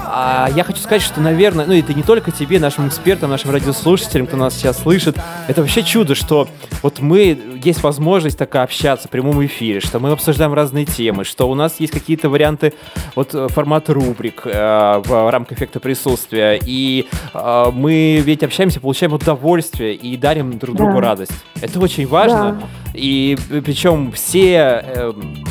А 0.07 0.49
я 0.55 0.63
хочу 0.63 0.79
сказать, 0.79 1.01
что, 1.01 1.19
наверное, 1.21 1.65
ну 1.65 1.73
это 1.73 1.93
не 1.93 2.03
только 2.03 2.31
тебе, 2.31 2.59
нашим 2.59 2.87
экспертам, 2.87 3.29
нашим 3.29 3.51
радиослушателям, 3.51 4.27
кто 4.27 4.37
нас 4.37 4.53
сейчас 4.55 4.79
слышит, 4.81 5.17
это 5.47 5.61
вообще 5.61 5.83
чудо, 5.83 6.15
что 6.15 6.47
вот 6.83 6.99
мы, 6.99 7.37
есть 7.63 7.81
возможность 7.83 8.37
такая 8.37 8.63
общаться 8.63 9.07
в 9.07 9.11
прямом 9.11 9.43
эфире, 9.45 9.79
что 9.79 9.99
мы 9.99 10.11
обсуждаем 10.11 10.53
разные 10.53 10.85
темы, 10.85 11.23
что 11.23 11.49
у 11.49 11.55
нас 11.55 11.79
есть 11.79 11.93
какие-то 11.93 12.29
варианты, 12.29 12.73
вот 13.15 13.33
э, 13.33 13.47
формат 13.49 13.89
рубрик 13.89 14.41
э, 14.45 15.01
в 15.03 15.31
рамках 15.31 15.57
эффекта 15.57 15.79
присутствия, 15.79 16.59
и 16.63 17.07
э, 17.33 17.65
мы 17.73 18.21
ведь 18.23 18.43
общаемся, 18.43 18.79
получаем 18.79 19.13
удовольствие 19.13 19.95
и 19.95 20.15
дарим 20.17 20.57
друг 20.59 20.75
другу 20.75 20.95
Да. 20.95 21.01
радость. 21.01 21.31
Это 21.61 21.79
очень 21.79 22.07
важно, 22.07 22.59
Да. 22.61 22.67
и 22.93 23.37
э, 23.49 23.61
причем 23.61 24.11
все, 24.11 24.83
эм, 24.85 25.43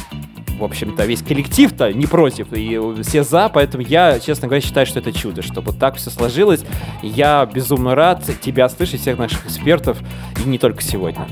в 0.58 0.64
общем-то, 0.64 1.04
весь 1.04 1.22
коллектив-то 1.22 1.92
не 1.92 2.06
против, 2.06 2.52
и 2.52 2.78
все 3.02 3.22
за, 3.22 3.48
поэтому 3.48 3.82
я, 3.82 4.18
честно 4.20 4.48
говоря, 4.48 4.60
считаю, 4.60 4.86
что 4.86 5.00
это 5.00 5.12
чудо, 5.12 5.42
что 5.42 5.60
вот 5.60 5.78
так 5.78 5.96
все 5.96 6.10
сложилось. 6.10 6.64
Я 7.02 7.44
безумно 7.46 7.94
рад 7.94 8.24
тебя 8.40 8.68
слышать, 8.68 9.00
всех 9.00 9.18
наших 9.18 9.46
экспертов, 9.46 9.98
и 10.44 10.48
не 10.48 10.58
только 10.58 10.82
сегодня. 10.82 11.26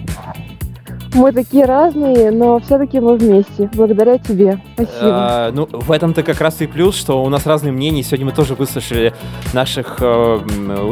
Мы 1.15 1.31
такие 1.33 1.67
разные, 1.67 2.31
но 2.31 2.59
все-таки 2.61 2.99
мы 2.99 3.17
вместе. 3.17 3.69
Благодаря 3.75 4.17
тебе. 4.19 4.59
Спасибо. 4.75 4.97
А, 5.03 5.51
ну, 5.53 5.69
в 5.71 5.93
этом-то 5.93 6.23
как 6.23 6.41
раз 6.41 6.61
и 6.63 6.67
плюс, 6.67 6.97
что 6.97 7.23
у 7.23 7.29
нас 7.29 7.47
разные 7.47 7.71
мнения. 7.73 8.03
Сегодня 8.03 8.27
мы 8.27 8.33
тоже 8.33 8.55
выслушали 8.55 9.13
наших 9.53 9.99
э, 10.01 10.05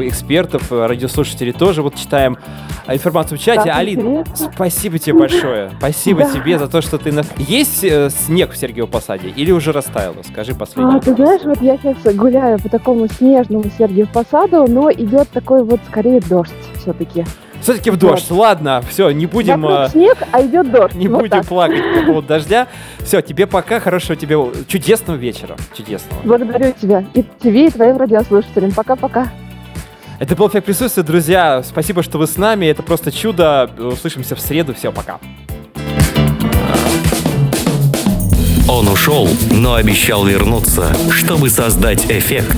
экспертов, 0.09 0.71
радиослушателей 0.71 1.53
тоже. 1.53 1.83
Вот 1.83 1.95
читаем 1.95 2.37
информацию 2.87 3.39
в 3.39 3.41
чате. 3.43 3.62
Так 3.64 3.77
Алин, 3.79 4.01
интересно. 4.01 4.51
спасибо 4.55 4.99
тебе 4.99 5.18
большое. 5.18 5.71
Спасибо 5.79 6.21
Да. 6.25 6.31
тебе 6.33 6.59
за 6.59 6.68
то, 6.68 6.83
что 6.83 6.99
ты... 6.99 7.12
нас- 7.12 7.31
Есть 7.39 7.83
э, 7.85 8.11
снег 8.11 8.53
в 8.53 8.57
Сергиевом 8.59 8.91
Посаде 8.91 9.29
или 9.29 9.51
уже 9.53 9.73
растаяло? 9.73 10.16
Скажи 10.31 10.55
последний. 10.55 10.97
А, 10.97 11.01
ты 11.01 11.14
знаешь, 11.14 11.43
вот 11.45 11.62
я 11.62 11.79
сейчас 11.79 12.14
гуляю 12.14 12.59
по 12.61 12.68
такому 12.68 13.09
снежному 13.09 13.64
Сергиев 13.79 14.11
Посаду, 14.12 14.66
но 14.68 14.91
идет 14.93 15.31
такой 15.31 15.64
вот 15.64 15.81
скорее 15.89 16.21
дождь 16.21 16.53
все-таки. 16.79 17.25
Все-таки 17.61 17.91
в 17.91 17.97
дождь. 17.97 18.31
Ладно, 18.31 18.83
все, 18.89 19.11
не 19.11 19.27
будем... 19.27 19.63
Вокруг 19.63 19.89
э, 19.89 19.91
снег, 19.91 20.19
а 20.33 20.43
идет 20.43 20.71
дождь. 20.71 20.95
Не 20.95 21.09
Вот 21.09 21.19
будем 21.19 21.31
так. 21.31 21.47
плакать 21.47 21.83
по 21.95 22.07
поводу 22.07 22.29
дождя. 22.29 22.69
Все, 23.01 23.21
тебе 23.21 23.47
пока, 23.47 23.81
хорошего 23.81 24.17
тебе 24.17 24.37
чудесного 24.67 25.17
вечера. 25.17 25.57
Чудесного. 25.77 26.21
Благодарю 26.25 26.73
тебя. 26.81 27.05
И 27.15 27.25
тебе, 27.43 27.67
и 27.67 27.71
твоим 27.71 27.97
радиослушателям. 27.97 28.73
Пока-пока. 28.73 29.29
Это 30.19 30.37
был 30.37 30.49
эффект 30.49 30.67
присутствия, 30.67 31.03
друзья. 31.03 31.63
Спасибо, 31.63 32.03
что 32.03 32.19
вы 32.19 32.27
с 32.27 32.37
нами. 32.37 32.67
Это 32.67 32.83
просто 32.83 33.11
чудо. 33.13 33.71
Услышимся 33.79 34.37
в 34.37 34.41
среду. 34.41 34.75
Все, 34.75 34.93
пока. 34.93 35.19
Он 38.69 38.87
ушел, 38.89 39.29
но 39.51 39.75
обещал 39.75 40.25
вернуться, 40.25 40.95
чтобы 41.11 41.51
создать 41.51 42.07
эффект. 42.11 42.57